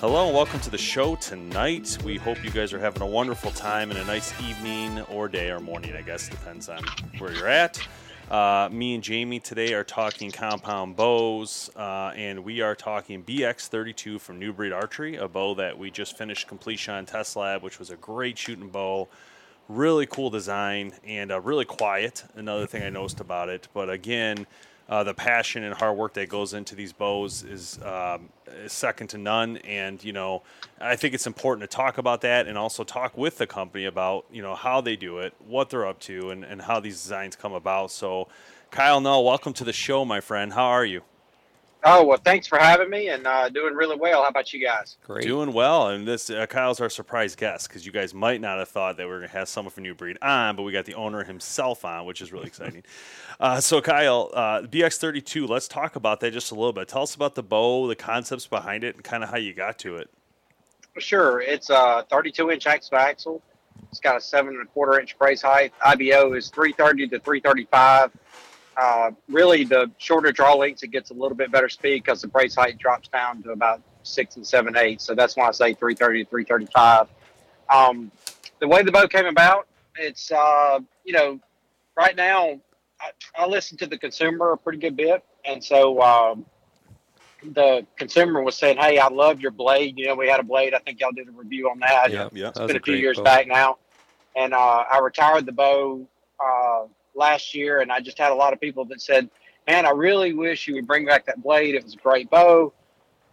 Hello 0.00 0.26
and 0.26 0.36
welcome 0.36 0.60
to 0.60 0.68
the 0.68 0.76
show 0.76 1.16
tonight. 1.16 1.96
We 2.04 2.18
hope 2.18 2.44
you 2.44 2.50
guys 2.50 2.74
are 2.74 2.78
having 2.78 3.00
a 3.00 3.06
wonderful 3.06 3.50
time 3.52 3.90
and 3.90 3.98
a 3.98 4.04
nice 4.04 4.38
evening 4.42 5.00
or 5.04 5.26
day 5.26 5.50
or 5.50 5.58
morning, 5.58 5.96
I 5.96 6.02
guess, 6.02 6.28
depends 6.28 6.68
on 6.68 6.84
where 7.16 7.32
you're 7.32 7.48
at. 7.48 7.80
Uh, 8.30 8.68
me 8.70 8.94
and 8.94 9.02
Jamie 9.02 9.40
today 9.40 9.72
are 9.72 9.82
talking 9.82 10.30
compound 10.30 10.96
bows, 10.96 11.70
uh, 11.76 12.12
and 12.14 12.44
we 12.44 12.60
are 12.60 12.74
talking 12.74 13.22
BX32 13.22 14.20
from 14.20 14.38
New 14.38 14.52
Breed 14.52 14.70
Archery, 14.70 15.16
a 15.16 15.28
bow 15.28 15.54
that 15.54 15.78
we 15.78 15.90
just 15.90 16.18
finished 16.18 16.46
completion 16.46 16.92
on 16.92 17.06
Test 17.06 17.34
Lab, 17.34 17.62
which 17.62 17.78
was 17.78 17.88
a 17.88 17.96
great 17.96 18.36
shooting 18.36 18.68
bow. 18.68 19.08
Really 19.66 20.04
cool 20.04 20.28
design 20.28 20.92
and 21.06 21.32
uh, 21.32 21.40
really 21.40 21.64
quiet. 21.64 22.22
Another 22.34 22.66
thing 22.66 22.82
I 22.82 22.90
noticed 22.90 23.20
about 23.20 23.48
it. 23.48 23.66
But 23.72 23.88
again, 23.88 24.46
uh, 24.88 25.02
the 25.02 25.14
passion 25.14 25.64
and 25.64 25.74
hard 25.74 25.96
work 25.96 26.14
that 26.14 26.28
goes 26.28 26.54
into 26.54 26.74
these 26.74 26.92
bows 26.92 27.42
is, 27.42 27.78
um, 27.82 28.28
is 28.46 28.72
second 28.72 29.08
to 29.08 29.18
none. 29.18 29.56
And 29.58 30.02
you 30.02 30.12
know, 30.12 30.42
I 30.80 30.96
think 30.96 31.14
it's 31.14 31.26
important 31.26 31.68
to 31.68 31.76
talk 31.76 31.98
about 31.98 32.20
that 32.20 32.46
and 32.46 32.56
also 32.56 32.84
talk 32.84 33.16
with 33.16 33.38
the 33.38 33.46
company 33.46 33.84
about 33.84 34.26
you 34.30 34.42
know 34.42 34.54
how 34.54 34.80
they 34.80 34.96
do 34.96 35.18
it, 35.18 35.34
what 35.46 35.70
they're 35.70 35.86
up 35.86 35.98
to, 36.00 36.30
and, 36.30 36.44
and 36.44 36.62
how 36.62 36.80
these 36.80 37.00
designs 37.02 37.36
come 37.36 37.52
about. 37.52 37.90
So, 37.90 38.28
Kyle 38.70 39.00
Null, 39.00 39.24
welcome 39.24 39.52
to 39.54 39.64
the 39.64 39.72
show, 39.72 40.04
my 40.04 40.20
friend. 40.20 40.52
How 40.52 40.66
are 40.66 40.84
you? 40.84 41.02
Oh 41.88 42.02
well, 42.02 42.18
thanks 42.18 42.48
for 42.48 42.58
having 42.58 42.90
me, 42.90 43.10
and 43.10 43.28
uh, 43.28 43.48
doing 43.48 43.74
really 43.74 43.94
well. 43.94 44.24
How 44.24 44.28
about 44.28 44.52
you 44.52 44.60
guys? 44.60 44.96
Doing 45.20 45.52
well, 45.52 45.90
and 45.90 46.06
this 46.06 46.28
uh, 46.28 46.44
Kyle's 46.46 46.80
our 46.80 46.90
surprise 46.90 47.36
guest 47.36 47.68
because 47.68 47.86
you 47.86 47.92
guys 47.92 48.12
might 48.12 48.40
not 48.40 48.58
have 48.58 48.68
thought 48.68 48.96
that 48.96 49.06
we 49.06 49.12
are 49.12 49.18
going 49.18 49.30
to 49.30 49.36
have 49.36 49.48
someone 49.48 49.70
from 49.70 49.84
New 49.84 49.94
Breed 49.94 50.18
on, 50.20 50.56
but 50.56 50.64
we 50.64 50.72
got 50.72 50.84
the 50.84 50.96
owner 50.96 51.22
himself 51.22 51.84
on, 51.84 52.04
which 52.04 52.20
is 52.20 52.32
really 52.32 52.48
exciting. 52.48 52.82
uh, 53.40 53.60
so, 53.60 53.80
Kyle, 53.80 54.32
uh, 54.34 54.62
BX32, 54.62 55.48
let's 55.48 55.68
talk 55.68 55.94
about 55.94 56.18
that 56.18 56.32
just 56.32 56.50
a 56.50 56.56
little 56.56 56.72
bit. 56.72 56.88
Tell 56.88 57.02
us 57.02 57.14
about 57.14 57.36
the 57.36 57.44
bow, 57.44 57.86
the 57.86 57.94
concepts 57.94 58.48
behind 58.48 58.82
it, 58.82 58.96
and 58.96 59.04
kind 59.04 59.22
of 59.22 59.30
how 59.30 59.36
you 59.36 59.54
got 59.54 59.78
to 59.78 59.94
it. 59.94 60.10
Sure, 60.98 61.40
it's 61.40 61.70
a 61.70 62.04
32 62.10 62.50
inch 62.50 62.66
axle 62.66 62.98
axle. 62.98 63.42
It's 63.92 64.00
got 64.00 64.16
a 64.16 64.20
seven 64.20 64.54
and 64.54 64.62
a 64.62 64.66
quarter 64.66 64.98
inch 64.98 65.16
brace 65.18 65.42
height. 65.42 65.72
IBO 65.84 66.32
is 66.32 66.48
330 66.48 67.06
to 67.10 67.20
335. 67.20 68.10
Uh, 68.76 69.10
really, 69.28 69.64
the 69.64 69.90
shorter 69.96 70.32
draw 70.32 70.54
lengths, 70.54 70.82
it 70.82 70.88
gets 70.88 71.10
a 71.10 71.14
little 71.14 71.36
bit 71.36 71.50
better 71.50 71.68
speed 71.68 72.04
because 72.04 72.20
the 72.20 72.28
brace 72.28 72.54
height 72.54 72.78
drops 72.78 73.08
down 73.08 73.42
to 73.42 73.50
about 73.52 73.80
six 74.02 74.36
and 74.36 74.46
seven 74.46 74.76
eighths. 74.76 75.04
So 75.04 75.14
that's 75.14 75.36
why 75.36 75.48
I 75.48 75.50
say 75.52 75.72
330 75.72 76.24
to 76.24 76.30
335. 76.30 77.08
Um, 77.70 78.12
the 78.60 78.68
way 78.68 78.82
the 78.82 78.92
bow 78.92 79.06
came 79.06 79.26
about, 79.26 79.66
it's 79.96 80.30
uh, 80.30 80.80
you 81.04 81.12
know, 81.14 81.40
right 81.96 82.14
now 82.14 82.60
I, 83.00 83.10
I 83.36 83.46
listen 83.46 83.78
to 83.78 83.86
the 83.86 83.98
consumer 83.98 84.52
a 84.52 84.58
pretty 84.58 84.78
good 84.78 84.96
bit, 84.96 85.24
and 85.44 85.62
so 85.62 86.00
um, 86.02 86.44
the 87.42 87.86
consumer 87.96 88.42
was 88.42 88.56
saying, 88.56 88.76
"Hey, 88.76 88.98
I 88.98 89.08
love 89.08 89.40
your 89.40 89.50
blade. 89.50 89.98
You 89.98 90.08
know, 90.08 90.14
we 90.14 90.28
had 90.28 90.40
a 90.40 90.44
blade. 90.44 90.74
I 90.74 90.78
think 90.78 91.00
y'all 91.00 91.12
did 91.12 91.28
a 91.28 91.32
review 91.32 91.70
on 91.70 91.78
that. 91.80 92.10
Yeah, 92.10 92.28
yeah. 92.32 92.48
It's 92.48 92.58
been 92.58 92.76
a 92.76 92.80
few 92.80 92.96
years 92.96 93.18
back 93.20 93.46
now, 93.46 93.78
and 94.36 94.52
uh, 94.52 94.84
I 94.90 94.98
retired 94.98 95.46
the 95.46 95.52
bow 95.52 96.06
last 97.16 97.54
year, 97.54 97.80
and 97.80 97.90
I 97.90 98.00
just 98.00 98.18
had 98.18 98.32
a 98.32 98.34
lot 98.34 98.52
of 98.52 98.60
people 98.60 98.84
that 98.86 99.00
said, 99.00 99.28
"Man, 99.66 99.86
I 99.86 99.90
really 99.90 100.32
wish 100.32 100.68
you 100.68 100.74
would 100.74 100.86
bring 100.86 101.06
back 101.06 101.26
that 101.26 101.42
blade. 101.42 101.74
It 101.74 101.84
was 101.84 101.94
a 101.94 101.98
great 101.98 102.30
bow, 102.30 102.72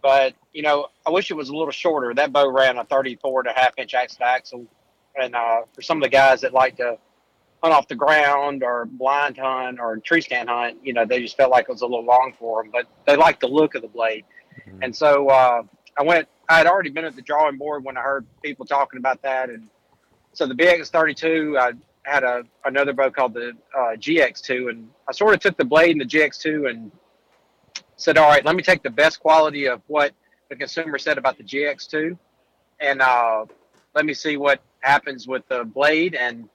but 0.02 0.34
you 0.52 0.62
know, 0.62 0.88
I 1.06 1.10
wish 1.10 1.30
it 1.30 1.34
was 1.34 1.48
a 1.48 1.56
little 1.56 1.72
shorter. 1.72 2.14
That 2.14 2.32
bow 2.32 2.48
ran 2.48 2.78
a 2.78 2.84
34 2.84 3.40
and 3.40 3.48
a 3.48 3.52
half 3.52 3.78
inch 3.78 3.94
axle 3.94 4.18
to 4.18 4.24
axle, 4.24 4.66
and 5.16 5.34
uh, 5.34 5.62
for 5.72 5.82
some 5.82 5.98
of 5.98 6.02
the 6.02 6.08
guys 6.08 6.40
that 6.42 6.52
like 6.52 6.76
to 6.76 6.98
hunt 7.62 7.74
off 7.74 7.88
the 7.88 7.94
ground 7.94 8.62
or 8.62 8.84
blind 8.84 9.38
hunt 9.38 9.80
or 9.80 9.96
tree 9.98 10.20
stand 10.20 10.48
hunt, 10.48 10.78
you 10.82 10.92
know, 10.92 11.06
they 11.06 11.20
just 11.20 11.36
felt 11.36 11.50
like 11.50 11.64
it 11.68 11.72
was 11.72 11.80
a 11.80 11.86
little 11.86 12.04
long 12.04 12.34
for 12.38 12.62
them, 12.62 12.70
but 12.70 12.86
they 13.06 13.16
liked 13.16 13.40
the 13.40 13.48
look 13.48 13.74
of 13.74 13.82
the 13.82 13.88
blade, 13.88 14.24
and 14.82 14.94
so 14.94 15.28
uh, 15.28 15.62
I 15.98 16.02
went. 16.02 16.28
I 16.46 16.58
had 16.58 16.66
already 16.66 16.90
been 16.90 17.06
at 17.06 17.16
the 17.16 17.22
drawing 17.22 17.56
board 17.56 17.84
when 17.84 17.96
I 17.96 18.02
heard 18.02 18.26
people 18.42 18.66
talking 18.66 18.98
about 18.98 19.22
that, 19.22 19.48
and 19.48 19.70
so 20.34 20.46
the 20.46 20.54
BX32, 20.54 21.58
I 21.58 21.72
had 22.04 22.22
a 22.22 22.44
another 22.64 22.92
bow 22.92 23.10
called 23.10 23.34
the 23.34 23.52
uh, 23.76 23.96
GX2, 23.96 24.70
and 24.70 24.88
I 25.08 25.12
sort 25.12 25.34
of 25.34 25.40
took 25.40 25.56
the 25.56 25.64
blade 25.64 25.92
and 25.92 26.00
the 26.00 26.04
GX2 26.04 26.70
and 26.70 26.92
said, 27.96 28.18
all 28.18 28.28
right, 28.28 28.44
let 28.44 28.56
me 28.56 28.62
take 28.62 28.82
the 28.82 28.90
best 28.90 29.20
quality 29.20 29.66
of 29.66 29.80
what 29.86 30.12
the 30.50 30.56
consumer 30.56 30.98
said 30.98 31.18
about 31.18 31.38
the 31.38 31.44
GX2, 31.44 32.16
and 32.80 33.00
uh, 33.00 33.46
let 33.94 34.04
me 34.04 34.14
see 34.14 34.36
what 34.36 34.60
happens 34.80 35.26
with 35.26 35.46
the 35.48 35.64
blade, 35.64 36.14
and 36.14 36.48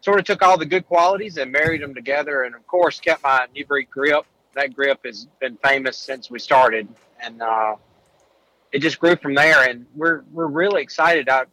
sort 0.00 0.18
of 0.18 0.24
took 0.24 0.42
all 0.42 0.58
the 0.58 0.66
good 0.66 0.86
qualities 0.86 1.38
and 1.38 1.50
married 1.50 1.82
them 1.82 1.94
together, 1.94 2.44
and 2.44 2.54
of 2.54 2.66
course 2.66 3.00
kept 3.00 3.22
my 3.22 3.46
new 3.54 3.66
breed 3.66 3.90
grip. 3.90 4.24
That 4.54 4.74
grip 4.74 5.00
has 5.04 5.26
been 5.40 5.56
famous 5.64 5.98
since 5.98 6.30
we 6.30 6.38
started, 6.38 6.86
and 7.20 7.42
uh, 7.42 7.74
it 8.70 8.80
just 8.80 9.00
grew 9.00 9.16
from 9.16 9.34
there. 9.34 9.68
And 9.68 9.86
we're 9.96 10.22
we're 10.32 10.46
really 10.46 10.82
excited. 10.82 11.28
I, 11.28 11.46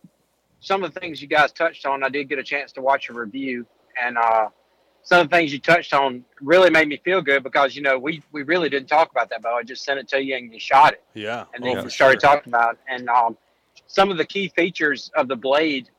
some 0.61 0.83
of 0.83 0.93
the 0.93 0.99
things 0.99 1.21
you 1.21 1.27
guys 1.27 1.51
touched 1.51 1.85
on, 1.85 2.03
I 2.03 2.09
did 2.09 2.29
get 2.29 2.39
a 2.39 2.43
chance 2.43 2.71
to 2.73 2.81
watch 2.81 3.09
a 3.09 3.13
review, 3.13 3.65
and 4.01 4.17
uh, 4.17 4.47
some 5.03 5.19
of 5.21 5.29
the 5.29 5.35
things 5.35 5.51
you 5.51 5.59
touched 5.59 5.93
on 5.93 6.23
really 6.39 6.69
made 6.69 6.87
me 6.87 6.97
feel 7.03 7.21
good 7.21 7.43
because 7.43 7.75
you 7.75 7.81
know 7.81 7.97
we 7.97 8.21
we 8.31 8.43
really 8.43 8.69
didn't 8.69 8.87
talk 8.87 9.11
about 9.11 9.29
that 9.31 9.41
bow. 9.41 9.57
I 9.57 9.63
just 9.63 9.83
sent 9.83 9.99
it 9.99 10.07
to 10.09 10.23
you 10.23 10.35
and 10.37 10.53
you 10.53 10.59
shot 10.59 10.93
it, 10.93 11.03
Yeah. 11.15 11.45
and 11.53 11.63
then 11.65 11.79
oh, 11.79 11.83
you 11.83 11.89
started 11.89 12.21
sure. 12.21 12.29
talking 12.35 12.51
about 12.53 12.75
it. 12.75 12.79
and 12.87 13.09
um, 13.09 13.35
some 13.87 14.11
of 14.11 14.17
the 14.17 14.25
key 14.25 14.49
features 14.55 15.11
of 15.15 15.27
the 15.27 15.35
blade 15.35 15.89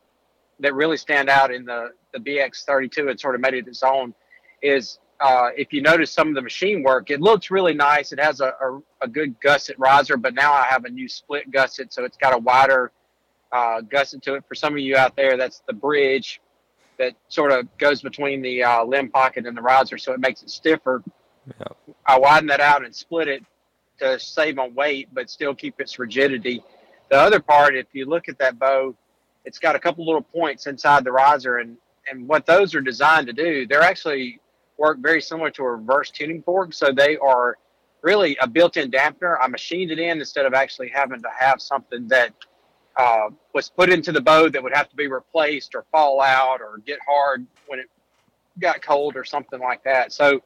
that 0.59 0.73
really 0.73 0.97
stand 0.97 1.29
out 1.29 1.53
in 1.53 1.65
the 1.65 1.91
the 2.13 2.19
BX32 2.19 3.09
and 3.09 3.19
sort 3.19 3.35
of 3.35 3.41
made 3.41 3.53
it 3.55 3.67
its 3.67 3.83
own 3.83 4.13
is 4.61 4.99
uh, 5.19 5.49
if 5.57 5.73
you 5.73 5.81
notice 5.81 6.11
some 6.11 6.29
of 6.29 6.35
the 6.35 6.41
machine 6.41 6.83
work, 6.83 7.09
it 7.09 7.21
looks 7.21 7.51
really 7.51 7.73
nice. 7.73 8.11
It 8.11 8.19
has 8.19 8.39
a, 8.39 8.53
a, 8.61 8.79
a 9.01 9.07
good 9.07 9.39
gusset 9.41 9.77
riser, 9.79 10.15
but 10.17 10.33
now 10.33 10.53
I 10.53 10.63
have 10.69 10.85
a 10.85 10.89
new 10.89 11.07
split 11.07 11.49
gusset, 11.51 11.93
so 11.93 12.03
it's 12.05 12.17
got 12.17 12.33
a 12.33 12.37
wider 12.37 12.91
uh, 13.53 13.81
gusset 13.81 14.21
to 14.23 14.33
it. 14.33 14.43
For 14.47 14.55
some 14.55 14.73
of 14.73 14.79
you 14.79 14.97
out 14.97 15.15
there, 15.15 15.37
that's 15.37 15.61
the 15.67 15.73
bridge 15.73 16.41
that 16.97 17.13
sort 17.29 17.51
of 17.51 17.75
goes 17.77 18.01
between 18.01 18.41
the 18.41 18.63
uh, 18.63 18.83
limb 18.83 19.09
pocket 19.09 19.45
and 19.45 19.55
the 19.55 19.61
riser, 19.61 19.97
so 19.97 20.11
it 20.11 20.19
makes 20.19 20.41
it 20.41 20.49
stiffer. 20.49 21.03
I 22.05 22.19
widen 22.19 22.47
that 22.47 22.59
out 22.59 22.83
and 22.83 22.95
split 22.95 23.27
it 23.27 23.43
to 23.99 24.19
save 24.19 24.57
on 24.59 24.73
weight, 24.73 25.09
but 25.13 25.29
still 25.29 25.53
keep 25.53 25.79
its 25.79 25.99
rigidity. 25.99 26.63
The 27.09 27.17
other 27.17 27.39
part, 27.39 27.75
if 27.75 27.87
you 27.93 28.05
look 28.05 28.27
at 28.27 28.39
that 28.39 28.57
bow, 28.57 28.95
it's 29.45 29.59
got 29.59 29.75
a 29.75 29.79
couple 29.79 30.05
little 30.05 30.21
points 30.21 30.67
inside 30.67 31.03
the 31.03 31.11
riser, 31.11 31.57
and 31.57 31.77
and 32.09 32.27
what 32.27 32.45
those 32.45 32.75
are 32.75 32.81
designed 32.81 33.27
to 33.27 33.33
do, 33.33 33.65
they're 33.65 33.81
actually 33.81 34.39
work 34.77 34.97
very 34.99 35.21
similar 35.21 35.49
to 35.51 35.63
a 35.63 35.71
reverse 35.71 36.09
tuning 36.09 36.41
fork. 36.41 36.73
So 36.73 36.91
they 36.91 37.15
are 37.17 37.57
really 38.01 38.35
a 38.41 38.47
built-in 38.47 38.91
dampener. 38.91 39.37
I 39.41 39.47
machined 39.47 39.91
it 39.91 39.99
in 39.99 40.19
instead 40.19 40.45
of 40.45 40.53
actually 40.53 40.89
having 40.89 41.21
to 41.21 41.29
have 41.37 41.61
something 41.61 42.07
that 42.09 42.33
uh, 42.95 43.29
was 43.53 43.69
put 43.69 43.89
into 43.89 44.11
the 44.11 44.21
bow 44.21 44.49
that 44.49 44.61
would 44.61 44.73
have 44.73 44.89
to 44.89 44.95
be 44.95 45.07
replaced 45.07 45.75
or 45.75 45.83
fall 45.91 46.21
out 46.21 46.61
or 46.61 46.77
get 46.85 46.99
hard 47.07 47.45
when 47.67 47.79
it 47.79 47.89
got 48.59 48.81
cold 48.81 49.15
or 49.15 49.23
something 49.23 49.59
like 49.59 49.83
that. 49.83 50.11
So 50.11 50.41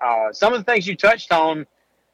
uh, 0.00 0.32
some 0.32 0.52
of 0.52 0.58
the 0.58 0.64
things 0.64 0.86
you 0.86 0.96
touched 0.96 1.32
on, 1.32 1.66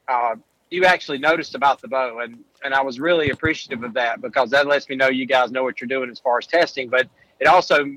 uh, 0.07 0.35
you 0.69 0.85
actually 0.85 1.17
noticed 1.17 1.53
about 1.55 1.81
the 1.81 1.87
bow, 1.87 2.19
and 2.19 2.43
and 2.63 2.73
I 2.73 2.81
was 2.81 2.99
really 2.99 3.29
appreciative 3.29 3.83
of 3.83 3.93
that 3.93 4.21
because 4.21 4.49
that 4.51 4.65
lets 4.65 4.89
me 4.89 4.95
know 4.95 5.09
you 5.09 5.25
guys 5.25 5.51
know 5.51 5.63
what 5.63 5.79
you're 5.79 5.87
doing 5.87 6.09
as 6.09 6.19
far 6.19 6.37
as 6.39 6.47
testing. 6.47 6.89
But 6.89 7.07
it 7.39 7.47
also 7.47 7.95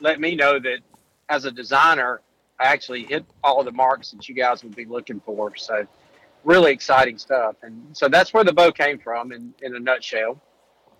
let 0.00 0.20
me 0.20 0.34
know 0.34 0.58
that 0.58 0.80
as 1.28 1.44
a 1.44 1.50
designer, 1.50 2.20
I 2.58 2.64
actually 2.64 3.04
hit 3.04 3.24
all 3.42 3.62
the 3.64 3.72
marks 3.72 4.10
that 4.10 4.28
you 4.28 4.34
guys 4.34 4.62
would 4.64 4.76
be 4.76 4.84
looking 4.84 5.20
for. 5.20 5.56
So 5.56 5.86
really 6.44 6.72
exciting 6.72 7.16
stuff, 7.16 7.56
and 7.62 7.96
so 7.96 8.08
that's 8.08 8.34
where 8.34 8.44
the 8.44 8.52
bow 8.52 8.70
came 8.72 8.98
from 8.98 9.32
in 9.32 9.54
in 9.62 9.74
a 9.76 9.80
nutshell. 9.80 10.40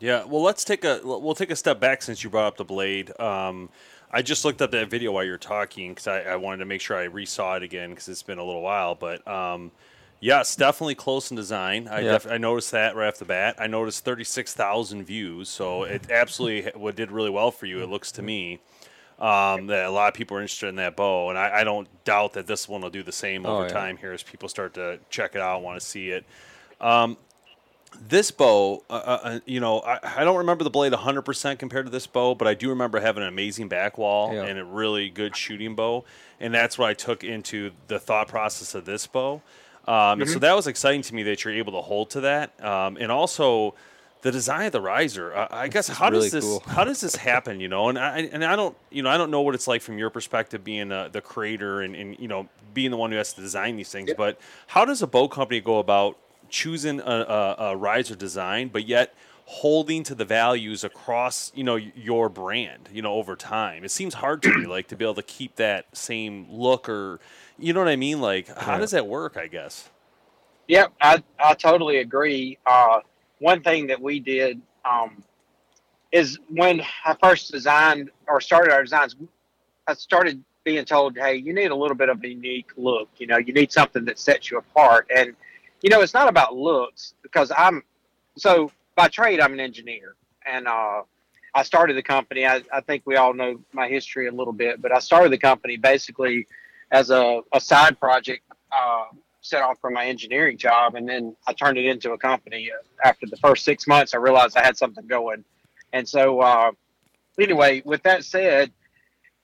Yeah, 0.00 0.24
well, 0.24 0.42
let's 0.42 0.64
take 0.64 0.84
a 0.84 1.00
we'll 1.04 1.34
take 1.34 1.50
a 1.50 1.56
step 1.56 1.78
back 1.78 2.02
since 2.02 2.24
you 2.24 2.30
brought 2.30 2.46
up 2.46 2.56
the 2.56 2.64
blade. 2.64 3.12
Um, 3.20 3.68
I 4.10 4.22
just 4.22 4.44
looked 4.44 4.60
up 4.62 4.70
that 4.72 4.90
video 4.90 5.12
while 5.12 5.24
you're 5.24 5.38
talking 5.38 5.90
because 5.90 6.08
I, 6.08 6.22
I, 6.22 6.36
wanted 6.36 6.58
to 6.58 6.64
make 6.64 6.80
sure 6.80 6.96
I 6.96 7.06
resaw 7.06 7.58
it 7.58 7.62
again 7.62 7.90
because 7.90 8.08
it's 8.08 8.24
been 8.24 8.38
a 8.38 8.44
little 8.44 8.62
while. 8.62 8.94
But 8.96 9.26
um, 9.28 9.70
yes, 10.18 10.56
definitely 10.56 10.96
close 10.96 11.30
in 11.30 11.36
design. 11.36 11.86
I, 11.86 12.00
def- 12.00 12.26
I 12.26 12.38
noticed 12.38 12.72
that 12.72 12.96
right 12.96 13.08
off 13.08 13.18
the 13.18 13.26
bat. 13.26 13.56
I 13.58 13.66
noticed 13.66 14.04
thirty 14.04 14.24
six 14.24 14.54
thousand 14.54 15.04
views, 15.04 15.50
so 15.50 15.84
it 15.84 16.10
absolutely 16.10 16.72
what 16.74 16.96
did 16.96 17.12
really 17.12 17.30
well 17.30 17.50
for 17.50 17.66
you. 17.66 17.82
It 17.82 17.90
looks 17.90 18.10
to 18.12 18.22
me. 18.22 18.60
Um, 19.18 19.66
that 19.66 19.84
a 19.84 19.90
lot 19.90 20.08
of 20.08 20.14
people 20.14 20.38
are 20.38 20.40
interested 20.40 20.68
in 20.68 20.76
that 20.76 20.96
bow, 20.96 21.28
and 21.28 21.38
I, 21.38 21.58
I 21.58 21.64
don't 21.64 21.86
doubt 22.04 22.32
that 22.32 22.46
this 22.46 22.66
one 22.66 22.80
will 22.80 22.88
do 22.88 23.02
the 23.02 23.12
same 23.12 23.44
oh, 23.44 23.56
over 23.56 23.62
yeah. 23.64 23.68
time 23.68 23.98
here 23.98 24.12
as 24.12 24.22
people 24.22 24.48
start 24.48 24.72
to 24.74 24.98
check 25.10 25.34
it 25.34 25.42
out, 25.42 25.56
and 25.56 25.64
want 25.64 25.78
to 25.78 25.86
see 25.86 26.08
it. 26.08 26.24
Um, 26.80 27.18
this 28.08 28.30
bow, 28.30 28.82
uh, 28.88 28.92
uh, 28.92 29.20
uh, 29.22 29.40
you 29.46 29.60
know, 29.60 29.80
I, 29.80 30.20
I, 30.20 30.24
don't 30.24 30.38
remember 30.38 30.64
the 30.64 30.70
blade 30.70 30.92
100% 30.92 31.58
compared 31.58 31.86
to 31.86 31.90
this 31.90 32.06
bow, 32.06 32.34
but 32.34 32.48
I 32.48 32.54
do 32.54 32.68
remember 32.70 33.00
having 33.00 33.22
an 33.22 33.28
amazing 33.28 33.68
back 33.68 33.98
wall 33.98 34.32
yeah. 34.32 34.44
and 34.44 34.58
a 34.58 34.64
really 34.64 35.10
good 35.10 35.36
shooting 35.36 35.74
bow. 35.74 36.04
And 36.38 36.54
that's 36.54 36.78
what 36.78 36.88
I 36.88 36.94
took 36.94 37.24
into 37.24 37.72
the 37.88 37.98
thought 37.98 38.28
process 38.28 38.74
of 38.74 38.84
this 38.84 39.06
bow. 39.06 39.42
Um, 39.86 39.94
mm-hmm. 39.94 40.22
And 40.22 40.30
so 40.30 40.38
that 40.38 40.54
was 40.54 40.66
exciting 40.66 41.02
to 41.02 41.14
me 41.14 41.22
that 41.24 41.44
you're 41.44 41.54
able 41.54 41.72
to 41.72 41.80
hold 41.80 42.10
to 42.10 42.20
that. 42.22 42.62
Um, 42.64 42.96
and 42.96 43.10
also 43.12 43.74
the 44.22 44.30
design 44.30 44.66
of 44.66 44.72
the 44.72 44.80
riser. 44.80 45.34
Uh, 45.34 45.48
I 45.50 45.68
guess 45.68 45.88
how 45.88 46.10
really 46.10 46.24
does 46.24 46.32
this 46.32 46.44
cool. 46.44 46.62
how 46.66 46.84
does 46.84 47.00
this 47.00 47.16
happen? 47.16 47.60
You 47.60 47.68
know, 47.68 47.88
and 47.88 47.98
I 47.98 48.18
and 48.18 48.44
I 48.44 48.56
don't 48.56 48.76
you 48.90 49.02
know 49.02 49.10
I 49.10 49.16
don't 49.16 49.30
know 49.30 49.40
what 49.40 49.54
it's 49.54 49.66
like 49.66 49.82
from 49.82 49.98
your 49.98 50.10
perspective 50.10 50.62
being 50.62 50.92
uh, 50.92 51.08
the 51.08 51.20
creator 51.20 51.80
and, 51.80 51.94
and 51.96 52.18
you 52.18 52.28
know 52.28 52.48
being 52.74 52.90
the 52.90 52.96
one 52.96 53.10
who 53.10 53.16
has 53.16 53.32
to 53.32 53.40
design 53.40 53.76
these 53.76 53.90
things. 53.90 54.10
But 54.16 54.38
how 54.66 54.84
does 54.84 55.02
a 55.02 55.06
bow 55.06 55.28
company 55.28 55.60
go 55.60 55.78
about 55.78 56.18
choosing 56.50 57.00
a, 57.00 57.04
a, 57.04 57.56
a 57.58 57.76
riser 57.76 58.14
design, 58.14 58.68
but 58.68 58.86
yet 58.86 59.14
holding 59.50 60.04
to 60.04 60.14
the 60.14 60.24
values 60.24 60.84
across 60.84 61.50
you 61.56 61.64
know 61.64 61.74
your 61.74 62.28
brand 62.28 62.88
you 62.92 63.02
know 63.02 63.14
over 63.14 63.34
time. 63.34 63.82
It 63.82 63.90
seems 63.90 64.14
hard 64.14 64.42
to 64.42 64.56
me 64.56 64.64
like 64.64 64.86
to 64.88 64.96
be 64.96 65.04
able 65.04 65.16
to 65.16 65.24
keep 65.24 65.56
that 65.56 65.86
same 65.92 66.46
look 66.48 66.88
or 66.88 67.18
you 67.58 67.72
know 67.72 67.80
what 67.80 67.88
i 67.88 67.96
mean? 67.96 68.20
Like 68.20 68.46
how 68.46 68.78
does 68.78 68.92
that 68.92 69.08
work 69.08 69.36
i 69.36 69.48
guess? 69.48 69.90
Yep 70.68 70.92
i, 71.00 71.20
I 71.40 71.54
totally 71.54 71.98
agree. 71.98 72.58
Uh, 72.64 73.00
one 73.40 73.60
thing 73.60 73.88
that 73.88 74.00
we 74.00 74.20
did 74.20 74.62
um, 74.84 75.20
is 76.12 76.38
when 76.48 76.80
i 77.04 77.16
first 77.20 77.50
designed 77.50 78.08
or 78.28 78.40
started 78.40 78.72
our 78.72 78.84
designs 78.84 79.16
i 79.88 79.94
started 79.94 80.44
being 80.62 80.84
told 80.84 81.18
hey 81.18 81.34
you 81.34 81.52
need 81.52 81.72
a 81.72 81.76
little 81.76 81.96
bit 81.96 82.08
of 82.08 82.22
a 82.22 82.28
unique 82.28 82.70
look 82.76 83.08
you 83.18 83.26
know 83.26 83.38
you 83.38 83.52
need 83.52 83.72
something 83.72 84.04
that 84.04 84.16
sets 84.20 84.48
you 84.48 84.58
apart. 84.58 85.10
And 85.12 85.34
you 85.82 85.90
know, 85.90 86.00
it's 86.00 86.14
not 86.14 86.28
about 86.28 86.56
looks 86.56 87.14
because 87.22 87.52
I'm 87.56 87.82
so 88.36 88.70
by 88.96 89.08
trade 89.08 89.40
I'm 89.40 89.52
an 89.52 89.60
engineer, 89.60 90.14
and 90.46 90.66
uh, 90.66 91.02
I 91.54 91.62
started 91.62 91.96
the 91.96 92.02
company. 92.02 92.46
I, 92.46 92.62
I 92.72 92.80
think 92.80 93.02
we 93.06 93.16
all 93.16 93.34
know 93.34 93.60
my 93.72 93.88
history 93.88 94.28
a 94.28 94.32
little 94.32 94.52
bit, 94.52 94.80
but 94.82 94.92
I 94.92 94.98
started 94.98 95.32
the 95.32 95.38
company 95.38 95.76
basically 95.76 96.46
as 96.90 97.10
a, 97.10 97.40
a 97.52 97.60
side 97.60 97.98
project. 97.98 98.42
Uh, 98.72 99.06
set 99.42 99.62
off 99.62 99.78
from 99.80 99.94
my 99.94 100.04
engineering 100.04 100.58
job, 100.58 100.94
and 100.94 101.08
then 101.08 101.34
I 101.46 101.54
turned 101.54 101.78
it 101.78 101.86
into 101.86 102.12
a 102.12 102.18
company. 102.18 102.70
After 103.02 103.26
the 103.26 103.38
first 103.38 103.64
six 103.64 103.86
months, 103.86 104.12
I 104.14 104.18
realized 104.18 104.56
I 104.56 104.62
had 104.62 104.76
something 104.76 105.06
going, 105.06 105.44
and 105.92 106.08
so 106.08 106.40
uh, 106.40 106.72
anyway. 107.40 107.82
With 107.84 108.02
that 108.02 108.24
said, 108.24 108.70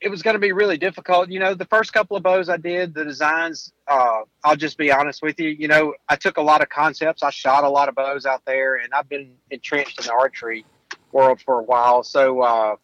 it 0.00 0.08
was 0.08 0.22
going 0.22 0.34
to 0.34 0.40
be 0.40 0.52
really 0.52 0.76
difficult. 0.76 1.30
You 1.30 1.40
know, 1.40 1.54
the 1.54 1.64
first 1.64 1.92
couple 1.92 2.16
of 2.16 2.22
bows 2.22 2.48
I 2.48 2.58
did, 2.58 2.94
the 2.94 3.04
designs, 3.04 3.72
uh, 3.88 4.20
I'll 4.44 4.56
just 4.56 4.76
be 4.76 4.92
honest 4.92 5.22
with 5.22 5.40
you. 5.40 5.48
You 5.48 5.68
know, 5.68 5.94
I 6.08 6.16
took 6.16 6.36
a 6.36 6.42
lot 6.42 6.62
of 6.62 6.68
concepts. 6.68 7.22
I 7.22 7.30
shot 7.30 7.64
a 7.64 7.68
lot 7.68 7.88
of 7.88 7.94
bows 7.94 8.26
out 8.26 8.42
there, 8.44 8.76
and 8.76 8.92
I've 8.92 9.08
been 9.08 9.34
entrenched 9.50 10.00
in 10.00 10.06
the 10.06 10.12
archery 10.12 10.66
world 11.12 11.40
for 11.40 11.60
a 11.60 11.62
while. 11.62 12.02
So, 12.02 12.42
uh, 12.42 12.76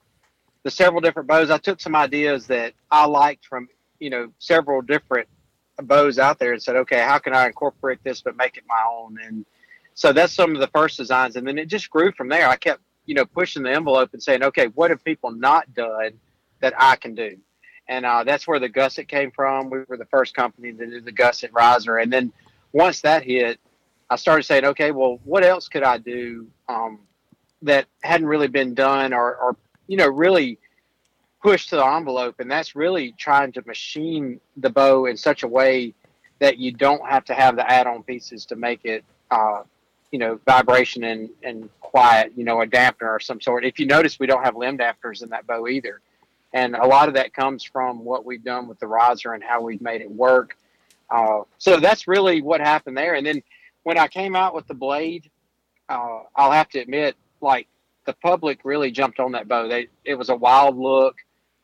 the 0.62 0.70
several 0.70 1.00
different 1.00 1.28
bows, 1.28 1.50
I 1.50 1.58
took 1.58 1.80
some 1.80 1.96
ideas 1.96 2.46
that 2.46 2.72
I 2.90 3.06
liked 3.06 3.46
from, 3.46 3.68
you 3.98 4.10
know, 4.10 4.32
several 4.38 4.80
different 4.80 5.28
bows 5.82 6.18
out 6.18 6.38
there 6.38 6.52
and 6.52 6.62
said, 6.62 6.76
okay, 6.76 7.00
how 7.00 7.18
can 7.18 7.34
I 7.34 7.46
incorporate 7.46 8.02
this 8.04 8.22
but 8.22 8.36
make 8.36 8.56
it 8.56 8.64
my 8.68 8.80
own? 8.88 9.18
And 9.22 9.44
so 9.94 10.12
that's 10.12 10.32
some 10.32 10.54
of 10.54 10.60
the 10.60 10.68
first 10.68 10.96
designs. 10.96 11.36
And 11.36 11.46
then 11.46 11.58
it 11.58 11.66
just 11.66 11.90
grew 11.90 12.12
from 12.12 12.28
there. 12.28 12.48
I 12.48 12.56
kept, 12.56 12.80
you 13.06 13.14
know, 13.14 13.24
pushing 13.24 13.64
the 13.64 13.72
envelope 13.72 14.10
and 14.12 14.22
saying, 14.22 14.44
okay, 14.44 14.68
what 14.68 14.90
have 14.90 15.04
people 15.04 15.32
not 15.32 15.74
done? 15.74 16.12
That 16.62 16.72
I 16.78 16.96
can 16.96 17.14
do. 17.14 17.36
And 17.88 18.06
uh, 18.06 18.24
that's 18.24 18.48
where 18.48 18.58
the 18.58 18.68
gusset 18.68 19.08
came 19.08 19.30
from. 19.30 19.68
We 19.68 19.80
were 19.86 19.98
the 19.98 20.06
first 20.06 20.34
company 20.34 20.72
to 20.72 20.86
do 20.86 21.00
the 21.00 21.12
gusset 21.12 21.52
riser. 21.52 21.98
And 21.98 22.10
then 22.10 22.32
once 22.72 23.02
that 23.02 23.24
hit, 23.24 23.60
I 24.08 24.16
started 24.16 24.44
saying, 24.44 24.64
okay, 24.64 24.92
well, 24.92 25.18
what 25.24 25.44
else 25.44 25.68
could 25.68 25.82
I 25.82 25.98
do 25.98 26.46
um, 26.68 27.00
that 27.62 27.86
hadn't 28.02 28.26
really 28.26 28.48
been 28.48 28.74
done 28.74 29.12
or, 29.12 29.36
or, 29.36 29.56
you 29.88 29.96
know, 29.96 30.08
really 30.08 30.58
pushed 31.42 31.70
to 31.70 31.76
the 31.76 31.84
envelope? 31.84 32.36
And 32.38 32.50
that's 32.50 32.76
really 32.76 33.12
trying 33.18 33.52
to 33.52 33.62
machine 33.66 34.40
the 34.56 34.70
bow 34.70 35.06
in 35.06 35.16
such 35.16 35.42
a 35.42 35.48
way 35.48 35.92
that 36.38 36.58
you 36.58 36.72
don't 36.72 37.06
have 37.06 37.24
to 37.26 37.34
have 37.34 37.56
the 37.56 37.70
add-on 37.70 38.02
pieces 38.04 38.46
to 38.46 38.56
make 38.56 38.84
it, 38.84 39.04
uh, 39.30 39.62
you 40.12 40.18
know, 40.18 40.38
vibration 40.46 41.04
and, 41.04 41.30
and 41.42 41.68
quiet, 41.80 42.32
you 42.36 42.44
know, 42.44 42.62
a 42.62 42.66
dampener 42.66 43.10
or 43.10 43.20
some 43.20 43.40
sort. 43.40 43.64
If 43.64 43.78
you 43.78 43.86
notice, 43.86 44.18
we 44.18 44.26
don't 44.26 44.44
have 44.44 44.56
limb 44.56 44.78
dampeners 44.78 45.22
in 45.22 45.30
that 45.30 45.46
bow 45.46 45.66
either. 45.66 46.00
And 46.52 46.76
a 46.76 46.86
lot 46.86 47.08
of 47.08 47.14
that 47.14 47.32
comes 47.32 47.64
from 47.64 48.04
what 48.04 48.24
we've 48.24 48.44
done 48.44 48.68
with 48.68 48.78
the 48.78 48.86
riser 48.86 49.32
and 49.32 49.42
how 49.42 49.62
we've 49.62 49.80
made 49.80 50.00
it 50.00 50.10
work. 50.10 50.56
Uh, 51.10 51.42
so 51.58 51.78
that's 51.78 52.06
really 52.06 52.42
what 52.42 52.60
happened 52.60 52.96
there. 52.96 53.14
And 53.14 53.26
then 53.26 53.42
when 53.82 53.98
I 53.98 54.08
came 54.08 54.36
out 54.36 54.54
with 54.54 54.66
the 54.66 54.74
blade, 54.74 55.30
uh, 55.88 56.20
I'll 56.36 56.52
have 56.52 56.68
to 56.70 56.78
admit, 56.78 57.16
like 57.40 57.68
the 58.06 58.14
public 58.14 58.60
really 58.64 58.90
jumped 58.90 59.20
on 59.20 59.32
that 59.32 59.48
bow. 59.48 59.68
They 59.68 59.88
it 60.04 60.14
was 60.14 60.28
a 60.28 60.36
wild 60.36 60.76
look. 60.78 61.16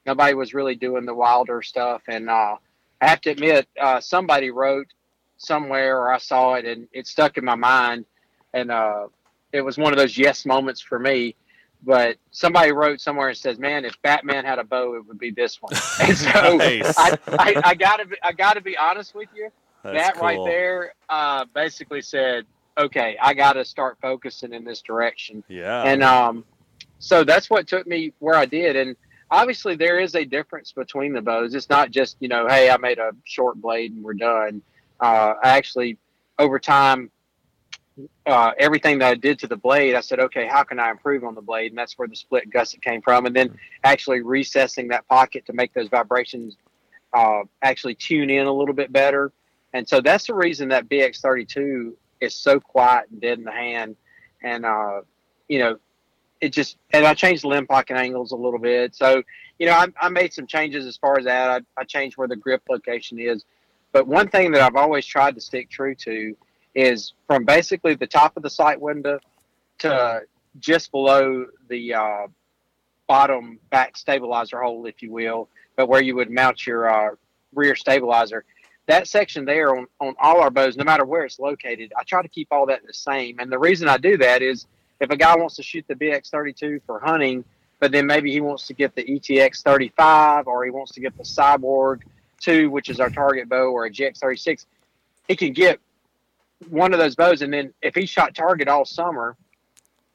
Nobody 0.07 0.35
was 0.35 0.55
really 0.55 0.75
doing 0.75 1.05
the 1.05 1.15
wilder 1.15 1.63
stuff, 1.63 2.03
and 2.09 2.31
uh, 2.31 2.57
I 3.01 3.07
have 3.09 3.21
to 3.23 3.31
admit, 3.31 3.69
uh, 3.81 4.01
somebody 4.01 4.51
wrote 4.51 4.89
somewhere 5.37 6.01
or 6.01 6.13
I 6.13 6.19
saw 6.19 6.55
it, 6.55 6.65
and 6.65 6.89
it 6.93 7.07
stuck 7.07 7.37
in 7.37 7.45
my 7.45 7.55
mind, 7.55 8.07
and 8.55 8.71
uh, 8.71 9.09
it 9.53 9.61
was 9.61 9.79
one 9.79 9.93
of 9.93 9.99
those 9.99 10.17
yes 10.17 10.47
moments 10.47 10.81
for 10.81 10.99
me 10.99 11.37
but 11.83 12.17
somebody 12.31 12.73
wrote 12.73 13.01
somewhere 13.01 13.29
and 13.29 13.37
says, 13.37 13.59
"Man, 13.59 13.85
if 13.85 14.01
Batman 14.03 14.45
had 14.45 14.59
a 14.59 14.65
bow, 14.65 14.95
it 14.95 15.07
would 15.07 15.19
be 15.19 15.31
this 15.31 15.61
one." 15.63 15.73
And 16.01 16.17
so 16.17 16.57
nice. 16.57 16.99
I, 16.99 17.19
I, 17.29 17.63
I, 17.65 17.75
gotta 17.75 18.07
be, 18.07 18.17
I 18.23 18.33
gotta 18.33 18.61
be 18.61 18.77
honest 18.77 19.15
with 19.15 19.29
you. 19.35 19.51
That's 19.83 19.97
that 19.97 20.15
cool. 20.15 20.23
right 20.23 20.39
there 20.45 20.95
uh, 21.09 21.45
basically 21.55 22.03
said, 22.03 22.47
"Okay, 22.77 23.17
I 23.21 23.35
gotta 23.35 23.65
start 23.65 23.99
focusing 24.01 24.53
in 24.53 24.65
this 24.65 24.83
direction." 24.83 25.45
Yeah. 25.49 25.83
And 25.83 26.03
um, 26.03 26.45
so 26.99 27.25
that's 27.25 27.49
what 27.49 27.67
took 27.67 27.87
me 27.87 28.13
where 28.19 28.35
I 28.35 28.45
did. 28.45 28.77
And 28.77 28.97
obviously, 29.31 29.77
there 29.77 30.01
is 30.01 30.15
a 30.15 30.25
difference 30.25 30.73
between 30.73 31.13
the 31.13 31.23
bows. 31.23 31.55
It's 31.55 31.69
not 31.69 31.91
just 31.91 32.17
you 32.21 32.29
know, 32.29 32.49
hey, 32.49 32.71
I 32.71 32.77
made 32.77 32.99
a 32.99 33.13
short 33.25 33.61
blade 33.61 33.93
and 33.93 34.03
we're 34.03 34.15
done. 34.15 34.63
Uh, 35.01 35.35
I 35.43 35.57
actually, 35.57 35.97
over 36.39 36.59
time, 36.59 37.11
uh, 38.27 38.53
everything 38.59 38.99
that 38.99 39.09
I 39.09 39.15
did 39.15 39.39
to 39.41 39.47
the 39.47 39.57
blade, 39.57 39.95
I 39.95 40.01
said, 40.01 40.21
okay, 40.21 40.47
how 40.47 40.63
can 40.63 40.79
I 40.79 40.91
improve 40.91 41.25
on 41.25 41.35
the 41.35 41.41
blade? 41.43 41.73
And 41.73 41.79
that's 41.79 41.99
where 41.99 42.09
the 42.09 42.17
split 42.17 42.51
gusset 42.51 42.83
came 42.83 43.03
from. 43.03 43.27
And 43.27 43.35
then 43.35 43.59
actually 43.85 44.21
recessing 44.21 44.89
that 44.89 45.07
pocket 45.09 45.47
to 45.47 45.53
make 45.53 45.73
those 45.75 45.89
vibrations 45.89 46.57
uh, 47.13 47.43
actually 47.63 47.95
tune 47.95 48.31
in 48.31 48.47
a 48.47 48.53
little 48.53 48.75
bit 48.75 48.93
better. 48.93 49.33
And 49.73 49.89
so 49.89 50.01
that's 50.01 50.27
the 50.27 50.35
reason 50.35 50.69
that 50.69 50.89
BX32 50.89 51.93
is 52.21 52.35
so 52.35 52.61
quiet 52.61 53.07
and 53.11 53.21
dead 53.21 53.39
in 53.39 53.45
the 53.45 53.53
hand. 53.53 53.97
And, 54.43 54.65
uh, 54.65 55.03
you 55.49 55.59
know, 55.59 55.79
it 56.41 56.51
just, 56.51 56.77
and 56.93 57.05
I 57.05 57.15
changed 57.15 57.43
the 57.43 57.49
limb 57.49 57.67
pocket 57.67 57.97
angles 57.97 58.33
a 58.33 58.37
little 58.37 58.61
bit. 58.61 58.95
So, 58.95 59.23
you 59.59 59.67
know, 59.67 59.73
I, 59.73 59.87
I 60.01 60.09
made 60.09 60.33
some 60.33 60.47
changes 60.47 60.87
as 60.87 60.97
far 60.97 61.19
as 61.19 61.25
that. 61.25 61.51
I, 61.51 61.81
I 61.81 61.85
changed 61.85 62.17
where 62.17 62.29
the 62.29 62.37
grip 62.37 62.63
location 62.69 63.19
is. 63.19 63.45
But 63.93 64.07
one 64.07 64.29
thing 64.29 64.53
that 64.53 64.61
I've 64.61 64.77
always 64.77 65.07
tried 65.07 65.35
to 65.35 65.41
stick 65.41 65.71
true 65.71 65.95
to 65.97 66.37
is 66.79 67.13
from 67.27 67.45
basically 67.45 67.97
the 67.97 68.07
top 68.07 68.37
of 68.37 68.45
the 68.45 68.51
sight 68.51 68.81
window 68.81 69.19
to 69.79 70.23
just 70.61 70.93
below 70.93 71.45
the 71.69 71.93
uh, 71.93 72.27
bottom 73.09 73.59
back 73.71 73.97
stabilizer 73.97 74.61
hole, 74.63 74.87
if 74.87 75.03
you 75.03 75.11
will, 75.11 75.49
but 75.75 75.89
where 75.89 76.01
you 76.01 76.15
would 76.15 76.31
mount 76.31 76.65
your 76.65 76.89
uh, 76.89 77.15
rear 77.53 77.75
stabilizer. 77.75 78.45
That 78.87 79.09
section 79.09 79.45
there 79.45 79.77
on, 79.77 79.87
on 80.01 80.15
all 80.21 80.41
our 80.41 80.51
bows, 80.51 80.77
no 80.77 80.85
matter 80.85 81.05
where 81.05 81.25
it's 81.25 81.41
located, 81.41 81.93
I 81.99 82.05
try 82.05 82.23
to 82.23 82.29
keep 82.29 82.47
all 82.53 82.67
that 82.67 82.87
the 82.87 82.95
same. 82.95 83.41
And 83.41 83.51
the 83.51 83.59
reason 83.59 83.89
I 83.89 83.99
do 83.99 84.17
that 84.19 84.41
is 84.41 84.67
if 85.01 85.11
a 85.11 85.17
guy 85.17 85.37
wants 85.37 85.57
to 85.57 85.65
shoot 85.65 85.85
the 85.89 85.97
BX32 85.97 86.83
for 86.87 87.01
hunting, 87.01 87.45
but 87.81 87.91
then 87.91 88.07
maybe 88.07 88.31
he 88.31 88.41
wants 88.41 88.69
to 88.69 88.75
get 88.75 88.95
the 88.95 89.03
ETX 89.03 89.63
35 89.63 90.47
or 90.47 90.65
he 90.65 90.71
wants 90.71 90.93
to 90.93 91.01
get 91.01 91.17
the 91.17 91.25
Cyborg 91.25 92.03
2, 92.41 92.71
which 92.71 92.89
is 92.89 93.01
our 93.01 93.11
target 93.11 93.49
bow, 93.49 93.73
or 93.73 93.87
a 93.87 93.91
GX 93.91 94.19
36, 94.19 94.67
he 95.27 95.35
can 95.35 95.53
get 95.53 95.81
one 96.69 96.93
of 96.93 96.99
those 96.99 97.15
bows. 97.15 97.43
And 97.43 97.53
then 97.53 97.73
if 97.83 97.95
he 97.95 98.07
shot 98.07 98.35
target 98.35 98.69
all 98.69 98.85
summer 98.85 99.37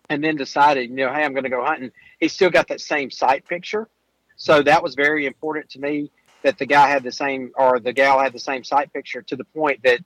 and 0.10 0.24
then 0.24 0.36
decided, 0.36 0.90
you 0.90 0.96
know, 0.98 1.14
hey, 1.14 1.24
I'm 1.24 1.34
going 1.34 1.44
to 1.44 1.50
go 1.50 1.64
hunting, 1.64 1.92
he 2.20 2.28
still 2.28 2.50
got 2.50 2.68
that 2.68 2.82
same 2.82 3.10
sight 3.10 3.48
picture. 3.48 3.88
So 4.36 4.62
that 4.64 4.84
was 4.84 4.96
very 4.96 5.26
important 5.26 5.70
to 5.72 5.80
me 5.80 6.12
that 6.42 6.58
the 6.58 6.66
guy 6.66 6.90
had 6.90 7.04
the 7.04 7.12
same 7.12 7.52
or 7.56 7.80
the 7.80 7.94
gal 7.94 8.20
had 8.20 8.34
the 8.34 8.40
same 8.40 8.64
sight 8.64 8.92
picture 8.92 9.22
to 9.22 9.36
the 9.36 9.46
point 9.46 9.82
that, 9.84 10.00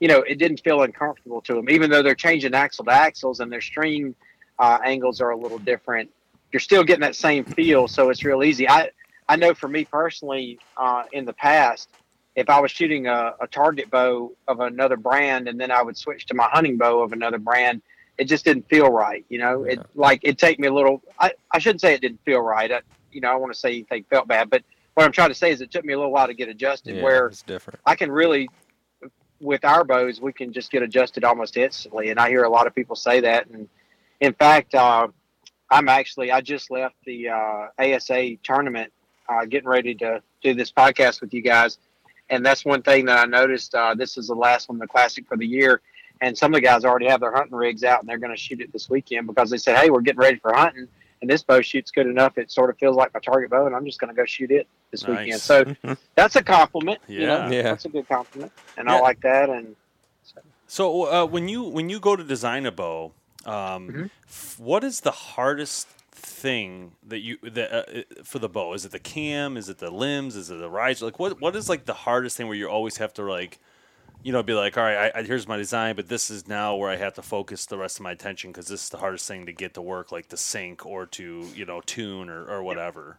you 0.00 0.08
know, 0.08 0.20
it 0.22 0.38
didn't 0.38 0.60
feel 0.64 0.82
uncomfortable 0.82 1.40
to 1.42 1.58
him, 1.58 1.70
even 1.70 1.90
though 1.90 2.02
they're 2.02 2.14
changing 2.14 2.54
axle 2.54 2.84
to 2.86 2.90
axles 2.90 3.40
and 3.40 3.52
their 3.52 3.60
string 3.60 4.14
uh, 4.58 4.78
angles 4.84 5.20
are 5.20 5.30
a 5.30 5.36
little 5.36 5.58
different. 5.58 6.10
You're 6.52 6.60
still 6.60 6.84
getting 6.84 7.02
that 7.02 7.16
same 7.16 7.44
feel, 7.44 7.88
so 7.88 8.10
it's 8.10 8.24
real 8.24 8.42
easy. 8.42 8.68
I 8.68 8.90
I 9.28 9.36
know 9.36 9.54
for 9.54 9.68
me 9.68 9.84
personally, 9.84 10.58
uh, 10.76 11.04
in 11.12 11.24
the 11.24 11.32
past, 11.32 11.88
if 12.36 12.50
I 12.50 12.60
was 12.60 12.70
shooting 12.70 13.06
a, 13.06 13.34
a 13.40 13.46
target 13.46 13.90
bow 13.90 14.32
of 14.48 14.60
another 14.60 14.96
brand 14.96 15.48
and 15.48 15.60
then 15.60 15.70
I 15.70 15.82
would 15.82 15.96
switch 15.96 16.26
to 16.26 16.34
my 16.34 16.48
hunting 16.50 16.76
bow 16.76 17.00
of 17.00 17.12
another 17.12 17.38
brand, 17.38 17.80
it 18.18 18.24
just 18.24 18.44
didn't 18.44 18.68
feel 18.68 18.90
right. 18.90 19.24
You 19.28 19.38
know, 19.38 19.64
it 19.64 19.80
like 19.94 20.20
it 20.22 20.38
take 20.38 20.58
me 20.58 20.68
a 20.68 20.72
little. 20.72 21.02
I, 21.18 21.32
I 21.50 21.58
shouldn't 21.58 21.80
say 21.80 21.94
it 21.94 22.00
didn't 22.00 22.24
feel 22.24 22.40
right. 22.40 22.70
I, 22.70 22.80
you 23.12 23.20
know, 23.20 23.30
I 23.30 23.36
want 23.36 23.52
to 23.52 23.58
say 23.58 23.70
anything 23.70 24.04
felt 24.10 24.28
bad, 24.28 24.50
but 24.50 24.62
what 24.94 25.04
I'm 25.04 25.12
trying 25.12 25.30
to 25.30 25.34
say 25.34 25.50
is 25.50 25.60
it 25.60 25.70
took 25.70 25.84
me 25.84 25.92
a 25.92 25.96
little 25.96 26.12
while 26.12 26.26
to 26.26 26.34
get 26.34 26.48
adjusted. 26.48 26.96
Yeah, 26.96 27.02
where 27.02 27.26
it's 27.26 27.42
different. 27.42 27.80
I 27.84 27.96
can 27.96 28.10
really, 28.10 28.48
with 29.40 29.64
our 29.64 29.84
bows, 29.84 30.20
we 30.20 30.32
can 30.32 30.52
just 30.52 30.70
get 30.70 30.82
adjusted 30.82 31.24
almost 31.24 31.56
instantly. 31.56 32.10
And 32.10 32.18
I 32.18 32.28
hear 32.28 32.44
a 32.44 32.48
lot 32.48 32.66
of 32.66 32.74
people 32.74 32.96
say 32.96 33.20
that. 33.20 33.48
And 33.48 33.68
in 34.20 34.32
fact, 34.34 34.74
uh, 34.74 35.08
I'm 35.70 35.88
actually 35.88 36.30
I 36.30 36.40
just 36.40 36.70
left 36.70 36.94
the 37.04 37.28
uh, 37.30 37.66
ASA 37.78 38.36
tournament, 38.42 38.92
uh, 39.28 39.44
getting 39.44 39.68
ready 39.68 39.94
to 39.96 40.22
do 40.42 40.54
this 40.54 40.70
podcast 40.70 41.20
with 41.20 41.34
you 41.34 41.42
guys. 41.42 41.78
And 42.30 42.44
that's 42.44 42.64
one 42.64 42.82
thing 42.82 43.04
that 43.06 43.18
I 43.18 43.24
noticed. 43.26 43.74
Uh, 43.74 43.94
this 43.94 44.16
is 44.16 44.28
the 44.28 44.34
last 44.34 44.68
one, 44.68 44.78
the 44.78 44.86
classic 44.86 45.26
for 45.28 45.36
the 45.36 45.46
year. 45.46 45.80
And 46.20 46.36
some 46.36 46.52
of 46.52 46.56
the 46.56 46.60
guys 46.62 46.84
already 46.84 47.06
have 47.06 47.20
their 47.20 47.32
hunting 47.34 47.54
rigs 47.54 47.84
out, 47.84 48.00
and 48.00 48.08
they're 48.08 48.18
going 48.18 48.34
to 48.34 48.40
shoot 48.40 48.60
it 48.60 48.72
this 48.72 48.88
weekend 48.88 49.26
because 49.26 49.50
they 49.50 49.58
said, 49.58 49.76
"Hey, 49.76 49.90
we're 49.90 50.00
getting 50.00 50.20
ready 50.20 50.38
for 50.38 50.52
hunting." 50.54 50.88
and 51.20 51.30
this 51.30 51.42
bow 51.42 51.60
shoots 51.62 51.90
good 51.90 52.06
enough. 52.06 52.36
It 52.36 52.50
sort 52.50 52.68
of 52.68 52.76
feels 52.76 52.96
like 52.96 53.14
my 53.14 53.20
target 53.20 53.48
bow, 53.50 53.64
and 53.66 53.74
I'm 53.74 53.86
just 53.86 53.98
going 53.98 54.08
to 54.08 54.14
go 54.14 54.26
shoot 54.26 54.50
it 54.50 54.66
this 54.90 55.06
Nice. 55.06 55.24
weekend. 55.24 55.40
So 55.40 55.64
that's 56.16 56.36
a 56.36 56.42
compliment. 56.42 56.98
You 57.08 57.20
Yeah. 57.20 57.26
know, 57.48 57.50
Yeah. 57.50 57.62
that's 57.62 57.84
a 57.86 57.88
good 57.88 58.06
compliment, 58.08 58.52
and 58.76 58.88
Yeah. 58.88 58.96
I 58.96 59.00
like 59.00 59.20
that. 59.22 59.48
And 59.48 59.74
So 60.66 61.04
uh, 61.04 61.26
when 61.26 61.48
you 61.48 61.62
when 61.64 61.88
you 61.88 61.98
go 62.00 62.14
to 62.16 62.24
design 62.24 62.66
a 62.66 62.72
bow, 62.72 63.12
um, 63.46 63.88
Mm-hmm. 63.88 64.04
f- 64.26 64.58
what 64.58 64.84
is 64.84 65.00
the 65.00 65.10
hardest 65.12 65.88
thing 66.14 66.92
that 67.06 67.20
you 67.20 67.38
that 67.42 67.72
uh, 67.72 68.00
uh, 68.00 68.02
for 68.22 68.38
the 68.38 68.48
bow? 68.48 68.72
Is 68.74 68.84
it 68.84 68.92
the 68.92 68.98
cam? 68.98 69.56
Is 69.56 69.68
it 69.68 69.78
the 69.78 69.90
limbs? 69.90 70.36
Is 70.36 70.50
it 70.50 70.58
the 70.58 70.70
riser? 70.70 71.06
Like 71.06 71.18
what 71.18 71.40
what 71.40 71.56
is 71.56 71.68
like 71.68 71.84
the 71.84 71.94
hardest 71.94 72.36
thing 72.36 72.46
where 72.46 72.56
you 72.56 72.68
always 72.68 72.96
have 72.98 73.12
to 73.14 73.22
like, 73.22 73.58
you 74.22 74.32
know, 74.32 74.42
be 74.42 74.54
like, 74.54 74.76
all 74.78 74.84
right, 74.84 75.12
I, 75.14 75.20
I, 75.20 75.22
here's 75.22 75.48
my 75.48 75.56
design, 75.56 75.96
but 75.96 76.08
this 76.08 76.30
is 76.30 76.46
now 76.46 76.76
where 76.76 76.90
I 76.90 76.96
have 76.96 77.14
to 77.14 77.22
focus 77.22 77.66
the 77.66 77.76
rest 77.76 77.98
of 77.98 78.04
my 78.04 78.12
attention 78.12 78.52
because 78.52 78.68
this 78.68 78.84
is 78.84 78.88
the 78.88 78.98
hardest 78.98 79.26
thing 79.26 79.46
to 79.46 79.52
get 79.52 79.74
to 79.74 79.82
work, 79.82 80.12
like 80.12 80.28
to 80.28 80.36
sync 80.36 80.86
or 80.86 81.06
to 81.06 81.46
you 81.54 81.64
know 81.64 81.80
tune 81.80 82.28
or, 82.28 82.46
or 82.46 82.62
whatever. 82.62 83.18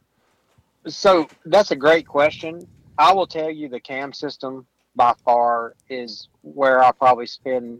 so 0.87 1.27
that's 1.45 1.71
a 1.71 1.75
great 1.75 2.07
question. 2.07 2.67
I 2.97 3.11
will 3.11 3.27
tell 3.27 3.51
you 3.51 3.67
the 3.67 3.79
cam 3.79 4.13
system 4.13 4.65
by 4.95 5.13
far 5.25 5.75
is 5.89 6.29
where 6.41 6.81
I 6.81 6.91
probably 6.91 7.27
spend 7.27 7.79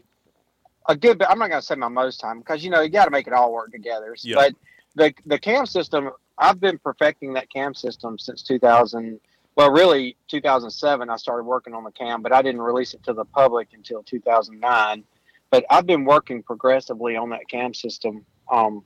a 0.88 0.96
good 0.96 1.18
bit. 1.18 1.30
I'm 1.30 1.40
not 1.40 1.50
going 1.50 1.62
to 1.62 1.66
say 1.66 1.76
my 1.76 1.88
most 1.88 2.20
time 2.20 2.40
because 2.40 2.64
you 2.64 2.70
know 2.70 2.82
you 2.82 2.90
got 2.90 3.06
to 3.06 3.12
make 3.12 3.28
it 3.28 3.34
all 3.34 3.54
work 3.54 3.72
together. 3.72 4.16
Yeah. 4.22 4.36
But 4.36 4.56
the 4.96 5.14
the 5.26 5.40
cam 5.40 5.66
system, 5.66 6.12
I've 6.38 6.60
been 6.60 6.78
perfecting 6.78 7.34
that 7.34 7.50
cam 7.50 7.74
system 7.74 8.18
since 8.18 8.42
2000. 8.44 9.20
Well, 9.56 9.72
really 9.72 10.18
2007. 10.28 11.10
I 11.10 11.16
started 11.16 11.44
working 11.44 11.74
on 11.74 11.84
the 11.86 11.92
cam, 11.92 12.22
but 12.22 12.34
I 12.34 12.42
didn't 12.42 12.62
release 12.62 12.94
it 12.94 13.04
to 13.04 13.14
the 13.14 13.24
public 13.24 13.70
until 13.74 14.04
2009. 14.04 15.04
But 15.50 15.66
I've 15.70 15.86
been 15.86 16.04
working 16.04 16.44
progressively 16.44 17.16
on 17.16 17.30
that 17.30 17.48
cam 17.48 17.74
system 17.74 18.26
um, 18.52 18.84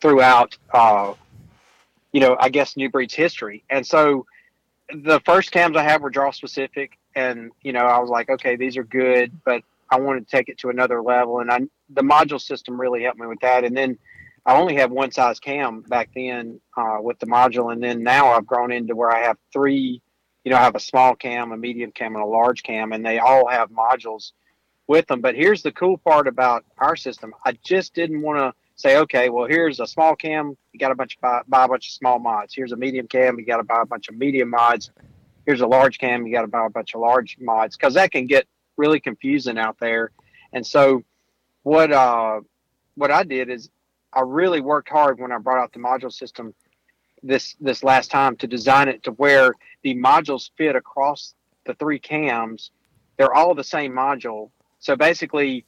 throughout. 0.00 0.56
Uh, 0.72 1.14
you 2.12 2.20
know, 2.20 2.36
I 2.38 2.48
guess 2.48 2.76
New 2.76 2.88
Breed's 2.88 3.14
history. 3.14 3.64
And 3.68 3.86
so 3.86 4.26
the 4.92 5.20
first 5.24 5.50
cams 5.50 5.76
I 5.76 5.82
had 5.82 6.00
were 6.00 6.10
draw 6.10 6.30
specific, 6.30 6.98
and 7.14 7.50
you 7.62 7.72
know, 7.72 7.80
I 7.80 7.98
was 7.98 8.10
like, 8.10 8.30
okay, 8.30 8.56
these 8.56 8.76
are 8.76 8.84
good, 8.84 9.32
but 9.44 9.62
I 9.90 9.98
wanted 9.98 10.28
to 10.28 10.36
take 10.36 10.48
it 10.48 10.58
to 10.58 10.70
another 10.70 11.02
level, 11.02 11.40
and 11.40 11.50
I 11.50 11.60
the 11.90 12.02
module 12.02 12.40
system 12.40 12.80
really 12.80 13.02
helped 13.02 13.18
me 13.18 13.26
with 13.26 13.40
that. 13.40 13.64
And 13.64 13.76
then 13.76 13.98
I 14.48 14.56
only 14.56 14.76
had 14.76 14.90
one 14.90 15.10
size 15.10 15.38
cam 15.40 15.82
back 15.82 16.08
then 16.14 16.58
uh, 16.74 16.96
with 17.02 17.18
the 17.18 17.26
module, 17.26 17.70
and 17.70 17.82
then 17.82 18.02
now 18.02 18.32
I've 18.32 18.46
grown 18.46 18.72
into 18.72 18.96
where 18.96 19.10
I 19.10 19.24
have 19.24 19.36
three. 19.52 20.00
You 20.42 20.50
know, 20.50 20.56
I 20.56 20.62
have 20.62 20.74
a 20.74 20.80
small 20.80 21.14
cam, 21.14 21.52
a 21.52 21.56
medium 21.58 21.92
cam, 21.92 22.14
and 22.14 22.24
a 22.24 22.26
large 22.26 22.62
cam, 22.62 22.92
and 22.92 23.04
they 23.04 23.18
all 23.18 23.46
have 23.46 23.68
modules 23.68 24.32
with 24.86 25.06
them. 25.06 25.20
But 25.20 25.34
here's 25.34 25.62
the 25.62 25.70
cool 25.70 25.98
part 25.98 26.26
about 26.26 26.64
our 26.78 26.96
system: 26.96 27.34
I 27.44 27.58
just 27.62 27.92
didn't 27.92 28.22
want 28.22 28.38
to 28.38 28.54
say, 28.74 28.96
okay, 28.96 29.28
well, 29.28 29.46
here's 29.46 29.80
a 29.80 29.86
small 29.86 30.16
cam, 30.16 30.56
you 30.72 30.78
got 30.78 30.92
a 30.92 30.94
bunch 30.94 31.16
of 31.16 31.20
buy, 31.20 31.42
buy 31.46 31.64
a 31.66 31.68
bunch 31.68 31.88
of 31.88 31.92
small 31.92 32.18
mods. 32.18 32.54
Here's 32.54 32.72
a 32.72 32.76
medium 32.76 33.06
cam, 33.06 33.38
you 33.38 33.44
got 33.44 33.58
to 33.58 33.64
buy 33.64 33.82
a 33.82 33.86
bunch 33.86 34.08
of 34.08 34.16
medium 34.16 34.48
mods. 34.48 34.90
Here's 35.44 35.60
a 35.60 35.66
large 35.66 35.98
cam, 35.98 36.26
you 36.26 36.32
got 36.32 36.42
to 36.42 36.48
buy 36.48 36.64
a 36.64 36.70
bunch 36.70 36.94
of 36.94 37.02
large 37.02 37.36
mods 37.38 37.76
because 37.76 37.94
that 37.94 38.12
can 38.12 38.26
get 38.26 38.46
really 38.78 38.98
confusing 38.98 39.58
out 39.58 39.76
there. 39.78 40.10
And 40.54 40.66
so, 40.66 41.02
what 41.64 41.92
uh, 41.92 42.40
what 42.94 43.10
I 43.10 43.24
did 43.24 43.50
is 43.50 43.68
I 44.12 44.20
really 44.20 44.60
worked 44.60 44.88
hard 44.88 45.20
when 45.20 45.32
I 45.32 45.38
brought 45.38 45.62
out 45.62 45.72
the 45.72 45.78
module 45.78 46.12
system 46.12 46.54
this 47.22 47.56
this 47.60 47.82
last 47.82 48.10
time 48.10 48.36
to 48.36 48.46
design 48.46 48.88
it 48.88 49.02
to 49.04 49.10
where 49.12 49.52
the 49.82 49.94
modules 49.94 50.50
fit 50.56 50.76
across 50.76 51.34
the 51.66 51.74
three 51.74 51.98
cams. 51.98 52.70
They're 53.16 53.34
all 53.34 53.54
the 53.54 53.64
same 53.64 53.92
module. 53.92 54.50
So 54.78 54.94
basically, 54.94 55.64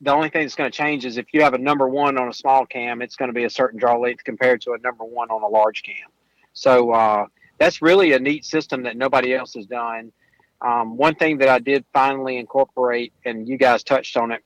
the 0.00 0.12
only 0.12 0.30
thing 0.30 0.42
that's 0.42 0.54
going 0.54 0.70
to 0.70 0.76
change 0.76 1.04
is 1.04 1.18
if 1.18 1.26
you 1.32 1.42
have 1.42 1.54
a 1.54 1.58
number 1.58 1.88
one 1.88 2.18
on 2.18 2.28
a 2.28 2.32
small 2.32 2.66
cam, 2.66 3.02
it's 3.02 3.16
going 3.16 3.28
to 3.28 3.34
be 3.34 3.44
a 3.44 3.50
certain 3.50 3.78
draw 3.78 3.98
length 3.98 4.24
compared 4.24 4.60
to 4.62 4.72
a 4.72 4.78
number 4.78 5.04
one 5.04 5.30
on 5.30 5.42
a 5.42 5.46
large 5.46 5.82
cam. 5.82 6.10
So 6.52 6.92
uh, 6.92 7.26
that's 7.58 7.82
really 7.82 8.12
a 8.12 8.18
neat 8.18 8.44
system 8.44 8.82
that 8.84 8.96
nobody 8.96 9.34
else 9.34 9.54
has 9.54 9.66
done. 9.66 10.12
Um, 10.60 10.96
one 10.96 11.14
thing 11.14 11.38
that 11.38 11.48
I 11.48 11.58
did 11.58 11.84
finally 11.92 12.38
incorporate, 12.38 13.12
and 13.24 13.46
you 13.46 13.58
guys 13.58 13.82
touched 13.82 14.16
on 14.16 14.32
it 14.32 14.42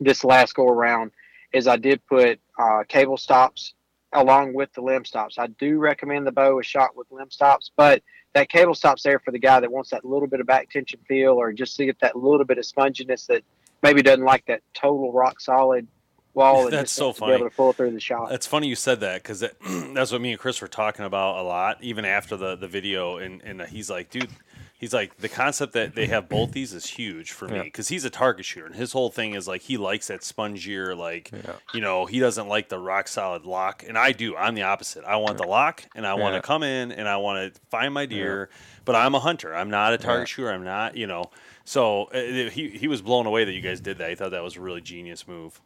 this 0.00 0.24
last 0.24 0.54
go 0.54 0.66
around, 0.66 1.10
is 1.52 1.66
I 1.66 1.76
did 1.76 2.04
put 2.06 2.40
uh, 2.58 2.84
cable 2.88 3.16
stops 3.16 3.74
along 4.12 4.54
with 4.54 4.72
the 4.72 4.80
limb 4.80 5.04
stops. 5.04 5.38
I 5.38 5.48
do 5.48 5.78
recommend 5.78 6.26
the 6.26 6.32
bow 6.32 6.58
is 6.58 6.66
shot 6.66 6.96
with 6.96 7.10
limb 7.10 7.30
stops, 7.30 7.70
but 7.76 8.02
that 8.34 8.48
cable 8.48 8.74
stop's 8.74 9.02
there 9.02 9.18
for 9.18 9.30
the 9.30 9.38
guy 9.38 9.60
that 9.60 9.70
wants 9.70 9.90
that 9.90 10.04
little 10.04 10.28
bit 10.28 10.40
of 10.40 10.46
back 10.46 10.70
tension 10.70 11.00
feel 11.06 11.32
or 11.32 11.52
just 11.52 11.76
to 11.76 11.86
get 11.86 11.98
that 12.00 12.16
little 12.16 12.44
bit 12.44 12.58
of 12.58 12.64
sponginess 12.64 13.26
that 13.26 13.42
maybe 13.82 14.02
doesn't 14.02 14.24
like 14.24 14.44
that 14.46 14.62
total 14.74 15.12
rock 15.12 15.40
solid 15.40 15.86
wall. 16.34 16.70
That's 16.70 16.92
so 16.92 17.12
funny. 17.12 17.32
Be 17.32 17.36
able 17.36 17.50
to 17.50 17.56
pull 17.56 17.72
through 17.72 17.92
the 17.92 18.00
shot. 18.00 18.32
It's 18.32 18.46
funny 18.46 18.68
you 18.68 18.76
said 18.76 19.00
that 19.00 19.22
because 19.22 19.40
that, 19.40 19.54
that's 19.94 20.12
what 20.12 20.20
me 20.20 20.30
and 20.30 20.40
Chris 20.40 20.60
were 20.60 20.68
talking 20.68 21.04
about 21.04 21.38
a 21.38 21.42
lot, 21.42 21.78
even 21.82 22.04
after 22.04 22.36
the, 22.36 22.56
the 22.56 22.68
video. 22.68 23.18
And, 23.18 23.42
and 23.42 23.62
he's 23.62 23.90
like, 23.90 24.10
dude, 24.10 24.30
he's 24.78 24.94
like, 24.94 25.16
the 25.18 25.28
concept 25.28 25.72
that 25.74 25.94
they 25.94 26.06
have 26.06 26.28
both 26.28 26.52
these 26.52 26.72
is 26.72 26.86
huge 26.86 27.32
for 27.32 27.46
me 27.48 27.56
Yeah. 27.56 27.62
because 27.64 27.88
he's 27.88 28.04
a 28.04 28.10
target 28.10 28.44
shooter. 28.46 28.66
And 28.66 28.74
his 28.76 28.92
whole 28.92 29.10
thing 29.10 29.34
is 29.34 29.46
like, 29.46 29.62
he 29.62 29.76
likes 29.76 30.06
that 30.06 30.20
spongier, 30.22 30.96
like, 30.96 31.30
Yeah. 31.32 31.56
you 31.74 31.80
know, 31.80 32.06
he 32.06 32.18
doesn't 32.20 32.48
like 32.48 32.68
the 32.68 32.78
rock 32.78 33.08
solid 33.08 33.44
lock. 33.44 33.84
And 33.86 33.98
I 33.98 34.12
do. 34.12 34.36
I'm 34.36 34.54
the 34.54 34.62
opposite. 34.62 35.04
I 35.04 35.16
want 35.16 35.36
the 35.38 35.46
lock 35.46 35.84
and 35.94 36.06
I 36.06 36.14
want 36.14 36.32
to 36.32 36.36
Yeah. 36.38 36.42
come 36.42 36.62
in 36.62 36.92
and 36.92 37.08
I 37.08 37.16
want 37.18 37.54
to 37.54 37.60
find 37.70 37.92
my 37.92 38.06
deer. 38.06 38.48
But 38.84 38.94
I'm 38.94 39.14
a 39.14 39.20
hunter. 39.20 39.54
I'm 39.54 39.68
not 39.68 39.92
a 39.92 39.98
target 39.98 40.28
shooter. 40.28 40.50
I'm 40.50 40.64
not, 40.64 40.96
you 40.96 41.06
know. 41.06 41.24
So 41.64 42.04
uh, 42.04 42.48
he, 42.50 42.70
he 42.70 42.88
was 42.88 43.02
blown 43.02 43.26
away 43.26 43.44
that 43.44 43.52
you 43.52 43.60
guys 43.60 43.80
did 43.80 43.98
that. 43.98 44.08
He 44.08 44.14
thought 44.16 44.30
that 44.30 44.42
was 44.42 44.56
a 44.56 44.60
really 44.60 44.80
genius 44.80 45.28
move. 45.28 45.60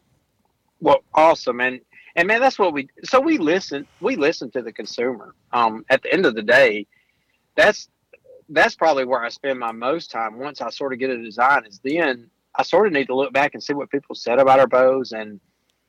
Well, 0.80 1.04
awesome, 1.14 1.60
and 1.60 1.80
and 2.16 2.26
man, 2.26 2.40
that's 2.40 2.58
what 2.58 2.72
we. 2.72 2.88
So 3.04 3.20
we 3.20 3.38
listen. 3.38 3.86
We 4.00 4.16
listen 4.16 4.50
to 4.50 4.62
the 4.62 4.72
consumer. 4.72 5.36
Um, 5.52 5.84
at 5.90 6.02
the 6.02 6.12
end 6.12 6.26
of 6.26 6.34
the 6.34 6.42
day, 6.42 6.88
that's 7.54 7.88
that's 8.48 8.74
probably 8.74 9.04
where 9.04 9.22
I 9.22 9.28
spend 9.28 9.58
my 9.58 9.72
most 9.72 10.10
time. 10.10 10.38
Once 10.38 10.60
I 10.60 10.70
sort 10.70 10.92
of 10.92 10.98
get 10.98 11.10
a 11.10 11.22
design, 11.22 11.64
is 11.66 11.80
then 11.82 12.30
I 12.54 12.62
sort 12.62 12.86
of 12.86 12.92
need 12.92 13.06
to 13.06 13.14
look 13.14 13.32
back 13.32 13.54
and 13.54 13.62
see 13.62 13.74
what 13.74 13.90
people 13.90 14.14
said 14.14 14.38
about 14.38 14.60
our 14.60 14.66
bows, 14.66 15.12
and 15.12 15.40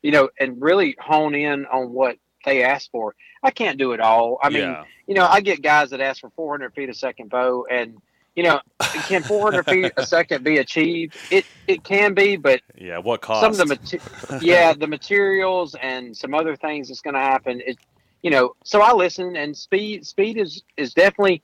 you 0.01 0.11
know, 0.11 0.29
and 0.39 0.61
really 0.61 0.95
hone 0.99 1.35
in 1.35 1.65
on 1.65 1.91
what 1.91 2.17
they 2.45 2.63
asked 2.63 2.91
for. 2.91 3.15
I 3.41 3.51
can't 3.51 3.77
do 3.77 3.93
it 3.93 3.99
all. 3.99 4.37
I 4.41 4.49
mean, 4.49 4.63
yeah. 4.63 4.83
you 5.07 5.15
know, 5.15 5.25
I 5.25 5.41
get 5.41 5.61
guys 5.61 5.89
that 5.91 6.01
ask 6.01 6.21
for 6.21 6.29
400 6.31 6.73
feet 6.73 6.89
a 6.89 6.93
second 6.93 7.29
bow, 7.29 7.65
and 7.69 7.97
you 8.35 8.43
know, 8.43 8.59
can 9.07 9.21
400 9.23 9.63
feet 9.65 9.93
a 9.97 10.05
second 10.05 10.43
be 10.43 10.57
achieved? 10.57 11.15
It 11.29 11.45
it 11.67 11.83
can 11.83 12.13
be, 12.13 12.35
but 12.35 12.61
Yeah. 12.77 12.97
What 12.97 13.21
cost? 13.21 13.41
some 13.41 13.51
of 13.51 13.57
the 13.57 13.65
mate- 13.65 14.41
yeah 14.43 14.73
the 14.73 14.87
materials 14.87 15.75
and 15.81 16.15
some 16.15 16.33
other 16.33 16.55
things 16.55 16.87
that's 16.87 17.01
going 17.01 17.13
to 17.13 17.19
happen 17.19 17.61
it 17.65 17.77
you 18.23 18.31
know 18.31 18.55
so 18.63 18.81
i 18.81 18.91
listen 18.91 19.35
and 19.35 19.55
speed 19.55 20.05
speed 20.05 20.37
is 20.37 20.63
is 20.77 20.93
definitely 20.93 21.41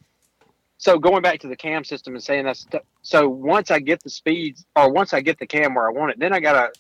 so 0.80 0.98
going 0.98 1.22
back 1.22 1.42
to 1.42 1.50
the 1.50 1.58
cam 1.58 1.84
system 1.84 2.16
and 2.16 2.24
saying 2.24 2.46
that's 2.46 2.66
so 3.02 3.28
once 3.28 3.70
I 3.70 3.80
get 3.80 4.02
the 4.02 4.10
speeds 4.10 4.66
or 4.78 4.90
once 4.92 5.14
I 5.14 5.20
get 5.20 5.38
the 5.38 5.46
cam 5.46 5.76
where 5.76 5.88
I 5.88 5.92
want 5.92 6.12
it, 6.12 6.20
then 6.20 6.34
I 6.34 6.40
gotta 6.40 6.72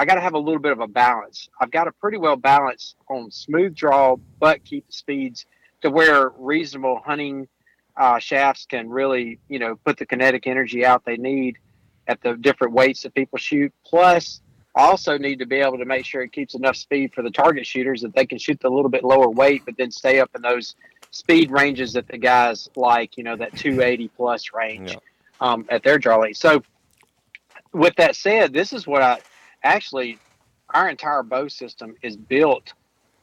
I 0.00 0.04
gotta 0.04 0.20
have 0.20 0.34
a 0.34 0.38
little 0.38 0.60
bit 0.60 0.72
of 0.72 0.80
a 0.80 0.88
balance. 0.88 1.48
I've 1.60 1.70
got 1.70 1.86
a 1.86 1.92
pretty 1.92 2.18
well 2.18 2.34
balance 2.34 2.96
on 3.08 3.30
smooth 3.30 3.76
draw, 3.76 4.16
but 4.40 4.64
keep 4.64 4.88
the 4.88 4.92
speeds 4.92 5.46
to 5.82 5.90
where 5.90 6.30
reasonable 6.36 7.00
hunting 7.06 7.46
uh, 7.96 8.18
shafts 8.18 8.66
can 8.66 8.90
really 8.90 9.38
you 9.48 9.60
know 9.60 9.76
put 9.84 9.98
the 9.98 10.04
kinetic 10.04 10.48
energy 10.48 10.84
out 10.84 11.04
they 11.04 11.16
need 11.16 11.56
at 12.08 12.20
the 12.22 12.34
different 12.34 12.72
weights 12.72 13.04
that 13.04 13.14
people 13.14 13.38
shoot. 13.38 13.72
Plus, 13.86 14.40
I 14.74 14.82
also 14.82 15.16
need 15.16 15.38
to 15.38 15.46
be 15.46 15.60
able 15.60 15.78
to 15.78 15.84
make 15.84 16.04
sure 16.04 16.22
it 16.22 16.32
keeps 16.32 16.56
enough 16.56 16.74
speed 16.74 17.14
for 17.14 17.22
the 17.22 17.30
target 17.30 17.64
shooters 17.64 18.02
that 18.02 18.16
they 18.16 18.26
can 18.26 18.38
shoot 18.38 18.58
the 18.58 18.68
little 18.68 18.90
bit 18.90 19.04
lower 19.04 19.30
weight, 19.30 19.62
but 19.64 19.76
then 19.78 19.92
stay 19.92 20.18
up 20.18 20.30
in 20.34 20.42
those 20.42 20.74
speed 21.14 21.52
ranges 21.52 21.92
that 21.92 22.08
the 22.08 22.18
guys 22.18 22.68
like, 22.74 23.16
you 23.16 23.22
know, 23.22 23.36
that 23.36 23.56
280 23.56 24.08
plus 24.16 24.52
range 24.52 24.90
yeah. 24.90 24.98
um, 25.40 25.64
at 25.70 25.84
their 25.84 25.96
draw 25.96 26.20
weight. 26.20 26.36
So, 26.36 26.62
with 27.72 27.94
that 27.96 28.16
said, 28.16 28.52
this 28.52 28.72
is 28.72 28.86
what 28.86 29.00
I 29.00 29.20
actually, 29.62 30.18
our 30.70 30.88
entire 30.88 31.22
bow 31.22 31.46
system 31.46 31.94
is 32.02 32.16
built 32.16 32.72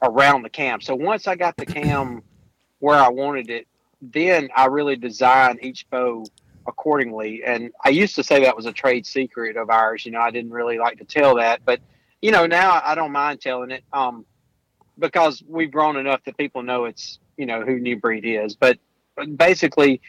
around 0.02 0.42
the 0.42 0.48
cam. 0.48 0.80
So, 0.80 0.94
once 0.94 1.26
I 1.28 1.36
got 1.36 1.54
the 1.58 1.66
cam 1.66 2.22
where 2.78 2.96
I 2.96 3.10
wanted 3.10 3.50
it, 3.50 3.66
then 4.00 4.48
I 4.56 4.66
really 4.66 4.96
designed 4.96 5.58
each 5.62 5.88
bow 5.90 6.24
accordingly. 6.66 7.44
And 7.44 7.72
I 7.84 7.90
used 7.90 8.14
to 8.14 8.24
say 8.24 8.42
that 8.42 8.56
was 8.56 8.64
a 8.64 8.72
trade 8.72 9.04
secret 9.04 9.58
of 9.58 9.68
ours. 9.68 10.06
You 10.06 10.12
know, 10.12 10.20
I 10.20 10.30
didn't 10.30 10.52
really 10.52 10.78
like 10.78 10.96
to 10.98 11.04
tell 11.04 11.36
that, 11.36 11.60
but 11.66 11.80
you 12.22 12.30
know, 12.30 12.46
now 12.46 12.80
I 12.82 12.94
don't 12.94 13.12
mind 13.12 13.42
telling 13.42 13.70
it 13.70 13.84
um, 13.92 14.24
because 14.98 15.42
we've 15.46 15.70
grown 15.70 15.96
enough 15.96 16.20
that 16.24 16.38
people 16.38 16.62
know 16.62 16.86
it's 16.86 17.18
you 17.36 17.46
know 17.46 17.62
who 17.62 17.78
New 17.78 17.96
Breed 17.96 18.24
is. 18.24 18.54
But 18.54 18.78
basically, 19.36 20.00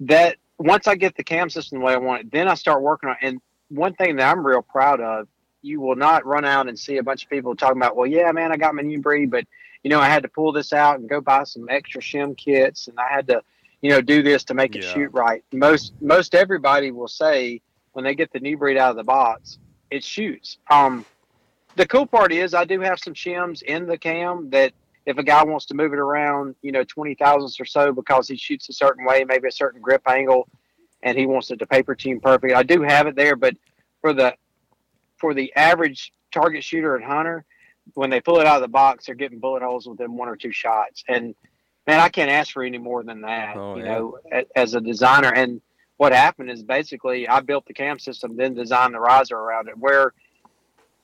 that 0.00 0.36
once 0.58 0.86
I 0.86 0.94
get 0.94 1.16
the 1.16 1.24
cam 1.24 1.50
system 1.50 1.78
the 1.78 1.84
way 1.84 1.94
I 1.94 1.98
want 1.98 2.22
it, 2.22 2.32
then 2.32 2.48
I 2.48 2.54
start 2.54 2.82
working 2.82 3.10
on. 3.10 3.16
It. 3.22 3.26
And 3.26 3.40
one 3.68 3.94
thing 3.94 4.16
that 4.16 4.30
I'm 4.30 4.46
real 4.46 4.62
proud 4.62 5.00
of, 5.00 5.28
you 5.62 5.80
will 5.80 5.96
not 5.96 6.26
run 6.26 6.44
out 6.44 6.68
and 6.68 6.78
see 6.78 6.98
a 6.98 7.02
bunch 7.02 7.24
of 7.24 7.30
people 7.30 7.56
talking 7.56 7.78
about, 7.78 7.96
well, 7.96 8.06
yeah, 8.06 8.30
man, 8.32 8.52
I 8.52 8.56
got 8.56 8.74
my 8.74 8.82
New 8.82 9.00
Breed, 9.00 9.30
but 9.30 9.44
you 9.82 9.90
know, 9.90 10.00
I 10.00 10.08
had 10.08 10.22
to 10.22 10.28
pull 10.28 10.52
this 10.52 10.72
out 10.72 10.98
and 10.98 11.08
go 11.08 11.20
buy 11.20 11.44
some 11.44 11.68
extra 11.68 12.00
shim 12.00 12.36
kits, 12.36 12.88
and 12.88 12.98
I 12.98 13.08
had 13.08 13.28
to 13.28 13.42
you 13.84 13.90
know, 13.90 14.00
do 14.00 14.22
this 14.22 14.44
to 14.44 14.54
make 14.54 14.74
it 14.74 14.82
yeah. 14.82 14.94
shoot 14.94 15.10
right. 15.12 15.44
Most 15.52 15.92
most 16.00 16.34
everybody 16.34 16.90
will 16.90 17.06
say 17.06 17.60
when 17.92 18.02
they 18.02 18.14
get 18.14 18.32
the 18.32 18.40
new 18.40 18.56
breed 18.56 18.78
out 18.78 18.88
of 18.88 18.96
the 18.96 19.04
box, 19.04 19.58
it 19.90 20.02
shoots. 20.02 20.56
Um, 20.70 21.04
the 21.76 21.86
cool 21.86 22.06
part 22.06 22.32
is 22.32 22.54
I 22.54 22.64
do 22.64 22.80
have 22.80 22.98
some 22.98 23.12
shims 23.12 23.60
in 23.60 23.84
the 23.84 23.98
cam 23.98 24.48
that 24.50 24.72
if 25.06 25.18
a 25.18 25.22
guy 25.22 25.44
wants 25.44 25.66
to 25.66 25.74
move 25.74 25.92
it 25.92 25.98
around, 25.98 26.54
you 26.62 26.72
know, 26.72 26.84
twenty 26.84 27.14
thousandths 27.14 27.60
or 27.60 27.64
so 27.64 27.92
because 27.92 28.28
he 28.28 28.36
shoots 28.36 28.68
a 28.68 28.72
certain 28.72 29.04
way, 29.04 29.24
maybe 29.24 29.48
a 29.48 29.52
certain 29.52 29.80
grip 29.80 30.02
angle, 30.06 30.48
and 31.02 31.18
he 31.18 31.26
wants 31.26 31.50
it 31.50 31.58
to 31.58 31.66
paper 31.66 31.94
tune 31.94 32.20
perfect. 32.20 32.54
I 32.54 32.62
do 32.62 32.82
have 32.82 33.06
it 33.06 33.16
there, 33.16 33.36
but 33.36 33.54
for 34.00 34.12
the 34.12 34.34
for 35.18 35.34
the 35.34 35.52
average 35.54 36.12
target 36.32 36.64
shooter 36.64 36.96
and 36.96 37.04
hunter, 37.04 37.44
when 37.94 38.10
they 38.10 38.20
pull 38.20 38.40
it 38.40 38.46
out 38.46 38.56
of 38.56 38.62
the 38.62 38.68
box, 38.68 39.06
they're 39.06 39.14
getting 39.14 39.38
bullet 39.38 39.62
holes 39.62 39.86
within 39.86 40.16
one 40.16 40.28
or 40.28 40.36
two 40.36 40.52
shots, 40.52 41.04
and 41.08 41.34
man, 41.86 42.00
I 42.00 42.08
can't 42.08 42.30
ask 42.30 42.52
for 42.52 42.62
any 42.62 42.78
more 42.78 43.02
than 43.02 43.20
that. 43.22 43.56
Oh, 43.56 43.76
you 43.76 43.84
yeah. 43.84 43.92
know, 43.92 44.18
as 44.56 44.74
a 44.74 44.80
designer. 44.80 45.32
And 45.32 45.60
what 45.96 46.12
happened 46.12 46.50
is 46.50 46.62
basically 46.62 47.28
I 47.28 47.40
built 47.40 47.66
the 47.66 47.74
cam 47.74 47.98
system, 47.98 48.36
then 48.36 48.54
designed 48.54 48.94
the 48.94 49.00
riser 49.00 49.36
around 49.36 49.68
it. 49.68 49.76
Where 49.78 50.12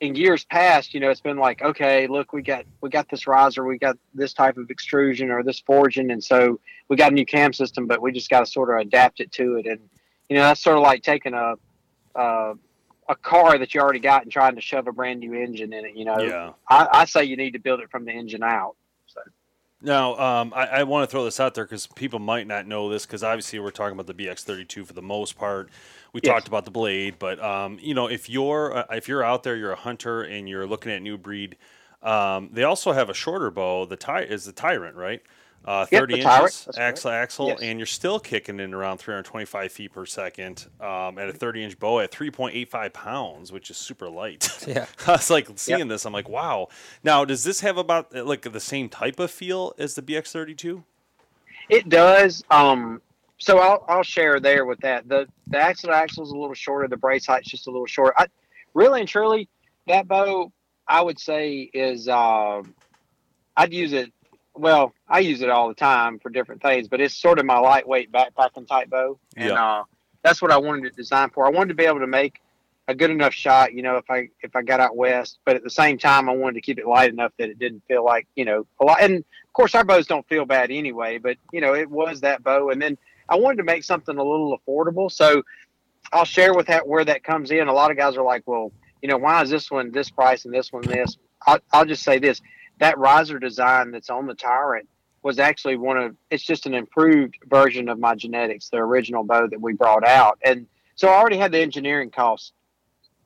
in 0.00 0.14
years 0.14 0.44
past, 0.44 0.94
you 0.94 1.00
know, 1.00 1.10
it's 1.10 1.20
been 1.20 1.36
like, 1.36 1.62
okay, 1.62 2.06
look, 2.06 2.32
we 2.32 2.42
got 2.42 2.64
we 2.80 2.88
got 2.88 3.08
this 3.08 3.26
riser, 3.26 3.64
we 3.64 3.78
got 3.78 3.98
this 4.14 4.32
type 4.32 4.56
of 4.56 4.70
extrusion 4.70 5.30
or 5.30 5.42
this 5.42 5.60
forging, 5.60 6.10
and 6.10 6.24
so 6.24 6.58
we 6.88 6.96
got 6.96 7.12
a 7.12 7.14
new 7.14 7.26
cam 7.26 7.52
system, 7.52 7.86
but 7.86 8.00
we 8.00 8.10
just 8.10 8.30
got 8.30 8.40
to 8.40 8.46
sort 8.46 8.70
of 8.70 8.86
adapt 8.86 9.20
it 9.20 9.30
to 9.32 9.56
it. 9.56 9.66
And 9.66 9.80
you 10.28 10.36
know, 10.36 10.42
that's 10.42 10.62
sort 10.62 10.78
of 10.78 10.82
like 10.82 11.02
taking 11.02 11.34
a 11.34 11.54
uh, 12.14 12.54
a 13.08 13.16
car 13.16 13.58
that 13.58 13.74
you 13.74 13.80
already 13.80 13.98
got 13.98 14.22
and 14.22 14.32
trying 14.32 14.54
to 14.54 14.60
shove 14.60 14.86
a 14.86 14.92
brand 14.92 15.20
new 15.20 15.34
engine 15.34 15.72
in 15.72 15.84
it. 15.84 15.94
You 15.94 16.06
know, 16.06 16.18
yeah. 16.18 16.52
I, 16.68 16.88
I 16.92 17.04
say 17.04 17.24
you 17.24 17.36
need 17.36 17.52
to 17.52 17.58
build 17.58 17.80
it 17.80 17.90
from 17.90 18.06
the 18.06 18.12
engine 18.12 18.42
out. 18.42 18.76
So. 19.06 19.20
Now, 19.82 20.16
um, 20.18 20.52
I, 20.54 20.66
I 20.66 20.82
want 20.84 21.08
to 21.08 21.10
throw 21.10 21.24
this 21.24 21.40
out 21.40 21.54
there 21.54 21.64
because 21.64 21.86
people 21.86 22.20
might 22.20 22.46
not 22.46 22.66
know 22.66 22.88
this 22.88 23.04
because 23.04 23.22
obviously 23.22 23.58
we're 23.58 23.70
talking 23.70 23.98
about 23.98 24.06
the 24.06 24.14
BX32 24.14 24.86
for 24.86 24.92
the 24.92 25.02
most 25.02 25.36
part. 25.36 25.70
We 26.12 26.20
yes. 26.22 26.32
talked 26.32 26.48
about 26.48 26.64
the 26.64 26.70
blade, 26.70 27.16
but 27.18 27.42
um, 27.42 27.78
you 27.80 27.94
know, 27.94 28.08
if 28.08 28.28
you're 28.28 28.78
uh, 28.78 28.84
if 28.90 29.08
you're 29.08 29.24
out 29.24 29.42
there, 29.42 29.56
you're 29.56 29.72
a 29.72 29.76
hunter 29.76 30.22
and 30.22 30.48
you're 30.48 30.66
looking 30.66 30.92
at 30.92 31.02
new 31.02 31.16
breed. 31.16 31.56
Um, 32.02 32.50
they 32.52 32.64
also 32.64 32.92
have 32.92 33.10
a 33.10 33.14
shorter 33.14 33.50
bow. 33.50 33.86
The 33.86 33.96
ty 33.96 34.22
is 34.22 34.44
the 34.44 34.52
Tyrant, 34.52 34.96
right? 34.96 35.22
uh, 35.64 35.84
30 35.86 36.16
yep, 36.16 36.42
inches 36.42 36.68
axle 36.78 37.10
axle, 37.10 37.48
yes. 37.48 37.60
and 37.60 37.78
you're 37.78 37.86
still 37.86 38.18
kicking 38.18 38.60
in 38.60 38.72
around 38.72 38.98
325 38.98 39.70
feet 39.70 39.92
per 39.92 40.06
second 40.06 40.66
um, 40.80 41.18
at 41.18 41.28
a 41.28 41.32
30 41.32 41.64
inch 41.64 41.78
bow 41.78 42.00
at 42.00 42.10
3.85 42.10 42.92
pounds, 42.92 43.52
which 43.52 43.70
is 43.70 43.76
super 43.76 44.08
light. 44.08 44.48
Yeah, 44.70 44.86
I 45.08 45.12
was 45.12 45.30
like 45.30 45.48
seeing 45.56 45.80
yep. 45.80 45.88
this, 45.88 46.04
I'm 46.04 46.12
like, 46.12 46.28
wow. 46.28 46.68
Now, 47.02 47.24
does 47.24 47.42
this 47.42 47.60
have 47.60 47.76
about 47.76 48.14
like 48.14 48.42
the 48.42 48.60
same 48.60 48.88
type 48.88 49.18
of 49.18 49.30
feel 49.30 49.74
as 49.78 49.94
the 49.94 50.02
BX32? 50.02 50.84
It 51.68 51.88
does. 51.88 52.44
Um, 52.50 53.02
so 53.40 53.58
I'll 53.58 53.84
I'll 53.88 54.02
share 54.02 54.38
there 54.38 54.64
with 54.64 54.80
that. 54.80 55.08
The 55.08 55.26
the 55.48 55.58
axle 55.58 55.90
axle 55.90 56.24
is 56.24 56.30
a 56.30 56.36
little 56.36 56.54
shorter. 56.54 56.86
The 56.86 56.96
brace 56.96 57.26
height's 57.26 57.48
just 57.48 57.66
a 57.66 57.70
little 57.70 57.86
short. 57.86 58.14
I 58.16 58.26
really 58.74 59.00
and 59.00 59.08
truly 59.08 59.48
that 59.88 60.06
bow 60.06 60.52
I 60.86 61.00
would 61.00 61.18
say 61.18 61.70
is 61.72 62.08
uh, 62.08 62.62
I'd 63.56 63.72
use 63.72 63.92
it 63.92 64.12
well, 64.54 64.92
I 65.08 65.20
use 65.20 65.40
it 65.40 65.48
all 65.48 65.68
the 65.68 65.74
time 65.74 66.18
for 66.18 66.28
different 66.28 66.60
things, 66.60 66.88
but 66.88 67.00
it's 67.00 67.14
sort 67.14 67.38
of 67.38 67.46
my 67.46 67.58
lightweight 67.58 68.12
backpacking 68.12 68.68
type 68.68 68.90
bow, 68.90 69.18
and 69.36 69.50
yeah. 69.50 69.64
uh, 69.64 69.84
that's 70.22 70.42
what 70.42 70.50
I 70.50 70.58
wanted 70.58 70.86
it 70.86 70.96
designed 70.96 71.32
for. 71.32 71.46
I 71.46 71.50
wanted 71.50 71.68
to 71.68 71.74
be 71.74 71.86
able 71.86 72.00
to 72.00 72.06
make 72.06 72.42
a 72.88 72.94
good 72.94 73.10
enough 73.10 73.32
shot, 73.32 73.72
you 73.72 73.82
know, 73.82 73.96
if 73.96 74.10
I 74.10 74.28
if 74.42 74.54
I 74.54 74.62
got 74.62 74.80
out 74.80 74.96
west, 74.96 75.38
but 75.44 75.56
at 75.56 75.62
the 75.62 75.70
same 75.70 75.96
time, 75.96 76.28
I 76.28 76.32
wanted 76.34 76.54
to 76.54 76.60
keep 76.60 76.78
it 76.78 76.86
light 76.86 77.10
enough 77.10 77.32
that 77.38 77.48
it 77.48 77.58
didn't 77.58 77.84
feel 77.86 78.04
like 78.04 78.26
you 78.34 78.44
know 78.44 78.66
a 78.80 78.84
lot. 78.84 79.00
And 79.00 79.18
of 79.18 79.52
course, 79.52 79.74
our 79.74 79.84
bows 79.84 80.06
don't 80.06 80.26
feel 80.28 80.44
bad 80.44 80.70
anyway, 80.70 81.18
but 81.18 81.38
you 81.52 81.60
know, 81.60 81.74
it 81.74 81.88
was 81.88 82.20
that 82.20 82.42
bow, 82.42 82.70
and 82.70 82.82
then 82.82 82.98
I 83.30 83.36
wanted 83.36 83.58
to 83.58 83.64
make 83.64 83.84
something 83.84 84.16
a 84.16 84.22
little 84.22 84.58
affordable, 84.58 85.10
so 85.10 85.42
I'll 86.12 86.24
share 86.24 86.52
with 86.52 86.66
that 86.66 86.86
where 86.86 87.04
that 87.04 87.24
comes 87.24 87.50
in. 87.50 87.68
A 87.68 87.72
lot 87.72 87.90
of 87.90 87.96
guys 87.96 88.16
are 88.16 88.24
like, 88.24 88.42
well, 88.46 88.72
you 89.00 89.08
know, 89.08 89.16
why 89.16 89.42
is 89.42 89.48
this 89.48 89.70
one 89.70 89.92
this 89.92 90.10
price 90.10 90.44
and 90.44 90.52
this 90.52 90.72
one 90.72 90.82
this? 90.82 91.16
I'll, 91.46 91.58
I'll 91.72 91.86
just 91.86 92.02
say 92.02 92.18
this 92.18 92.42
that 92.80 92.98
riser 92.98 93.38
design 93.38 93.92
that's 93.92 94.10
on 94.10 94.26
the 94.26 94.34
Tyrant 94.34 94.88
was 95.22 95.38
actually 95.38 95.76
one 95.76 95.98
of 95.98 96.16
it's 96.30 96.42
just 96.42 96.66
an 96.66 96.74
improved 96.74 97.36
version 97.46 97.88
of 97.88 97.98
my 97.98 98.14
Genetix, 98.14 98.70
the 98.70 98.78
original 98.78 99.22
bow 99.22 99.46
that 99.46 99.60
we 99.60 99.74
brought 99.74 100.04
out. 100.04 100.38
And 100.44 100.66
so 100.96 101.08
I 101.08 101.12
already 101.12 101.36
had 101.36 101.52
the 101.52 101.60
engineering 101.60 102.10
costs, 102.10 102.52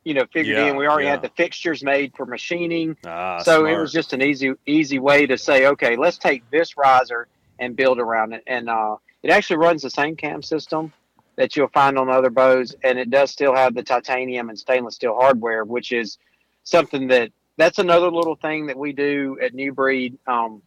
you 0.03 0.13
know, 0.13 0.25
figured 0.31 0.57
yeah, 0.57 0.67
in. 0.67 0.75
We 0.75 0.87
already 0.87 1.05
yeah. 1.05 1.11
had 1.11 1.21
the 1.21 1.31
fixtures 1.35 1.83
made 1.83 2.13
for 2.15 2.25
machining. 2.25 2.97
Ah, 3.05 3.39
so 3.39 3.59
smart. 3.59 3.73
it 3.73 3.79
was 3.79 3.91
just 3.91 4.13
an 4.13 4.21
easy 4.21 4.53
easy 4.65 4.99
way 4.99 5.25
to 5.25 5.37
say, 5.37 5.67
okay, 5.67 5.95
let's 5.95 6.17
take 6.17 6.49
this 6.51 6.77
riser 6.77 7.27
and 7.57 7.75
build 7.75 7.99
around 7.99 8.33
it. 8.33 8.43
And 8.45 8.69
uh, 8.69 8.97
it 9.25 9.31
actually 9.31 9.57
runs 9.57 9.81
the 9.81 9.89
same 9.89 10.15
cam 10.15 10.43
system 10.43 10.93
that 11.35 11.55
you'll 11.55 11.67
find 11.69 11.97
on 11.97 12.09
other 12.09 12.29
bows, 12.29 12.75
and 12.83 12.99
it 12.99 13.09
does 13.09 13.31
still 13.31 13.55
have 13.55 13.73
the 13.73 13.81
titanium 13.81 14.49
and 14.49 14.59
stainless 14.59 14.95
steel 14.95 15.15
hardware, 15.15 15.65
which 15.65 15.91
is 15.91 16.19
something 16.63 17.07
that 17.07 17.31
that's 17.57 17.79
another 17.79 18.11
little 18.11 18.35
thing 18.35 18.67
that 18.67 18.77
we 18.77 18.93
do 18.93 19.35
at 19.41 19.55
New 19.55 19.73
Breed. 19.73 20.19
Um, 20.27 20.61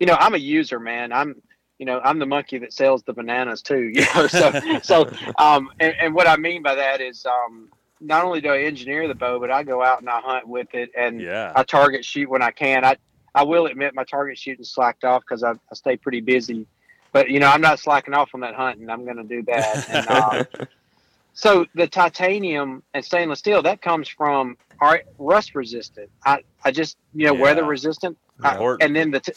you 0.00 0.06
know, 0.06 0.16
I'm 0.18 0.34
a 0.34 0.38
user, 0.38 0.80
man. 0.80 1.12
I'm, 1.12 1.40
you 1.78 1.86
know, 1.86 2.00
I'm 2.02 2.18
the 2.18 2.26
monkey 2.26 2.58
that 2.58 2.72
sells 2.72 3.04
the 3.04 3.12
bananas 3.12 3.62
too. 3.62 3.92
You 3.94 4.04
know, 4.16 4.26
so 4.26 4.80
so 4.82 5.08
um, 5.38 5.70
and, 5.78 5.94
and 6.00 6.12
what 6.12 6.26
I 6.26 6.36
mean 6.36 6.64
by 6.64 6.74
that 6.74 7.00
is 7.00 7.24
um, 7.24 7.68
not 8.00 8.24
only 8.24 8.40
do 8.40 8.48
I 8.48 8.62
engineer 8.62 9.06
the 9.06 9.14
bow, 9.14 9.38
but 9.38 9.52
I 9.52 9.62
go 9.62 9.80
out 9.80 10.00
and 10.00 10.10
I 10.10 10.20
hunt 10.20 10.48
with 10.48 10.74
it, 10.74 10.90
and 10.98 11.20
yeah. 11.20 11.52
I 11.54 11.62
target 11.62 12.04
shoot 12.04 12.28
when 12.28 12.42
I 12.42 12.50
can. 12.50 12.84
I 12.84 12.96
I 13.32 13.44
will 13.44 13.66
admit 13.66 13.94
my 13.94 14.02
target 14.02 14.38
shooting 14.38 14.64
slacked 14.64 15.04
off 15.04 15.22
because 15.22 15.44
I, 15.44 15.52
I 15.52 15.74
stay 15.74 15.96
pretty 15.96 16.20
busy, 16.20 16.66
but 17.12 17.30
you 17.30 17.40
know 17.40 17.48
I'm 17.48 17.60
not 17.60 17.78
slacking 17.78 18.14
off 18.14 18.30
on 18.34 18.40
that 18.40 18.54
hunting. 18.54 18.90
I'm 18.90 19.04
going 19.04 19.16
to 19.16 19.24
do 19.24 19.42
that. 19.42 19.88
And, 19.88 20.08
uh, 20.08 20.66
so 21.34 21.66
the 21.74 21.86
titanium 21.86 22.82
and 22.94 23.04
stainless 23.04 23.38
steel 23.38 23.62
that 23.62 23.82
comes 23.82 24.08
from 24.08 24.56
are 24.80 25.02
rust 25.18 25.54
resistant. 25.54 26.10
I, 26.24 26.42
I 26.64 26.72
just 26.72 26.96
you 27.14 27.26
know 27.26 27.34
yeah. 27.34 27.42
weather 27.42 27.64
resistant. 27.64 28.18
I, 28.42 28.76
and 28.80 28.96
then 28.96 29.10
the 29.10 29.20
t- 29.20 29.32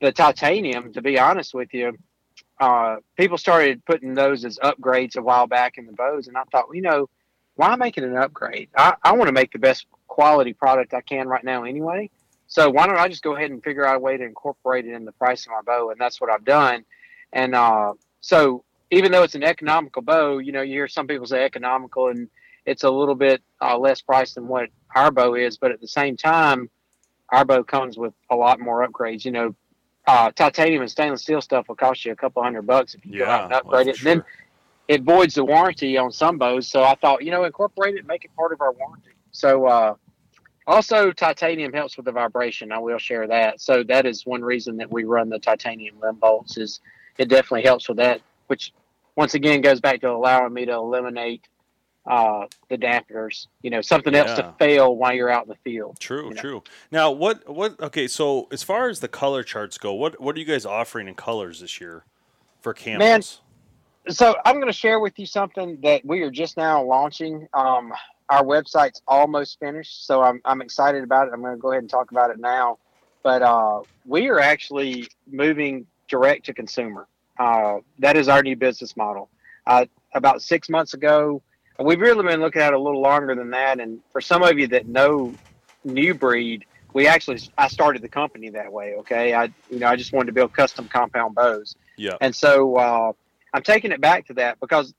the 0.00 0.12
titanium. 0.12 0.92
To 0.92 1.00
be 1.00 1.18
honest 1.18 1.54
with 1.54 1.72
you, 1.72 1.96
uh, 2.60 2.96
people 3.16 3.38
started 3.38 3.84
putting 3.86 4.14
those 4.14 4.44
as 4.44 4.58
upgrades 4.58 5.16
a 5.16 5.22
while 5.22 5.46
back 5.46 5.78
in 5.78 5.86
the 5.86 5.92
bows, 5.92 6.28
and 6.28 6.36
I 6.36 6.42
thought, 6.50 6.68
well, 6.68 6.76
you 6.76 6.82
know, 6.82 7.08
why 7.54 7.74
make 7.76 7.96
it 7.98 8.04
an 8.04 8.16
upgrade? 8.16 8.68
I, 8.76 8.94
I 9.02 9.12
want 9.12 9.28
to 9.28 9.32
make 9.32 9.52
the 9.52 9.58
best 9.58 9.86
quality 10.06 10.52
product 10.52 10.92
I 10.92 11.00
can 11.00 11.28
right 11.28 11.44
now 11.44 11.64
anyway. 11.64 12.10
So 12.46 12.68
why 12.68 12.86
don't 12.86 12.98
I 12.98 13.08
just 13.08 13.22
go 13.22 13.34
ahead 13.34 13.50
and 13.50 13.64
figure 13.64 13.86
out 13.86 13.96
a 13.96 13.98
way 13.98 14.18
to 14.18 14.24
incorporate 14.24 14.84
it 14.84 14.92
in 14.92 15.06
the 15.06 15.12
price 15.12 15.46
of 15.46 15.52
my 15.52 15.62
bow? 15.62 15.90
And 15.90 15.98
that's 15.98 16.20
what 16.20 16.30
I've 16.30 16.44
done. 16.44 16.84
And 17.32 17.54
uh, 17.54 17.94
so 18.20 18.64
even 18.90 19.12
though 19.12 19.22
it's 19.22 19.34
an 19.34 19.42
economical 19.42 20.02
bow, 20.02 20.38
you 20.38 20.52
know, 20.52 20.62
you 20.62 20.74
hear 20.74 20.88
some 20.88 21.06
people 21.06 21.26
say 21.26 21.44
economical 21.44 22.08
and 22.08 22.28
it's 22.66 22.84
a 22.84 22.90
little 22.90 23.14
bit 23.14 23.42
uh, 23.60 23.76
less 23.78 24.00
price 24.00 24.34
than 24.34 24.46
what 24.46 24.68
our 24.94 25.10
bow 25.10 25.34
is, 25.34 25.56
but 25.56 25.72
at 25.72 25.80
the 25.80 25.88
same 25.88 26.16
time, 26.16 26.70
our 27.30 27.44
bow 27.44 27.62
comes 27.64 27.96
with 27.96 28.12
a 28.30 28.36
lot 28.36 28.60
more 28.60 28.86
upgrades. 28.86 29.24
You 29.24 29.32
know, 29.32 29.54
uh, 30.06 30.30
titanium 30.32 30.82
and 30.82 30.90
stainless 30.90 31.22
steel 31.22 31.40
stuff 31.40 31.68
will 31.68 31.76
cost 31.76 32.04
you 32.04 32.12
a 32.12 32.16
couple 32.16 32.42
hundred 32.42 32.66
bucks 32.66 32.94
if 32.94 33.04
you 33.06 33.18
go 33.18 33.24
out 33.24 33.44
and 33.44 33.52
upgrade 33.52 33.86
for 33.86 33.90
it. 33.90 33.98
And 33.98 34.06
then 34.06 34.24
it 34.88 35.02
voids 35.02 35.34
the 35.34 35.44
warranty 35.44 35.96
on 35.96 36.12
some 36.12 36.38
bows. 36.38 36.68
So 36.68 36.82
I 36.82 36.94
thought, 36.96 37.24
you 37.24 37.30
know, 37.30 37.44
incorporate 37.44 37.96
it, 37.96 38.06
make 38.06 38.24
it 38.24 38.30
part 38.36 38.52
of 38.52 38.60
our 38.60 38.72
warranty. 38.72 39.10
So 39.30 39.66
uh, 39.66 39.94
also 40.66 41.12
titanium 41.12 41.72
helps 41.72 41.96
with 41.96 42.06
the 42.06 42.12
vibration. 42.12 42.72
I 42.72 42.78
will 42.78 42.98
share 42.98 43.26
that. 43.28 43.60
So 43.60 43.82
that 43.84 44.06
is 44.06 44.26
one 44.26 44.42
reason 44.42 44.76
that 44.76 44.90
we 44.90 45.04
run 45.04 45.30
the 45.30 45.38
titanium 45.38 45.98
limb 46.00 46.16
bolts 46.16 46.58
is 46.58 46.80
it 47.18 47.28
definitely 47.28 47.62
helps 47.62 47.88
with 47.88 47.98
that, 47.98 48.20
which 48.46 48.72
once 49.16 49.34
again 49.34 49.60
goes 49.60 49.80
back 49.80 50.00
to 50.00 50.10
allowing 50.10 50.52
me 50.52 50.64
to 50.66 50.72
eliminate 50.72 51.46
uh, 52.06 52.46
the 52.68 52.76
dampeners. 52.76 53.46
You 53.62 53.70
know, 53.70 53.80
something 53.80 54.14
else 54.14 54.34
to 54.34 54.54
fail 54.58 54.96
while 54.96 55.12
you're 55.12 55.30
out 55.30 55.44
in 55.44 55.48
the 55.48 55.56
field. 55.56 55.98
True, 56.00 56.28
you 56.28 56.34
know. 56.34 56.40
true. 56.40 56.62
Now, 56.90 57.10
what, 57.10 57.48
what? 57.48 57.78
Okay, 57.80 58.08
so 58.08 58.48
as 58.50 58.62
far 58.62 58.88
as 58.88 59.00
the 59.00 59.08
color 59.08 59.42
charts 59.42 59.78
go, 59.78 59.92
what, 59.92 60.20
what 60.20 60.36
are 60.36 60.38
you 60.40 60.44
guys 60.44 60.66
offering 60.66 61.08
in 61.08 61.14
colors 61.14 61.60
this 61.60 61.80
year 61.80 62.04
for 62.60 62.74
camos? 62.74 62.98
Man, 62.98 63.22
so 64.08 64.36
I'm 64.44 64.56
going 64.56 64.66
to 64.66 64.72
share 64.72 65.00
with 65.00 65.18
you 65.18 65.26
something 65.26 65.78
that 65.82 66.04
we 66.04 66.22
are 66.22 66.30
just 66.30 66.56
now 66.56 66.82
launching. 66.82 67.46
Um, 67.54 67.92
our 68.28 68.42
website's 68.42 69.02
almost 69.06 69.60
finished, 69.60 70.06
so 70.06 70.22
I'm, 70.22 70.40
I'm 70.44 70.62
excited 70.62 71.04
about 71.04 71.28
it. 71.28 71.34
I'm 71.34 71.40
going 71.40 71.54
to 71.54 71.60
go 71.60 71.70
ahead 71.70 71.82
and 71.82 71.90
talk 71.90 72.10
about 72.10 72.30
it 72.30 72.38
now. 72.38 72.78
But 73.22 73.42
uh, 73.42 73.82
we 74.04 74.28
are 74.28 74.40
actually 74.40 75.06
moving 75.30 75.86
direct 76.12 76.44
to 76.44 76.52
consumer. 76.52 77.08
Uh, 77.38 77.78
that 77.98 78.16
is 78.16 78.28
our 78.28 78.42
new 78.42 78.54
business 78.54 78.96
model. 78.96 79.30
Uh, 79.66 79.86
about 80.14 80.42
six 80.42 80.68
months 80.68 80.92
ago, 80.92 81.42
we've 81.80 82.00
really 82.00 82.22
been 82.22 82.40
looking 82.40 82.60
at 82.60 82.74
it 82.74 82.76
a 82.76 82.78
little 82.78 83.00
longer 83.00 83.34
than 83.34 83.50
that. 83.50 83.80
And 83.80 84.00
for 84.12 84.20
some 84.20 84.42
of 84.42 84.58
you 84.58 84.66
that 84.68 84.86
know 84.86 85.34
New 85.84 86.12
Breed, 86.12 86.66
we 86.92 87.06
actually 87.06 87.40
I 87.56 87.68
started 87.68 88.02
the 88.02 88.08
company 88.08 88.50
that 88.50 88.70
way. 88.70 88.94
Okay, 88.98 89.32
I 89.32 89.44
you 89.70 89.78
know 89.78 89.88
I 89.88 89.96
just 89.96 90.12
wanted 90.12 90.26
to 90.26 90.32
build 90.32 90.52
custom 90.52 90.86
compound 90.86 91.34
bows. 91.34 91.74
yeah, 91.96 92.16
And 92.20 92.36
so 92.36 92.76
uh, 92.76 93.12
I'm 93.54 93.62
taking 93.62 93.90
it 93.90 94.00
back 94.02 94.26
to 94.26 94.34
that 94.34 94.60
because 94.60 94.92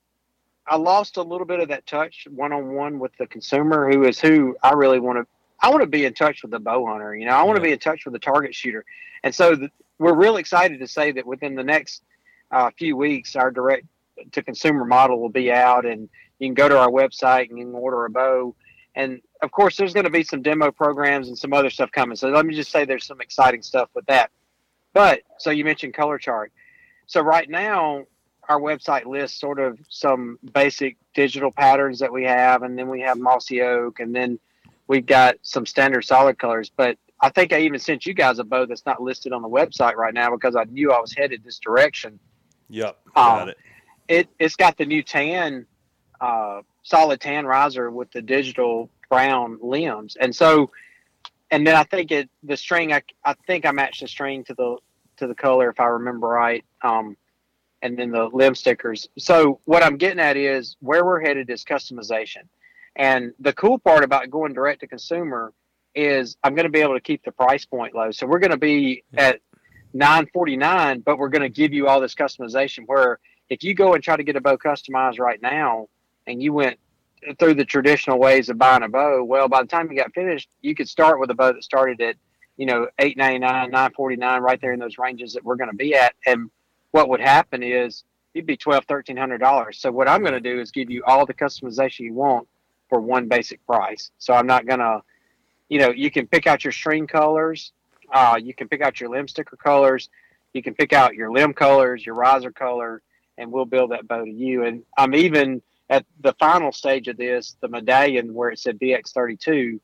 I 0.65 0.77
lost 0.77 1.17
a 1.17 1.21
little 1.21 1.45
bit 1.45 1.59
of 1.59 1.67
that 1.69 1.85
touch 1.85 2.27
one 2.31 2.51
on 2.51 2.73
one 2.73 2.97
with 2.97 3.15
the 3.19 3.27
consumer, 3.27 3.91
who 3.91 4.05
is 4.05 4.19
who 4.19 4.57
I 4.63 4.73
really 4.73 4.99
want 4.99 5.19
to. 5.19 5.27
I 5.61 5.69
want 5.69 5.81
to 5.81 5.87
be 5.87 6.05
in 6.05 6.13
touch 6.13 6.41
with 6.41 6.51
the 6.51 6.59
bow 6.59 6.87
hunter. 6.87 7.15
You 7.15 7.27
know, 7.27 7.33
I 7.33 7.43
want 7.43 7.57
to 7.57 7.61
be 7.61 7.71
in 7.71 7.79
touch 7.79 8.03
with 8.05 8.13
the 8.13 8.19
target 8.19 8.55
shooter. 8.55 8.83
And 9.23 9.33
so 9.33 9.55
the, 9.55 9.69
we're 10.03 10.13
real 10.13 10.35
excited 10.35 10.81
to 10.81 10.87
say 10.87 11.13
that 11.13 11.25
within 11.25 11.55
the 11.55 11.63
next 11.63 12.03
uh, 12.51 12.69
few 12.77 12.97
weeks, 12.97 13.37
our 13.37 13.51
direct 13.51 13.85
to 14.33 14.43
consumer 14.43 14.83
model 14.83 15.19
will 15.19 15.29
be 15.29 15.49
out, 15.49 15.85
and 15.85 16.09
you 16.39 16.47
can 16.47 16.53
go 16.53 16.67
to 16.67 16.77
our 16.77 16.89
website 16.89 17.49
and 17.49 17.57
you 17.57 17.65
can 17.65 17.73
order 17.73 18.03
a 18.03 18.09
bow. 18.09 18.53
And 18.95 19.21
of 19.41 19.51
course, 19.51 19.77
there's 19.77 19.93
going 19.93 20.03
to 20.03 20.11
be 20.11 20.23
some 20.23 20.41
demo 20.41 20.71
programs 20.71 21.29
and 21.29 21.37
some 21.37 21.53
other 21.53 21.69
stuff 21.69 21.89
coming. 21.91 22.17
So 22.17 22.27
let 22.27 22.45
me 22.45 22.53
just 22.53 22.69
say 22.69 22.83
there's 22.83 23.05
some 23.05 23.21
exciting 23.21 23.61
stuff 23.61 23.89
with 23.95 24.05
that. 24.07 24.29
But 24.91 25.21
so 25.39 25.51
you 25.51 25.63
mentioned 25.63 25.93
color 25.93 26.17
chart. 26.17 26.51
So 27.07 27.21
right 27.21 27.49
now, 27.49 28.03
our 28.49 28.59
website 28.59 29.05
lists 29.05 29.39
sort 29.39 29.59
of 29.59 29.79
some 29.87 30.37
basic 30.53 30.97
digital 31.15 31.51
patterns 31.51 31.99
that 31.99 32.11
we 32.11 32.25
have, 32.25 32.63
and 32.63 32.77
then 32.77 32.89
we 32.89 32.99
have 33.01 33.17
mossy 33.17 33.61
oak, 33.61 34.01
and 34.01 34.13
then 34.13 34.37
we've 34.87 35.05
got 35.05 35.35
some 35.43 35.65
standard 35.65 36.03
solid 36.03 36.37
colors. 36.37 36.69
But 36.75 36.97
I 37.23 37.29
think 37.29 37.53
I 37.53 37.61
even 37.61 37.79
sent 37.79 38.05
you 38.05 38.13
guys 38.13 38.37
a 38.39 38.43
bow 38.43 38.65
that's 38.65 38.85
not 38.85 39.01
listed 39.01 39.31
on 39.31 39.41
the 39.41 39.47
website 39.47 39.95
right 39.95 40.13
now 40.13 40.29
because 40.29 40.57
I 40.57 40.65
knew 40.65 40.91
I 40.91 40.99
was 40.99 41.13
headed 41.13 41.41
this 41.41 41.57
direction. 41.57 42.19
yep, 42.69 42.99
Uh, 43.15 43.37
got 43.37 43.49
it. 43.49 43.57
It 44.09 44.29
it's 44.39 44.57
got 44.57 44.77
the 44.77 44.85
new 44.85 45.01
tan, 45.01 45.65
uh, 46.19 46.61
solid 46.83 47.21
tan 47.21 47.45
riser 47.45 47.89
with 47.89 48.11
the 48.11 48.21
digital 48.21 48.89
brown 49.09 49.57
limbs, 49.61 50.17
and 50.19 50.35
so, 50.35 50.69
and 51.49 51.65
then 51.65 51.77
I 51.77 51.83
think 51.83 52.11
it 52.11 52.29
the 52.43 52.57
string 52.57 52.91
I 52.91 53.01
I 53.23 53.35
think 53.47 53.65
I 53.65 53.71
matched 53.71 54.01
the 54.01 54.07
string 54.09 54.43
to 54.43 54.53
the 54.53 54.77
to 55.17 55.27
the 55.27 55.35
color 55.35 55.69
if 55.69 55.79
I 55.79 55.85
remember 55.85 56.27
right. 56.27 56.65
Um, 56.81 57.15
and 57.81 57.97
then 57.97 58.11
the 58.11 58.29
limb 58.33 58.55
stickers. 58.55 59.09
So 59.17 59.59
what 59.65 59.83
I'm 59.83 59.97
getting 59.97 60.19
at 60.19 60.37
is 60.37 60.77
where 60.79 61.05
we're 61.05 61.19
headed 61.19 61.49
is 61.49 61.65
customization. 61.65 62.43
And 62.95 63.33
the 63.41 63.51
cool 63.51 63.77
part 63.77 64.05
about 64.05 64.29
going 64.29 64.53
direct 64.53 64.79
to 64.81 64.87
consumer 64.87 65.53
is 65.95 66.37
I'm 66.43 66.55
going 66.55 66.65
to 66.65 66.71
be 66.71 66.81
able 66.81 66.95
to 66.95 67.01
keep 67.01 67.23
the 67.23 67.31
price 67.31 67.65
point 67.65 67.95
low. 67.95 68.11
So 68.11 68.25
we're 68.25 68.39
going 68.39 68.51
to 68.51 68.57
be 68.57 69.03
at 69.15 69.39
949, 69.93 71.01
but 71.01 71.17
we're 71.17 71.29
going 71.29 71.43
to 71.43 71.49
give 71.49 71.73
you 71.73 71.87
all 71.87 72.01
this 72.01 72.15
customization 72.15 72.83
where 72.85 73.19
if 73.49 73.63
you 73.63 73.73
go 73.73 73.93
and 73.93 74.03
try 74.03 74.15
to 74.15 74.23
get 74.23 74.35
a 74.35 74.41
bow 74.41 74.57
customized 74.57 75.19
right 75.19 75.41
now 75.41 75.87
and 76.25 76.41
you 76.41 76.53
went 76.53 76.79
through 77.37 77.53
the 77.53 77.65
traditional 77.65 78.19
ways 78.19 78.49
of 78.49 78.57
buying 78.57 78.83
a 78.83 78.89
bow, 78.89 79.23
well, 79.23 79.47
by 79.47 79.61
the 79.61 79.67
time 79.67 79.89
you 79.91 79.97
got 79.97 80.13
finished, 80.13 80.49
you 80.61 80.75
could 80.75 80.89
start 80.89 81.19
with 81.19 81.29
a 81.29 81.35
bow 81.35 81.53
that 81.53 81.63
started 81.63 82.01
at, 82.01 82.15
you 82.57 82.65
know, 82.65 82.87
899, 82.99 83.71
949, 83.71 84.41
right 84.41 84.61
there 84.61 84.73
in 84.73 84.79
those 84.79 84.97
ranges 84.97 85.33
that 85.33 85.43
we're 85.43 85.55
going 85.55 85.69
to 85.69 85.75
be 85.75 85.95
at. 85.95 86.13
And 86.25 86.49
what 86.91 87.09
would 87.09 87.21
happen 87.21 87.63
is 87.63 88.03
you'd 88.33 88.45
be 88.45 88.57
twelve, 88.57 88.85
thirteen 88.85 89.17
hundred 89.17 89.39
dollars. 89.39 89.79
So 89.79 89.91
what 89.91 90.07
I'm 90.07 90.21
going 90.21 90.33
to 90.33 90.39
do 90.39 90.59
is 90.59 90.71
give 90.71 90.89
you 90.89 91.03
all 91.05 91.25
the 91.25 91.33
customization 91.33 92.01
you 92.01 92.13
want 92.13 92.47
for 92.89 92.99
one 92.99 93.27
basic 93.27 93.65
price. 93.65 94.11
So 94.17 94.33
I'm 94.33 94.47
not 94.47 94.65
going 94.65 94.79
to, 94.79 95.01
you 95.69 95.79
know, 95.79 95.89
you 95.89 96.11
can 96.11 96.27
pick 96.27 96.47
out 96.47 96.63
your 96.63 96.73
string 96.73 97.07
colors, 97.07 97.71
uh, 98.11 98.39
you 98.41 98.53
can 98.53 98.67
pick 98.67 98.81
out 98.81 98.99
your 98.99 99.09
limb 99.09 99.27
sticker 99.27 99.55
colors, 99.55 100.09
you 100.53 100.61
can 100.61 100.73
pick 100.73 100.93
out 100.93 101.15
your 101.15 101.31
limb 101.31 101.53
colors, 101.53 102.05
your 102.05 102.15
riser 102.15 102.51
color, 102.51 103.01
and 103.37 103.51
we'll 103.51 103.65
build 103.65 103.91
that 103.91 104.07
bow 104.07 104.23
to 104.23 104.31
you. 104.31 104.63
And 104.63 104.83
I'm 104.97 105.15
even 105.15 105.61
at 105.89 106.05
the 106.21 106.33
final 106.33 106.71
stage 106.71 107.07
of 107.07 107.17
this, 107.17 107.55
the 107.61 107.67
medallion 107.67 108.33
where 108.33 108.49
it 108.49 108.59
said 108.59 108.79
BX32. 108.79 109.79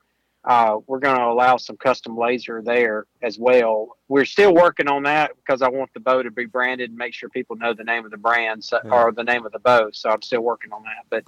Uh, 0.45 0.77
we're 0.87 0.99
going 0.99 1.17
to 1.17 1.25
allow 1.25 1.57
some 1.57 1.75
custom 1.75 2.17
laser 2.17 2.61
there 2.63 3.05
as 3.21 3.37
well. 3.37 3.97
We're 4.07 4.25
still 4.25 4.53
working 4.53 4.87
on 4.87 5.03
that 5.03 5.31
because 5.35 5.61
I 5.61 5.67
want 5.67 5.93
the 5.93 5.99
bow 5.99 6.23
to 6.23 6.31
be 6.31 6.45
branded 6.45 6.89
and 6.89 6.97
make 6.97 7.13
sure 7.13 7.27
people 7.29 7.57
know 7.57 7.73
the 7.73 7.83
name 7.83 8.05
of 8.05 8.11
the 8.11 8.17
brand 8.17 8.63
so, 8.63 8.79
or 8.85 9.11
the 9.11 9.23
name 9.23 9.45
of 9.45 9.51
the 9.51 9.59
bow. 9.59 9.89
So 9.91 10.09
I'm 10.09 10.21
still 10.21 10.41
working 10.41 10.71
on 10.71 10.83
that. 10.83 11.05
But 11.09 11.25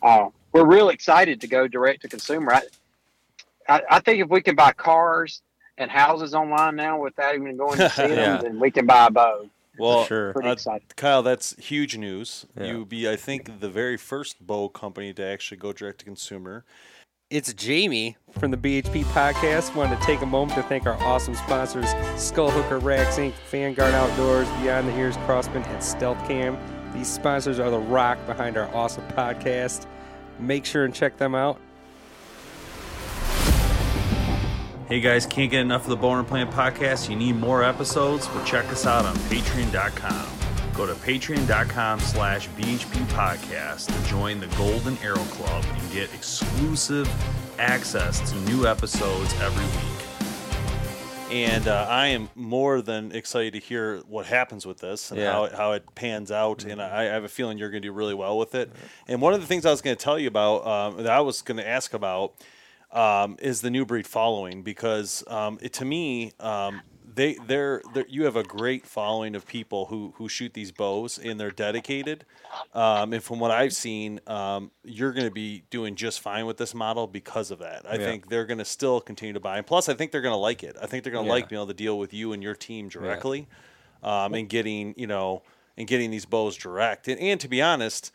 uh, 0.00 0.28
we're 0.52 0.64
real 0.64 0.90
excited 0.90 1.40
to 1.40 1.48
go 1.48 1.66
direct 1.66 2.02
to 2.02 2.08
consumer. 2.08 2.54
I, 2.54 2.62
I, 3.68 3.82
I 3.90 4.00
think 4.00 4.20
if 4.22 4.28
we 4.28 4.42
can 4.42 4.54
buy 4.56 4.72
cars 4.72 5.42
and 5.78 5.90
houses 5.90 6.34
online 6.34 6.76
now 6.76 7.00
without 7.00 7.34
even 7.34 7.56
going 7.56 7.78
to 7.78 7.88
see 7.96 8.02
Yeah. 8.02 8.08
them, 8.08 8.42
then 8.42 8.60
we 8.60 8.70
can 8.70 8.86
buy 8.86 9.06
a 9.06 9.10
bow. 9.10 9.48
Well, 9.78 10.04
sure. 10.04 10.32
Pretty 10.34 10.48
uh. 10.50 10.78
Kyle, 10.96 11.22
that's 11.22 11.56
huge 11.56 11.96
news. 11.96 12.46
Yeah. 12.58 12.64
You 12.66 12.84
be, 12.84 13.08
I 13.08 13.16
think, 13.16 13.60
the 13.60 13.70
very 13.70 13.96
first 13.96 14.46
bow 14.46 14.68
company 14.68 15.14
to 15.14 15.24
actually 15.24 15.56
go 15.58 15.72
direct 15.72 16.00
to 16.00 16.04
consumer. 16.04 16.64
It's 17.30 17.54
Jamie 17.54 18.18
from 18.38 18.50
the 18.50 18.58
BHP 18.58 19.04
podcast. 19.04 19.74
Wanted 19.74 19.98
to 19.98 20.04
take 20.04 20.20
a 20.20 20.26
moment 20.26 20.54
to 20.58 20.62
thank 20.64 20.84
our 20.84 21.02
awesome 21.02 21.34
sponsors 21.34 21.88
Skull 22.16 22.50
Hooker 22.50 22.78
RAXX 22.78 23.30
Inc., 23.30 23.32
Vanguard 23.50 23.94
Outdoors, 23.94 24.46
Beyond 24.60 24.88
the 24.88 24.98
Ears 24.98 25.16
Crosman, 25.18 25.62
and 25.64 25.82
Stealth 25.82 26.18
Cam. 26.28 26.58
These 26.92 27.08
sponsors 27.10 27.58
are 27.58 27.70
the 27.70 27.78
rock 27.78 28.18
behind 28.26 28.58
our 28.58 28.68
awesome 28.74 29.08
podcast. 29.08 29.86
Make 30.38 30.66
sure 30.66 30.84
and 30.84 30.94
check 30.94 31.16
them 31.16 31.34
out. 31.34 31.58
Hey 34.88 35.00
guys, 35.00 35.24
can't 35.26 35.50
get 35.50 35.60
enough 35.60 35.84
of 35.84 35.90
the 35.90 35.96
Bow 35.96 36.10
Hunter 36.14 36.28
Planet 36.28 36.52
podcast? 36.54 37.08
You 37.08 37.16
need 37.16 37.36
more 37.36 37.62
episodes? 37.62 38.28
Well, 38.28 38.44
check 38.44 38.66
us 38.66 38.84
out 38.86 39.04
on 39.06 39.14
patreon.com. 39.30 40.28
Go 40.74 40.86
to 40.86 40.94
patreon.com 40.94 42.00
slash 42.00 42.48
BHP 42.50 43.04
podcast 43.08 43.86
to 43.86 44.08
join 44.08 44.40
the 44.40 44.48
Golden 44.48 44.98
Arrow 44.98 45.16
Club 45.16 45.64
and 45.68 45.92
get 45.92 46.12
exclusive 46.14 47.08
access 47.58 48.30
to 48.30 48.36
new 48.50 48.66
episodes 48.66 49.32
every 49.40 49.64
week. 49.64 49.98
And 51.30 51.66
uh, 51.68 51.86
I 51.88 52.08
am 52.08 52.28
more 52.34 52.82
than 52.82 53.12
excited 53.12 53.54
to 53.54 53.58
hear 53.60 53.98
what 54.08 54.26
happens 54.26 54.66
with 54.66 54.78
this 54.78 55.10
and 55.10 55.18
Yeah. 55.20 55.32
how, 55.32 55.44
it, 55.44 55.52
how 55.54 55.72
it 55.72 55.94
pans 55.94 56.30
out. 56.30 56.64
And 56.64 56.82
I, 56.82 57.00
I 57.00 57.02
have 57.04 57.24
a 57.24 57.28
feeling 57.28 57.56
you're 57.56 57.70
going 57.70 57.82
to 57.82 57.88
do 57.88 57.92
really 57.92 58.12
well 58.14 58.36
with 58.36 58.54
it. 58.54 58.70
And 59.08 59.22
one 59.22 59.32
of 59.32 59.40
the 59.40 59.46
things 59.46 59.64
I 59.64 59.70
was 59.70 59.80
going 59.80 59.96
to 59.96 60.02
tell 60.02 60.18
you 60.18 60.28
about, 60.28 60.66
um, 60.66 60.96
that 61.02 61.12
I 61.12 61.20
was 61.20 61.40
going 61.40 61.56
to 61.56 61.66
ask 61.66 61.94
about, 61.94 62.34
um, 62.92 63.36
is 63.40 63.60
the 63.62 63.70
new 63.70 63.84
breed 63.86 64.06
following 64.06 64.62
because 64.62 65.24
um, 65.28 65.58
it, 65.62 65.72
to 65.74 65.84
me 65.84 66.32
um, 66.40 66.82
they 67.14 67.34
they're, 67.34 67.82
they're 67.92 68.06
you 68.08 68.24
have 68.24 68.36
a 68.36 68.44
great 68.44 68.86
following 68.86 69.34
of 69.34 69.46
people 69.46 69.86
who 69.86 70.12
who 70.16 70.28
shoot 70.28 70.54
these 70.54 70.72
bows 70.72 71.18
and 71.18 71.40
they're 71.40 71.50
dedicated. 71.50 72.24
Um, 72.74 73.12
and 73.12 73.22
from 73.22 73.38
what 73.38 73.50
I've 73.50 73.74
seen 73.74 74.18
um, 74.26 74.70
you're 74.82 75.12
going 75.12 75.26
to 75.26 75.30
be 75.30 75.64
doing 75.68 75.94
just 75.94 76.20
fine 76.20 76.46
with 76.46 76.56
this 76.56 76.74
model 76.74 77.06
because 77.06 77.50
of 77.50 77.58
that. 77.58 77.84
I 77.86 77.98
Yeah. 77.98 78.04
think 78.06 78.28
they're 78.30 78.46
going 78.46 78.58
to 78.58 78.64
still 78.64 79.00
continue 79.00 79.34
to 79.34 79.40
buy 79.40 79.58
and 79.58 79.66
plus 79.66 79.90
I 79.90 79.94
think 79.94 80.10
they're 80.10 80.22
going 80.22 80.32
to 80.32 80.38
like 80.38 80.62
it. 80.62 80.76
I 80.80 80.86
think 80.86 81.04
they're 81.04 81.12
going 81.12 81.24
to 81.24 81.28
Yeah. 81.28 81.34
like 81.34 81.48
being 81.48 81.58
able 81.60 81.66
to 81.66 81.74
deal 81.74 81.98
with 81.98 82.14
you 82.14 82.32
and 82.32 82.42
your 82.42 82.54
team 82.54 82.88
directly 82.88 83.46
um, 84.02 84.34
and 84.34 84.48
getting 84.48 84.94
you 84.96 85.06
know 85.06 85.42
and 85.76 85.86
getting 85.86 86.10
these 86.10 86.24
bows 86.24 86.56
direct. 86.56 87.08
And, 87.08 87.20
and 87.20 87.38
to 87.40 87.48
be 87.48 87.60
honest 87.60 88.10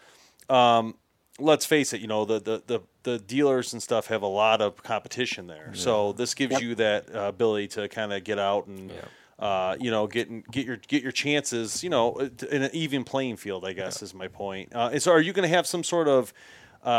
um, 0.49 0.95
let's 1.39 1.65
face 1.65 1.93
it, 1.93 2.01
you 2.01 2.07
know, 2.07 2.25
the, 2.25 2.39
the, 2.39 2.63
the, 2.65 2.79
the 3.07 3.19
dealers 3.19 3.73
and 3.73 3.81
stuff 3.81 4.07
have 4.07 4.21
a 4.21 4.33
lot 4.43 4.59
of 4.61 4.83
competition 4.83 5.47
there. 5.47 5.71
So 5.73 6.11
this 6.13 6.33
gives 6.35 6.59
you 6.61 6.75
that 6.75 7.01
uh, 7.15 7.19
ability 7.35 7.67
to 7.69 7.87
kind 7.87 8.11
of 8.11 8.23
get 8.23 8.37
out 8.37 8.67
and, 8.67 8.91
uh, 9.39 9.75
you 9.79 9.91
know, 9.91 10.07
get 10.07 10.27
get 10.51 10.65
your 10.65 10.77
get 10.77 11.01
your 11.03 11.11
chances, 11.13 11.83
you 11.83 11.89
know, 11.89 12.05
in 12.51 12.61
an 12.63 12.71
even 12.73 13.03
playing 13.03 13.37
field. 13.37 13.63
I 13.65 13.73
guess 13.73 14.01
is 14.01 14.13
my 14.13 14.27
point. 14.27 14.75
Uh, 14.75 14.89
and 14.93 15.01
so, 15.01 15.11
are 15.11 15.21
you 15.21 15.33
going 15.33 15.49
to 15.49 15.55
have 15.55 15.65
some 15.65 15.83
sort 15.83 16.07
of 16.07 16.33
Uh, 16.85 16.89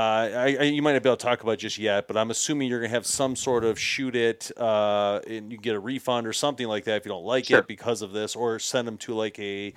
I, 0.48 0.56
I, 0.60 0.62
you 0.64 0.82
might 0.82 0.94
not 0.94 1.02
be 1.02 1.08
able 1.08 1.16
to 1.16 1.24
talk 1.24 1.40
about 1.42 1.52
it 1.52 1.60
just 1.60 1.78
yet, 1.78 2.08
but 2.08 2.16
I'm 2.16 2.30
assuming 2.30 2.68
you're 2.68 2.80
going 2.80 2.90
to 2.90 2.96
have 2.96 3.06
some 3.06 3.36
sort 3.36 3.64
of 3.64 3.78
shoot 3.78 4.14
it, 4.16 4.50
uh, 4.58 5.20
and 5.26 5.52
you 5.52 5.56
get 5.56 5.74
a 5.76 5.80
refund 5.80 6.26
or 6.26 6.32
something 6.32 6.68
like 6.74 6.84
that 6.84 6.96
if 6.98 7.06
you 7.06 7.12
don't 7.12 7.24
like 7.24 7.46
Sure. 7.46 7.60
it 7.60 7.66
because 7.68 8.02
of 8.02 8.10
this, 8.12 8.34
or 8.36 8.58
send 8.58 8.86
them 8.88 8.98
to 8.98 9.14
like 9.14 9.38
a 9.38 9.72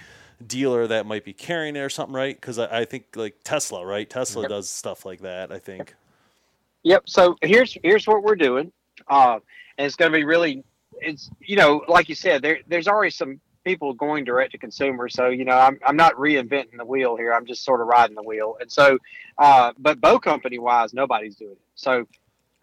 dealer 0.46 0.88
that 0.88 1.06
might 1.06 1.24
be 1.24 1.34
carrying 1.34 1.76
it 1.76 1.80
or 1.82 1.89
something, 1.89 2.15
right? 2.15 2.36
Because 2.36 2.58
I, 2.60 2.82
I 2.82 2.86
think 2.86 3.04
like 3.15 3.36
Tesla, 3.44 3.86
right? 3.86 4.10
Tesla 4.10 4.50
does 4.50 4.67
stuff 4.70 5.06
like 5.06 5.22
that. 5.22 5.52
I 5.52 5.60
think. 5.60 5.80
Yep. 5.80 5.89
So 7.06 7.36
here's 7.41 7.78
here's 7.84 8.08
what 8.08 8.24
we're 8.24 8.36
doing, 8.36 8.72
uh, 9.08 9.39
and 9.78 9.86
it's 9.86 9.96
going 9.96 10.12
to 10.12 10.17
be 10.17 10.24
really, 10.24 10.63
it's 11.00 11.30
you 11.39 11.56
know, 11.56 11.84
like 11.88 12.10
you 12.10 12.15
said, 12.15 12.41
there 12.41 12.60
there's 12.67 12.88
already 12.88 13.12
some 13.12 13.39
people 13.63 13.94
going 13.94 14.24
direct 14.24 14.52
to 14.54 14.58
consumer. 14.58 15.08
So 15.10 15.28
you 15.28 15.46
know, 15.46 15.58
I'm 15.58 15.80
I'm 15.86 15.96
not 15.96 16.15
reinventing 16.15 16.78
the 16.78 16.86
wheel 16.86 17.15
here. 17.15 17.34
I'm 17.34 17.46
just 17.46 17.63
sort 17.63 17.82
of 17.82 17.88
riding 17.88 18.15
the 18.15 18.24
wheel. 18.24 18.58
And 18.60 18.72
so, 18.72 18.98
uh, 19.38 19.74
but 19.78 20.02
bow 20.02 20.20
company 20.20 20.60
wise, 20.60 20.94
nobody's 20.94 21.36
doing 21.36 21.54
it. 21.54 21.62
So. 21.76 22.08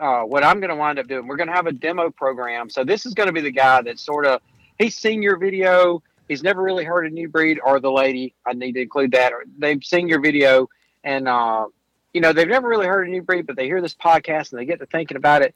Uh, 0.01 0.23
what 0.23 0.45
I'm 0.45 0.61
going 0.61 0.71
to 0.71 0.77
wind 0.77 1.01
up 1.01 1.09
doing, 1.09 1.27
we're 1.27 1.35
going 1.35 1.49
to 1.49 1.53
have 1.53 1.67
a 1.67 1.73
demo 1.73 2.09
program. 2.09 2.71
So 2.71 2.85
this 2.85 3.05
is 3.05 3.15
going 3.15 3.27
to 3.27 3.33
be 3.33 3.41
the 3.41 3.51
guy 3.51 3.83
that 3.83 3.99
sort 3.99 4.27
of 4.27 4.41
he's 4.79 4.97
seen 4.97 5.23
your 5.23 5.37
video. 5.37 6.05
He's 6.29 6.45
never 6.45 6.63
really 6.63 6.85
heard 6.85 7.05
a 7.05 7.11
new 7.11 7.29
breed 7.29 7.59
or 7.65 7.81
the 7.81 7.91
lady. 7.91 8.33
I 8.47 8.53
need 8.53 8.75
to 8.75 8.83
include 8.83 9.11
that. 9.11 9.33
Or 9.33 9.43
they've 9.59 9.83
seen 9.83 10.07
your 10.07 10.21
video 10.21 10.69
and 11.03 11.27
uh, 11.27 11.67
you 12.15 12.21
know, 12.21 12.33
they've 12.33 12.49
never 12.49 12.69
really 12.69 12.87
heard 12.87 13.07
a 13.07 13.11
new 13.11 13.23
breed, 13.23 13.47
but 13.47 13.57
they 13.57 13.67
hear 13.67 13.81
this 13.81 13.95
podcast 13.95 14.53
and 14.53 14.61
they 14.61 14.65
get 14.65 14.79
to 14.81 14.87
thinking 14.87 15.17
about 15.17 15.43
it, 15.43 15.55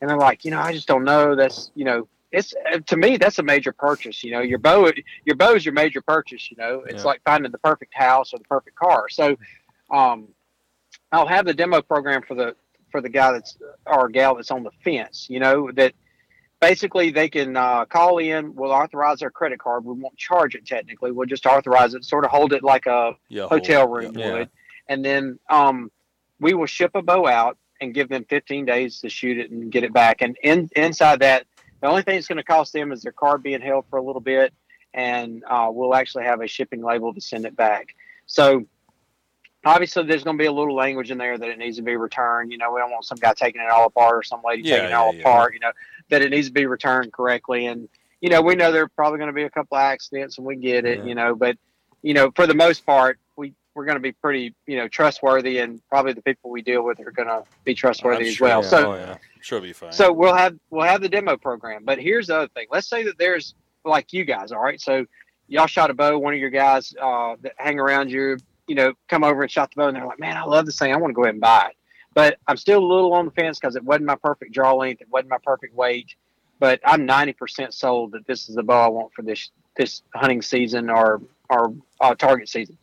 and 0.00 0.10
they're 0.10 0.16
like, 0.18 0.44
you 0.44 0.50
know, 0.50 0.58
I 0.60 0.72
just 0.72 0.88
don't 0.88 1.04
know. 1.04 1.34
That's 1.36 1.70
you 1.74 1.84
know, 1.84 2.08
it's 2.32 2.54
uh, 2.72 2.78
to 2.86 2.96
me 2.96 3.16
that's 3.16 3.38
a 3.38 3.42
major 3.42 3.72
purchase. 3.72 4.24
You 4.24 4.32
know, 4.32 4.40
your 4.40 4.58
bow, 4.58 4.90
your 5.24 5.36
bow 5.36 5.54
is 5.54 5.64
your 5.64 5.74
major 5.74 6.00
purchase. 6.02 6.50
You 6.50 6.56
know, 6.56 6.82
it's 6.86 7.02
Yeah. 7.04 7.04
like 7.04 7.22
finding 7.24 7.52
the 7.52 7.58
perfect 7.58 7.94
house 7.94 8.32
or 8.34 8.38
the 8.38 8.44
perfect 8.44 8.76
car. 8.76 9.08
So, 9.08 9.36
um, 9.90 10.28
I'll 11.12 11.26
have 11.26 11.46
the 11.46 11.54
demo 11.54 11.82
program 11.82 12.22
for 12.22 12.34
the 12.34 12.56
for 12.90 13.00
the 13.00 13.08
guy 13.08 13.32
that's 13.32 13.56
or 13.86 14.08
gal 14.08 14.34
that's 14.34 14.50
on 14.50 14.62
the 14.64 14.70
fence. 14.84 15.26
You 15.30 15.40
know 15.40 15.70
that. 15.72 15.94
Basically, 16.60 17.10
they 17.10 17.28
can 17.28 17.56
uh, 17.56 17.84
call 17.86 18.18
in. 18.18 18.54
We'll 18.54 18.70
authorize 18.70 19.18
their 19.18 19.32
credit 19.32 19.58
card. 19.58 19.84
We 19.84 19.94
won't 19.94 20.16
charge 20.16 20.54
it 20.54 20.64
technically. 20.64 21.10
We'll 21.10 21.26
just 21.26 21.44
authorize 21.44 21.94
it, 21.94 22.04
sort 22.04 22.24
of 22.24 22.30
hold 22.30 22.52
it 22.52 22.62
like 22.62 22.86
a 22.86 23.16
Yeah. 23.28 23.48
hotel 23.48 23.88
room 23.88 24.16
yeah. 24.16 24.32
would, 24.32 24.48
and 24.88 25.04
then 25.04 25.38
um, 25.50 25.90
we 26.40 26.54
will 26.54 26.66
ship 26.66 26.92
a 26.94 27.02
bow 27.02 27.26
out 27.26 27.58
and 27.80 27.94
give 27.94 28.08
them 28.08 28.24
15 28.28 28.64
days 28.64 29.00
to 29.00 29.08
shoot 29.08 29.38
it 29.38 29.50
and 29.50 29.70
get 29.70 29.84
it 29.84 29.92
back. 29.92 30.22
And 30.22 30.36
in, 30.42 30.70
inside 30.76 31.20
that, 31.20 31.46
the 31.80 31.88
only 31.88 32.02
thing 32.02 32.16
it's 32.16 32.28
going 32.28 32.36
to 32.36 32.44
cost 32.44 32.72
them 32.72 32.92
is 32.92 33.02
their 33.02 33.12
card 33.12 33.42
being 33.42 33.60
held 33.60 33.86
for 33.90 33.98
a 33.98 34.02
little 34.02 34.20
bit, 34.20 34.54
and 34.94 35.42
uh, 35.50 35.68
we'll 35.72 35.94
actually 35.94 36.24
have 36.24 36.40
a 36.40 36.46
shipping 36.46 36.82
label 36.82 37.12
to 37.12 37.20
send 37.20 37.44
it 37.44 37.56
back. 37.56 37.96
So 38.26 38.66
obviously, 39.64 40.04
there's 40.04 40.22
going 40.22 40.38
to 40.38 40.42
be 40.42 40.46
a 40.46 40.52
little 40.52 40.76
language 40.76 41.10
in 41.10 41.18
there 41.18 41.36
that 41.36 41.48
it 41.48 41.58
needs 41.58 41.76
to 41.78 41.82
be 41.82 41.96
returned. 41.96 42.52
You 42.52 42.58
know, 42.58 42.72
we 42.72 42.80
don't 42.80 42.90
want 42.90 43.04
some 43.04 43.18
guy 43.18 43.34
taking 43.34 43.60
it 43.60 43.68
all 43.68 43.86
apart 43.86 44.14
or 44.14 44.22
some 44.22 44.42
lady 44.44 44.62
Yeah, 44.62 44.76
taking 44.76 44.86
it 44.86 44.90
yeah, 44.90 45.00
all 45.00 45.14
yeah. 45.14 45.20
apart. 45.20 45.54
You 45.54 45.60
know, 45.60 45.72
that 46.10 46.22
it 46.22 46.30
needs 46.30 46.46
to 46.46 46.52
be 46.52 46.66
returned 46.66 47.12
correctly. 47.12 47.66
And 47.66 47.88
you 48.20 48.30
know, 48.30 48.40
we 48.42 48.54
know 48.54 48.70
there 48.70 48.84
are 48.84 48.88
probably 48.88 49.18
going 49.18 49.30
to 49.30 49.34
be 49.34 49.42
a 49.42 49.50
couple 49.50 49.76
of 49.76 49.82
accidents, 49.82 50.38
and 50.38 50.46
we 50.46 50.54
get 50.56 50.84
it. 50.84 51.04
You 51.04 51.16
know, 51.16 51.34
but 51.34 51.56
you 52.02 52.14
know, 52.14 52.30
for 52.36 52.46
the 52.46 52.54
most 52.54 52.86
part, 52.86 53.18
we're 53.74 53.84
going 53.84 53.96
to 53.96 54.00
be 54.00 54.12
pretty, 54.12 54.54
you 54.66 54.76
know, 54.76 54.88
trustworthy, 54.88 55.58
and 55.58 55.80
probably 55.88 56.12
the 56.12 56.22
people 56.22 56.50
we 56.50 56.62
deal 56.62 56.82
with 56.82 57.00
are 57.00 57.10
going 57.10 57.28
to 57.28 57.44
be 57.64 57.74
trustworthy 57.74 58.24
I'm 58.24 58.28
as 58.28 58.34
sure, 58.34 58.48
well. 58.48 58.62
yeah. 58.62 58.68
So, 58.68 58.92
oh, 58.92 58.96
yeah. 58.96 59.16
Sure, 59.40 59.60
be 59.60 59.72
fine. 59.72 59.92
so 59.92 60.12
we'll 60.12 60.34
have 60.34 60.56
we'll 60.70 60.86
have 60.86 61.00
the 61.00 61.08
demo 61.08 61.36
program. 61.36 61.84
But 61.84 61.98
here's 61.98 62.28
the 62.28 62.36
other 62.36 62.48
thing. 62.48 62.66
Let's 62.70 62.88
say 62.88 63.02
that 63.04 63.18
there's 63.18 63.54
like 63.84 64.12
you 64.12 64.24
guys, 64.24 64.52
all 64.52 64.62
right. 64.62 64.80
So 64.80 65.04
y'all 65.48 65.66
shot 65.66 65.90
a 65.90 65.94
bow. 65.94 66.16
One 66.18 66.32
of 66.32 66.38
your 66.38 66.50
guys 66.50 66.94
uh, 67.00 67.36
that 67.40 67.54
hang 67.56 67.80
around 67.80 68.10
you, 68.10 68.38
you 68.68 68.74
know, 68.74 68.92
come 69.08 69.24
over 69.24 69.42
and 69.42 69.50
shot 69.50 69.70
the 69.70 69.80
bow, 69.80 69.88
and 69.88 69.96
they're 69.96 70.06
like, 70.06 70.20
"Man, 70.20 70.36
I 70.36 70.44
love 70.44 70.66
this 70.66 70.78
thing. 70.78 70.92
I 70.92 70.96
want 70.96 71.10
to 71.10 71.14
go 71.14 71.22
ahead 71.22 71.34
and 71.34 71.40
buy 71.40 71.68
it." 71.70 71.76
But 72.14 72.38
I'm 72.46 72.56
still 72.56 72.78
a 72.78 72.86
little 72.86 73.14
on 73.14 73.24
the 73.24 73.30
fence 73.32 73.58
because 73.58 73.74
it 73.74 73.82
wasn't 73.82 74.04
my 74.04 74.16
perfect 74.16 74.52
draw 74.52 74.74
length. 74.74 75.00
It 75.00 75.08
wasn't 75.10 75.30
my 75.30 75.38
perfect 75.42 75.74
weight. 75.74 76.14
But 76.58 76.80
I'm 76.84 77.08
90% 77.08 77.72
sold 77.72 78.12
that 78.12 78.26
this 78.26 78.48
is 78.48 78.54
the 78.54 78.62
bow 78.62 78.84
I 78.84 78.88
want 78.88 79.12
for 79.14 79.22
this 79.22 79.50
this 79.76 80.02
hunting 80.14 80.42
season 80.42 80.90
or 80.90 81.20
or 81.50 81.74
uh, 82.00 82.14
target 82.14 82.48
season. 82.48 82.78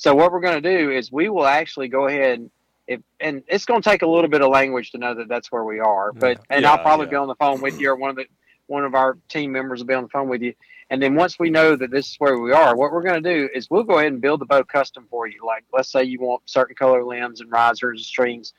So 0.00 0.14
what 0.14 0.32
we're 0.32 0.40
going 0.40 0.62
to 0.62 0.76
do 0.78 0.90
is 0.90 1.12
we 1.12 1.28
will 1.28 1.46
actually 1.46 1.88
go 1.88 2.06
ahead 2.06 2.38
and 2.38 2.50
if, 2.86 3.02
and 3.20 3.42
it's 3.48 3.66
going 3.66 3.82
to 3.82 3.88
take 3.88 4.00
a 4.00 4.06
little 4.06 4.30
bit 4.30 4.40
of 4.40 4.48
language 4.48 4.92
to 4.92 4.98
know 4.98 5.14
that 5.14 5.28
that's 5.28 5.52
where 5.52 5.62
we 5.62 5.78
are. 5.78 6.10
But 6.10 6.40
and 6.48 6.64
I'll 6.64 6.78
probably 6.78 7.04
yeah. 7.04 7.10
be 7.10 7.16
on 7.16 7.28
the 7.28 7.34
phone 7.34 7.60
with 7.60 7.78
you, 7.78 7.90
or 7.90 7.96
one 7.96 8.08
of 8.08 8.16
the 8.16 8.24
one 8.66 8.86
of 8.86 8.94
our 8.94 9.18
team 9.28 9.52
members 9.52 9.80
will 9.80 9.88
be 9.88 9.94
on 9.94 10.04
the 10.04 10.08
phone 10.08 10.30
with 10.30 10.40
you. 10.40 10.54
And 10.88 11.02
then 11.02 11.16
once 11.16 11.38
we 11.38 11.50
know 11.50 11.76
that 11.76 11.90
this 11.90 12.12
is 12.12 12.16
where 12.16 12.38
we 12.38 12.50
are, 12.50 12.74
what 12.74 12.92
we're 12.92 13.02
going 13.02 13.22
to 13.22 13.34
do 13.34 13.50
is 13.54 13.68
we'll 13.68 13.82
go 13.82 13.98
ahead 13.98 14.10
and 14.10 14.22
build 14.22 14.40
the 14.40 14.46
bow 14.46 14.64
custom 14.64 15.06
for 15.10 15.26
you. 15.26 15.44
Like 15.44 15.64
let's 15.70 15.92
say 15.92 16.04
you 16.04 16.18
want 16.18 16.42
certain 16.46 16.74
color 16.74 17.04
limbs 17.04 17.42
and 17.42 17.52
risers 17.52 18.00
and 18.00 18.04
strings, 18.06 18.54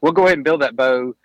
we'll 0.00 0.12
go 0.12 0.26
ahead 0.26 0.38
and 0.38 0.44
build 0.44 0.62
that 0.62 0.76
bow, 0.76 1.16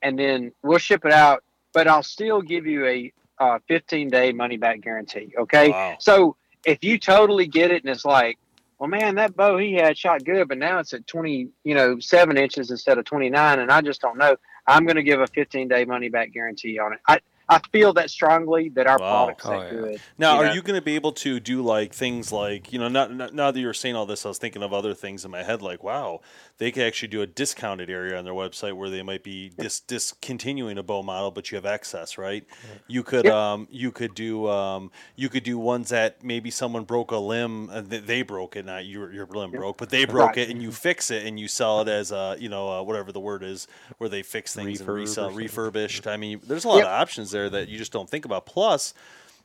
and 0.00 0.18
then 0.18 0.50
we'll 0.62 0.78
ship 0.78 1.04
it 1.04 1.12
out. 1.12 1.44
But 1.74 1.88
I'll 1.88 2.02
still 2.02 2.40
give 2.40 2.66
you 2.66 2.86
a 2.86 3.12
uh, 3.38 3.58
15 3.68 4.08
day 4.08 4.32
money 4.32 4.56
back 4.56 4.80
guarantee. 4.80 5.34
Okay. 5.38 5.68
Wow. 5.68 5.96
So 6.00 6.36
if 6.64 6.82
you 6.82 6.98
totally 6.98 7.46
get 7.46 7.70
it 7.70 7.84
and 7.84 7.92
it's 7.92 8.06
like, 8.06 8.38
well, 8.80 8.88
man, 8.88 9.16
that 9.16 9.36
bow 9.36 9.58
he 9.58 9.74
had 9.74 9.98
shot 9.98 10.24
good, 10.24 10.48
but 10.48 10.56
now 10.56 10.78
it's 10.78 10.94
at 10.94 11.06
20, 11.06 11.50
you 11.64 11.74
know, 11.74 11.98
seven 12.00 12.38
inches 12.38 12.70
instead 12.70 12.96
of 12.96 13.04
29, 13.04 13.58
and 13.58 13.70
I 13.70 13.82
just 13.82 14.00
don't 14.00 14.16
know. 14.16 14.36
I'm 14.66 14.86
going 14.86 14.96
to 14.96 15.02
give 15.02 15.20
a 15.20 15.26
15 15.26 15.68
day 15.68 15.84
money 15.84 16.08
back 16.08 16.32
guarantee 16.32 16.78
on 16.78 16.94
it. 16.94 17.00
I, 17.06 17.20
I 17.50 17.60
feel 17.72 17.94
that 17.94 18.10
strongly 18.10 18.70
that 18.70 18.88
our 18.88 19.00
Wow. 19.00 19.00
product's 19.00 19.44
Oh, 19.44 19.50
that 19.50 19.62
yeah. 19.62 19.68
good. 19.68 20.02
Now, 20.18 20.34
you 20.34 20.38
are 20.38 20.46
know? 20.46 20.54
you 20.54 20.62
going 20.62 20.78
to 20.80 20.84
be 20.84 20.96
able 20.96 21.12
to 21.14 21.40
do 21.40 21.62
like 21.62 21.94
things 21.94 22.32
like 22.32 22.72
you 22.72 22.78
know? 22.80 22.88
Not, 22.88 23.12
not, 23.14 23.34
now 23.34 23.50
that 23.52 23.60
you 23.60 23.66
were 23.66 23.74
saying 23.74 23.96
all 23.96 24.06
this, 24.06 24.26
I 24.26 24.28
was 24.30 24.38
thinking 24.38 24.62
of 24.62 24.72
other 24.72 24.94
things 24.94 25.24
in 25.24 25.32
my 25.32 25.42
head. 25.44 25.62
Like, 25.62 25.82
wow, 25.84 26.20
they 26.58 26.72
could 26.72 26.84
actually 26.84 27.08
do 27.08 27.22
a 27.22 27.26
discounted 27.26 27.90
area 27.90 28.18
on 28.18 28.24
their 28.24 28.34
website 28.34 28.74
where 28.74 28.90
they 28.90 29.02
might 29.02 29.24
be 29.24 29.50
dis- 29.58 29.80
discontinuing 29.80 30.78
a 30.78 30.82
bow 30.82 31.02
model, 31.02 31.30
but 31.32 31.50
you 31.50 31.56
have 31.56 31.66
excess, 31.66 32.18
right? 32.18 32.44
You 32.88 33.02
could 33.02 33.26
Yep. 33.26 33.34
um, 33.34 33.68
you 33.70 33.92
could 33.92 34.14
do 34.14 34.48
um, 34.48 34.90
you 35.16 35.28
could 35.30 35.44
do 35.44 35.58
ones 35.58 35.90
that 35.90 36.22
maybe 36.24 36.50
someone 36.50 36.84
broke 36.84 37.12
a 37.12 37.18
limb, 37.18 37.70
uh, 37.70 37.82
they 37.86 38.22
broke 38.22 38.56
it, 38.56 38.66
not 38.66 38.86
your 38.86 39.12
your 39.12 39.26
limb 39.26 39.52
broke, 39.54 39.78
but 39.78 39.90
they 39.90 40.04
broke 40.04 40.36
Right. 40.36 40.38
it, 40.38 40.50
and 40.50 40.62
you 40.62 40.72
fix 40.72 41.10
it 41.10 41.26
and 41.26 41.40
you 41.40 41.48
sell 41.48 41.80
it 41.82 41.88
as 41.88 42.12
a 42.12 42.36
you 42.38 42.48
know 42.48 42.68
uh, 42.70 42.82
whatever 42.82 43.12
the 43.12 43.20
word 43.20 43.42
is, 43.42 43.66
where 43.98 44.10
they 44.10 44.22
fix 44.22 44.54
things 44.54 44.80
and 44.80 44.90
Refurb 44.90 44.92
or 44.92 44.98
resell 45.00 45.30
something. 45.30 45.38
refurbished. 45.38 46.06
I 46.06 46.16
mean, 46.16 46.40
there's 46.44 46.64
a 46.64 46.68
lot 46.68 46.78
Yep. 46.78 46.84
of 46.84 46.90
options 46.90 47.30
there 47.30 47.39
that 47.48 47.68
you 47.68 47.78
just 47.78 47.92
don't 47.92 48.10
think 48.10 48.24
about. 48.24 48.44
Plus 48.46 48.92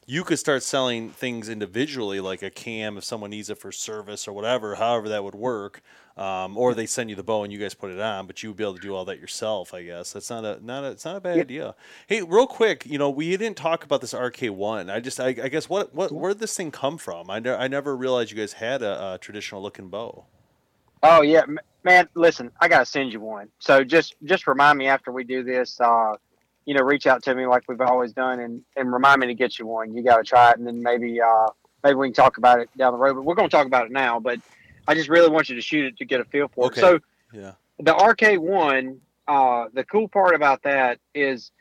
you 0.08 0.24
could 0.24 0.38
start 0.38 0.62
selling 0.62 1.10
things 1.10 1.50
individually, 1.50 2.20
like 2.20 2.44
a 2.44 2.50
cam 2.52 2.98
if 2.98 3.04
someone 3.04 3.32
needs 3.32 3.50
it 3.50 3.58
for 3.58 3.72
service 3.72 4.28
or 4.28 4.34
whatever, 4.34 4.76
however 4.76 5.10
that 5.10 5.24
would 5.24 5.34
work. 5.36 5.82
Um, 6.18 6.58
or 6.58 6.74
they 6.74 6.86
send 6.86 7.10
you 7.10 7.16
the 7.18 7.24
bow 7.24 7.44
and 7.44 7.52
you 7.52 7.60
guys 7.60 7.74
put 7.74 7.92
it 7.92 8.00
on, 8.00 8.26
but 8.26 8.42
you 8.42 8.50
would 8.50 8.56
be 8.56 8.64
able 8.64 8.76
to 8.76 8.82
do 8.82 8.96
all 8.96 9.04
that 9.04 9.20
yourself. 9.20 9.74
I 9.74 9.84
guess 9.84 10.14
that's 10.14 10.30
not 10.30 10.46
a 10.46 10.66
not 10.66 10.86
a 10.86 10.92
it's 10.92 11.04
not 11.04 11.18
a 11.18 11.20
bad 11.20 11.36
Yeah. 11.36 11.42
idea. 11.42 11.76
Hey, 12.08 12.22
real 12.22 12.48
quick, 12.48 12.86
you 12.86 12.98
know, 12.98 13.10
we 13.10 13.36
didn't 13.36 13.58
talk 13.58 13.84
about 13.84 14.00
this 14.00 14.14
RK 14.14 14.44
one. 14.44 14.90
I 14.90 15.02
just 15.02 15.20
I, 15.20 15.28
I 15.28 15.50
guess 15.50 15.68
what 15.68 15.94
what 15.94 16.14
where 16.14 16.32
did 16.32 16.40
this 16.40 16.56
thing 16.56 16.72
come 16.72 16.98
from? 16.98 17.30
I, 17.30 17.40
ne- 17.40 17.56
I 17.58 17.68
never 17.68 17.98
realized 17.98 18.32
you 18.32 18.38
guys 18.38 18.54
had 18.54 18.82
a, 18.82 19.16
a 19.16 19.18
traditional 19.18 19.62
looking 19.62 19.90
bow. 19.90 20.24
Oh 21.04 21.22
yeah, 21.22 21.44
man. 21.84 22.08
Listen, 22.16 22.50
I 22.62 22.70
gotta 22.70 22.86
send 22.86 23.12
you 23.12 23.20
one. 23.20 23.50
So 23.60 23.84
just 23.84 24.16
just 24.24 24.48
remind 24.48 24.78
me 24.78 24.88
after 24.88 25.12
we 25.12 25.26
do 25.26 25.44
this. 25.44 25.82
Uh, 25.82 26.14
you 26.66 26.74
know, 26.74 26.82
reach 26.84 27.08
out 27.08 27.24
to 27.24 27.36
me 27.36 27.46
like 27.46 27.64
we've 27.68 27.82
always 27.82 28.14
done, 28.14 28.40
and 28.40 28.62
and 28.76 28.92
remind 28.92 29.22
me 29.22 29.28
to 29.28 29.34
get 29.36 29.58
you 29.60 29.66
one. 29.68 29.96
You 29.96 30.04
gotta 30.04 30.24
try 30.24 30.52
it, 30.52 30.58
and 30.58 30.66
then 30.68 30.82
maybe 30.82 31.22
uh 31.22 31.48
maybe 31.84 31.96
we 31.96 32.08
can 32.08 32.14
talk 32.14 32.38
about 32.38 32.60
it 32.60 32.70
down 32.78 32.94
the 32.94 33.00
road. 33.00 33.16
But 33.16 33.24
we're 33.24 33.36
gonna 33.36 33.50
talk 33.50 33.68
about 33.68 33.86
it 33.86 33.92
now. 33.92 34.20
But 34.20 34.40
I 34.88 34.94
just 34.96 35.10
really 35.10 35.30
want 35.30 35.50
you 35.50 35.56
to 35.56 35.62
shoot 35.62 35.86
it 35.86 35.98
to 35.98 36.06
get 36.06 36.20
a 36.20 36.26
feel 36.26 36.48
for 36.50 36.66
Okay. 36.68 36.82
it. 36.82 36.84
So 36.84 37.00
Yeah. 37.34 37.54
the 37.80 37.94
RK 37.96 38.40
one, 38.40 39.02
uh, 39.28 39.66
the 39.74 39.84
cool 39.84 40.08
part 40.08 40.36
about 40.36 40.64
that 40.64 41.00
is 41.14 41.52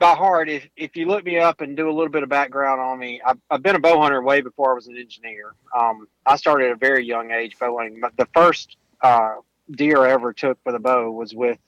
by 0.00 0.14
heart, 0.14 0.48
if, 0.48 0.66
if 0.76 0.96
you 0.96 1.06
look 1.06 1.24
me 1.24 1.38
up 1.38 1.60
and 1.60 1.76
do 1.76 1.88
a 1.88 1.92
little 1.92 2.08
bit 2.08 2.22
of 2.22 2.28
background 2.30 2.80
on 2.80 2.98
me, 2.98 3.20
I've, 3.24 3.38
I've 3.50 3.62
been 3.62 3.76
a 3.76 3.80
bow 3.80 4.00
hunter 4.00 4.22
way 4.22 4.40
before 4.40 4.72
I 4.72 4.74
was 4.74 4.86
an 4.86 4.96
engineer. 4.96 5.52
Um, 5.78 6.08
I 6.24 6.36
started 6.36 6.66
at 6.68 6.72
a 6.72 6.76
very 6.76 7.04
young 7.04 7.30
age 7.32 7.58
bow 7.58 7.76
hunting. 7.76 8.00
But 8.00 8.16
the 8.16 8.26
first 8.34 8.76
uh, 9.02 9.34
deer 9.70 9.98
I 10.02 10.10
ever 10.12 10.32
took 10.32 10.58
with 10.64 10.74
a 10.74 10.78
bow 10.78 11.10
was 11.10 11.34
with 11.34 11.58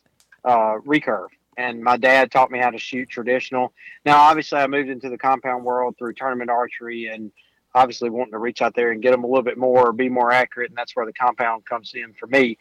uh, 0.44 0.78
recurve. 0.86 1.28
And 1.56 1.82
my 1.82 1.96
dad 1.96 2.30
taught 2.30 2.50
me 2.50 2.58
how 2.58 2.70
to 2.70 2.78
shoot 2.78 3.08
traditional. 3.10 3.72
Now, 4.04 4.20
obviously, 4.20 4.58
I 4.58 4.66
moved 4.66 4.88
into 4.88 5.10
the 5.10 5.18
compound 5.18 5.64
world 5.64 5.96
through 5.98 6.14
tournament 6.14 6.50
archery 6.50 7.08
and 7.08 7.30
obviously 7.74 8.10
wanting 8.10 8.32
to 8.32 8.38
reach 8.38 8.62
out 8.62 8.74
there 8.74 8.90
and 8.90 9.02
get 9.02 9.10
them 9.10 9.24
a 9.24 9.26
little 9.26 9.42
bit 9.42 9.58
more, 9.58 9.92
be 9.92 10.08
more 10.08 10.32
accurate. 10.32 10.70
And 10.70 10.76
that's 10.76 10.96
where 10.96 11.06
the 11.06 11.12
compound 11.12 11.64
comes 11.66 11.92
in 11.94 12.14
for 12.14 12.26
me. 12.26 12.58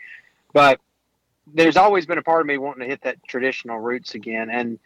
But 0.53 0.79
there's 1.47 1.77
always 1.77 2.05
been 2.05 2.17
a 2.17 2.23
part 2.23 2.41
of 2.41 2.47
me 2.47 2.57
wanting 2.57 2.81
to 2.81 2.87
hit 2.87 3.01
that 3.03 3.17
traditional 3.27 3.79
roots 3.79 4.15
again. 4.15 4.49
And, 4.49 4.79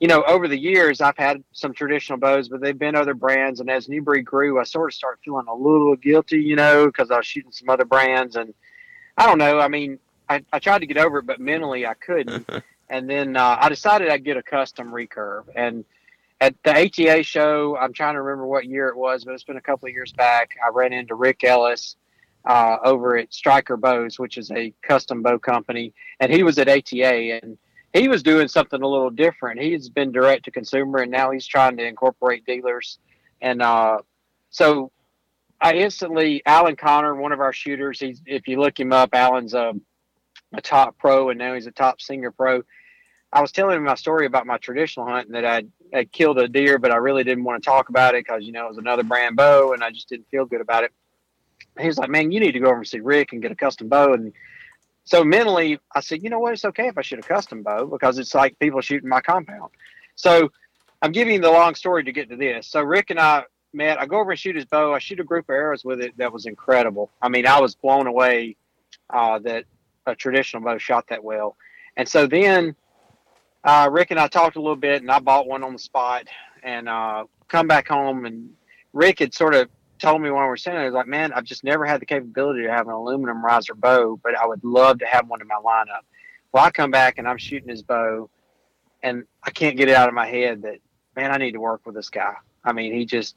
you 0.00 0.08
know, 0.08 0.22
over 0.24 0.48
the 0.48 0.58
years, 0.58 1.00
I've 1.00 1.16
had 1.16 1.42
some 1.52 1.72
traditional 1.72 2.18
bows, 2.18 2.48
but 2.48 2.60
they've 2.60 2.78
been 2.78 2.94
other 2.94 3.14
brands. 3.14 3.60
And 3.60 3.70
as 3.70 3.88
New 3.88 4.02
Breed 4.02 4.24
grew, 4.24 4.58
I 4.58 4.64
sort 4.64 4.90
of 4.90 4.94
started 4.94 5.20
feeling 5.24 5.46
a 5.48 5.54
little 5.54 5.96
guilty, 5.96 6.38
you 6.38 6.56
know, 6.56 6.86
because 6.86 7.10
I 7.10 7.18
was 7.18 7.26
shooting 7.26 7.52
some 7.52 7.68
other 7.68 7.84
brands. 7.84 8.36
And 8.36 8.54
I 9.16 9.26
don't 9.26 9.38
know. 9.38 9.60
I 9.60 9.68
mean, 9.68 9.98
I, 10.28 10.42
I 10.52 10.58
tried 10.58 10.80
to 10.80 10.86
get 10.86 10.98
over 10.98 11.18
it, 11.18 11.26
but 11.26 11.40
mentally 11.40 11.86
I 11.86 11.94
couldn't. 11.94 12.48
and 12.90 13.08
then 13.08 13.36
uh, 13.36 13.56
I 13.60 13.68
decided 13.68 14.10
I'd 14.10 14.24
get 14.24 14.36
a 14.36 14.42
custom 14.42 14.92
recurve. 14.92 15.44
And 15.54 15.84
at 16.40 16.54
the 16.64 16.70
ATA 16.70 17.22
show, 17.22 17.76
I'm 17.76 17.92
trying 17.92 18.14
to 18.14 18.22
remember 18.22 18.46
what 18.46 18.66
year 18.66 18.88
it 18.88 18.96
was, 18.96 19.24
but 19.24 19.34
it's 19.34 19.44
been 19.44 19.56
a 19.56 19.62
couple 19.62 19.88
of 19.88 19.94
years 19.94 20.12
back. 20.12 20.50
I 20.64 20.70
ran 20.70 20.92
into 20.92 21.14
Rick 21.14 21.44
Ellis, 21.44 21.96
uh, 22.44 22.78
over 22.84 23.16
at 23.16 23.32
Striker 23.32 23.76
Bows, 23.76 24.18
which 24.18 24.38
is 24.38 24.50
a 24.50 24.72
custom 24.82 25.22
bow 25.22 25.38
company, 25.38 25.92
and 26.20 26.32
he 26.32 26.42
was 26.42 26.58
at 26.58 26.68
ATA 26.68 27.38
and 27.42 27.58
he 27.92 28.08
was 28.08 28.22
doing 28.22 28.48
something 28.48 28.80
a 28.80 28.86
little 28.86 29.10
different. 29.10 29.60
He's 29.60 29.88
been 29.88 30.12
direct 30.12 30.44
to 30.44 30.50
consumer, 30.50 31.00
and 31.00 31.10
now 31.10 31.32
he's 31.32 31.46
trying 31.46 31.76
to 31.78 31.84
incorporate 31.84 32.46
dealers. 32.46 32.98
And 33.42 33.60
uh, 33.60 33.98
so, 34.50 34.92
I 35.60 35.74
instantly 35.74 36.40
Alan 36.46 36.76
Connor, 36.76 37.16
one 37.16 37.32
of 37.32 37.40
our 37.40 37.52
shooters. 37.52 38.00
He's 38.00 38.22
if 38.26 38.48
you 38.48 38.60
look 38.60 38.78
him 38.78 38.92
up, 38.92 39.10
Alan's 39.12 39.54
a, 39.54 39.74
a 40.54 40.62
top 40.62 40.96
pro, 40.98 41.30
and 41.30 41.38
now 41.38 41.54
he's 41.54 41.66
a 41.66 41.72
top 41.72 42.00
senior 42.00 42.30
pro. 42.30 42.62
I 43.32 43.40
was 43.40 43.52
telling 43.52 43.76
him 43.76 43.84
my 43.84 43.94
story 43.94 44.26
about 44.26 44.46
my 44.46 44.58
traditional 44.58 45.06
hunt 45.06 45.26
and 45.26 45.34
that 45.36 45.44
I'd, 45.44 45.70
I'd 45.94 46.12
killed 46.12 46.38
a 46.38 46.48
deer, 46.48 46.78
but 46.78 46.90
I 46.90 46.96
really 46.96 47.22
didn't 47.22 47.44
want 47.44 47.62
to 47.62 47.68
talk 47.68 47.88
about 47.88 48.14
it 48.14 48.24
because 48.24 48.44
you 48.44 48.52
know 48.52 48.66
it 48.66 48.68
was 48.68 48.78
another 48.78 49.04
brand 49.04 49.36
bow, 49.36 49.72
and 49.72 49.84
I 49.84 49.90
just 49.90 50.08
didn't 50.08 50.28
feel 50.30 50.44
good 50.44 50.60
about 50.60 50.84
it. 50.84 50.92
He 51.78 51.86
was 51.86 51.98
like, 51.98 52.10
"Man, 52.10 52.32
you 52.32 52.40
need 52.40 52.52
to 52.52 52.60
go 52.60 52.66
over 52.66 52.78
and 52.78 52.86
see 52.86 53.00
Rick 53.00 53.32
and 53.32 53.40
get 53.40 53.52
a 53.52 53.56
custom 53.56 53.88
bow." 53.88 54.14
And 54.14 54.32
so 55.04 55.22
mentally, 55.22 55.78
I 55.94 56.00
said, 56.00 56.22
"You 56.22 56.30
know 56.30 56.40
what? 56.40 56.52
It's 56.52 56.64
okay 56.64 56.88
if 56.88 56.98
I 56.98 57.02
shoot 57.02 57.20
a 57.20 57.22
custom 57.22 57.62
bow 57.62 57.86
because 57.86 58.18
it's 58.18 58.34
like 58.34 58.58
people 58.58 58.80
shooting 58.80 59.08
my 59.08 59.20
compound." 59.20 59.70
So 60.16 60.50
I'm 61.02 61.12
giving 61.12 61.34
you 61.34 61.40
the 61.40 61.50
long 61.50 61.74
story 61.74 62.04
to 62.04 62.12
get 62.12 62.28
to 62.30 62.36
this. 62.36 62.66
So 62.66 62.82
Rick 62.82 63.10
and 63.10 63.20
I 63.20 63.44
met. 63.72 64.00
I 64.00 64.06
go 64.06 64.18
over 64.18 64.32
and 64.32 64.40
shoot 64.40 64.56
his 64.56 64.64
bow. 64.64 64.92
I 64.92 64.98
shoot 64.98 65.20
a 65.20 65.24
group 65.24 65.48
of 65.48 65.54
arrows 65.54 65.84
with 65.84 66.00
it 66.00 66.16
that 66.18 66.32
was 66.32 66.46
incredible. 66.46 67.10
I 67.22 67.28
mean, 67.28 67.46
I 67.46 67.60
was 67.60 67.76
blown 67.76 68.08
away 68.08 68.56
uh, 69.08 69.38
that 69.40 69.64
a 70.06 70.16
traditional 70.16 70.62
bow 70.62 70.78
shot 70.78 71.06
that 71.08 71.22
well. 71.22 71.56
And 71.96 72.08
so 72.08 72.26
then 72.26 72.74
uh, 73.64 73.88
Rick 73.90 74.10
and 74.10 74.20
I 74.20 74.28
talked 74.28 74.56
a 74.56 74.60
little 74.60 74.76
bit, 74.76 75.02
and 75.02 75.10
I 75.10 75.18
bought 75.18 75.46
one 75.46 75.62
on 75.62 75.72
the 75.72 75.78
spot, 75.78 76.28
and 76.62 76.88
uh, 76.88 77.24
come 77.48 77.66
back 77.66 77.88
home, 77.88 78.24
and 78.26 78.50
Rick 78.92 79.18
had 79.20 79.34
sort 79.34 79.54
of 79.54 79.68
told 79.98 80.22
me 80.22 80.30
when 80.30 80.42
we 80.42 80.48
were 80.48 80.56
sitting 80.56 80.76
there, 80.76 80.84
he 80.84 80.90
was 80.90 80.94
like, 80.94 81.06
"Man, 81.06 81.32
I've 81.32 81.44
just 81.44 81.62
never 81.62 81.84
had 81.84 82.00
the 82.00 82.06
capability 82.06 82.62
to 82.62 82.70
have 82.70 82.86
an 82.86 82.94
aluminum 82.94 83.44
riser 83.44 83.74
bow, 83.74 84.18
but 84.22 84.34
I 84.36 84.46
would 84.46 84.64
love 84.64 84.98
to 85.00 85.06
have 85.06 85.28
one 85.28 85.40
in 85.40 85.46
my 85.46 85.60
lineup." 85.62 86.02
Well, 86.52 86.64
I 86.64 86.70
come 86.70 86.90
back 86.90 87.18
and 87.18 87.28
I'm 87.28 87.38
shooting 87.38 87.68
his 87.68 87.82
bow, 87.82 88.30
and 89.02 89.24
I 89.42 89.50
can't 89.50 89.76
get 89.76 89.88
it 89.88 89.94
out 89.94 90.08
of 90.08 90.14
my 90.14 90.26
head 90.26 90.62
that, 90.62 90.78
man, 91.14 91.30
I 91.30 91.36
need 91.36 91.52
to 91.52 91.60
work 91.60 91.82
with 91.84 91.94
this 91.94 92.08
guy. 92.08 92.34
I 92.64 92.72
mean, 92.72 92.92
he 92.92 93.04
just 93.04 93.36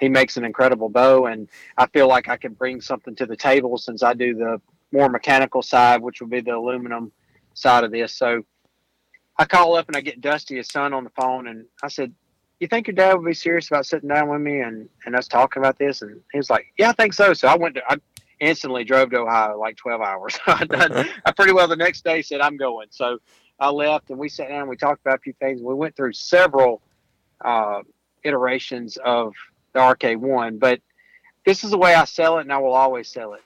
he 0.00 0.08
makes 0.08 0.36
an 0.36 0.44
incredible 0.44 0.88
bow, 0.90 1.26
and 1.26 1.48
I 1.78 1.86
feel 1.86 2.08
like 2.08 2.28
I 2.28 2.36
can 2.36 2.52
bring 2.52 2.80
something 2.80 3.14
to 3.16 3.26
the 3.26 3.36
table 3.36 3.78
since 3.78 4.02
I 4.02 4.14
do 4.14 4.34
the 4.34 4.60
more 4.92 5.08
mechanical 5.08 5.62
side, 5.62 6.02
which 6.02 6.20
would 6.20 6.30
be 6.30 6.40
the 6.40 6.56
aluminum 6.56 7.10
side 7.54 7.84
of 7.84 7.90
this. 7.90 8.12
So 8.12 8.44
I 9.38 9.44
call 9.44 9.76
up 9.76 9.88
and 9.88 9.96
I 9.96 10.00
get 10.00 10.20
Dusty, 10.20 10.56
his 10.56 10.68
son, 10.68 10.92
on 10.92 11.04
the 11.04 11.10
phone, 11.10 11.48
and 11.48 11.66
I 11.82 11.88
said, 11.88 12.14
"You 12.60 12.68
think 12.68 12.86
your 12.86 12.94
dad 12.94 13.14
would 13.14 13.26
be 13.26 13.34
serious 13.34 13.68
about 13.68 13.86
sitting 13.86 14.08
down 14.08 14.28
with 14.28 14.40
me 14.40 14.60
and 14.60 14.88
and 15.06 15.16
us 15.16 15.28
talking 15.28 15.60
about 15.62 15.78
this?" 15.78 16.02
And 16.02 16.20
he 16.32 16.38
was 16.38 16.50
like, 16.50 16.66
"Yeah, 16.78 16.90
I 16.90 16.92
think 16.92 17.14
so." 17.14 17.32
So 17.32 17.48
I 17.48 17.56
went 17.56 17.76
to 17.76 17.82
I 17.88 17.96
instantly 18.40 18.84
drove 18.84 19.10
to 19.10 19.20
Ohio, 19.20 19.58
like 19.58 19.76
twelve 19.76 20.00
hours. 20.00 20.38
I, 20.46 21.12
I 21.24 21.32
pretty 21.32 21.52
well 21.52 21.68
the 21.68 21.76
next 21.76 22.04
day 22.04 22.22
said 22.22 22.40
I'm 22.40 22.56
going. 22.56 22.88
So 22.90 23.18
I 23.58 23.70
left 23.70 24.10
and 24.10 24.18
we 24.18 24.28
sat 24.28 24.48
down 24.48 24.62
and 24.62 24.68
we 24.68 24.76
talked 24.76 25.00
about 25.00 25.16
a 25.18 25.22
few 25.22 25.34
things. 25.34 25.62
We 25.62 25.74
went 25.74 25.96
through 25.96 26.12
several 26.14 26.82
uh, 27.44 27.82
iterations 28.24 28.98
of 28.98 29.34
the 29.72 29.80
RK1, 29.80 30.58
but 30.58 30.80
this 31.46 31.64
is 31.64 31.70
the 31.70 31.78
way 31.78 31.94
I 31.94 32.04
sell 32.04 32.38
it, 32.38 32.42
and 32.42 32.52
I 32.52 32.58
will 32.58 32.74
always 32.74 33.08
sell 33.08 33.34
it. 33.34 33.42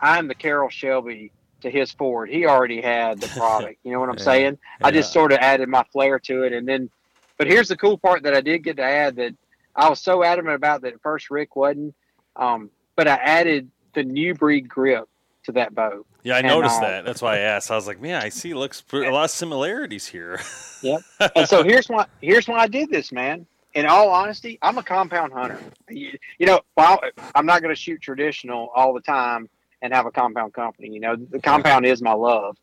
I'm 0.00 0.28
the 0.28 0.34
Carroll 0.34 0.70
Shelby 0.70 1.32
to 1.62 1.70
his 1.70 1.92
Ford. 1.92 2.28
He 2.30 2.46
already 2.46 2.80
had 2.80 3.20
the 3.20 3.28
product. 3.28 3.78
You 3.84 3.92
know 3.92 4.00
what 4.00 4.08
I'm 4.08 4.14
Yeah. 4.18 4.24
saying? 4.24 4.58
I 4.82 4.90
just 4.90 5.12
sort 5.12 5.32
of 5.32 5.38
added 5.38 5.68
my 5.68 5.84
flair 5.92 6.18
to 6.20 6.42
it, 6.44 6.52
and 6.52 6.66
then. 6.66 6.90
But 7.38 7.46
here's 7.46 7.68
the 7.68 7.76
cool 7.76 7.96
part 7.96 8.22
that 8.24 8.34
I 8.34 8.42
did 8.42 8.58
get 8.64 8.76
to 8.76 8.82
add 8.82 9.16
that 9.16 9.34
I 9.74 9.88
was 9.88 9.98
so 10.00 10.22
adamant 10.22 10.56
about 10.56 10.82
that 10.82 10.92
at 10.92 11.00
first 11.02 11.30
Rick 11.30 11.56
wasn't. 11.56 11.94
Um, 12.36 12.70
but 12.96 13.08
I 13.08 13.14
added 13.14 13.70
the 13.94 14.02
new 14.02 14.34
breed 14.34 14.68
grip 14.68 15.08
to 15.44 15.52
that 15.52 15.74
bow. 15.74 16.04
Yeah, 16.22 16.34
I 16.34 16.38
And, 16.40 16.48
noticed 16.48 16.76
uh, 16.82 16.86
that. 16.86 17.04
That's 17.06 17.22
why 17.22 17.36
I 17.36 17.38
asked. 17.38 17.70
I 17.70 17.76
was 17.76 17.86
like, 17.86 17.98
man, 17.98 18.20
I 18.22 18.28
see 18.28 18.52
looks 18.52 18.84
a 18.92 18.96
lot 19.10 19.24
of 19.24 19.30
similarities 19.30 20.06
here. 20.06 20.40
Yep. 20.82 21.02
and 21.36 21.46
so 21.46 21.62
here's 21.62 21.88
why 21.88 22.06
here's 22.22 22.48
why 22.48 22.60
I 22.60 22.66
did 22.66 22.88
this, 22.90 23.12
man. 23.12 23.46
In 23.74 23.84
all 23.84 24.08
honesty, 24.08 24.58
I'm 24.62 24.78
a 24.78 24.82
compound 24.82 25.30
hunter. 25.34 25.60
You, 25.90 26.18
you 26.38 26.46
know, 26.46 26.60
while 26.74 26.98
I'm 27.34 27.44
not 27.44 27.60
going 27.60 27.74
to 27.74 27.78
shoot 27.78 28.00
traditional 28.00 28.70
all 28.74 28.94
the 28.94 29.02
time 29.02 29.48
and 29.82 29.92
have 29.92 30.06
a 30.06 30.10
compound 30.10 30.54
company. 30.54 30.88
You 30.88 31.00
know, 31.00 31.16
the 31.16 31.40
compound 31.40 31.86
is 31.86 32.02
my 32.02 32.12
love, 32.12 32.56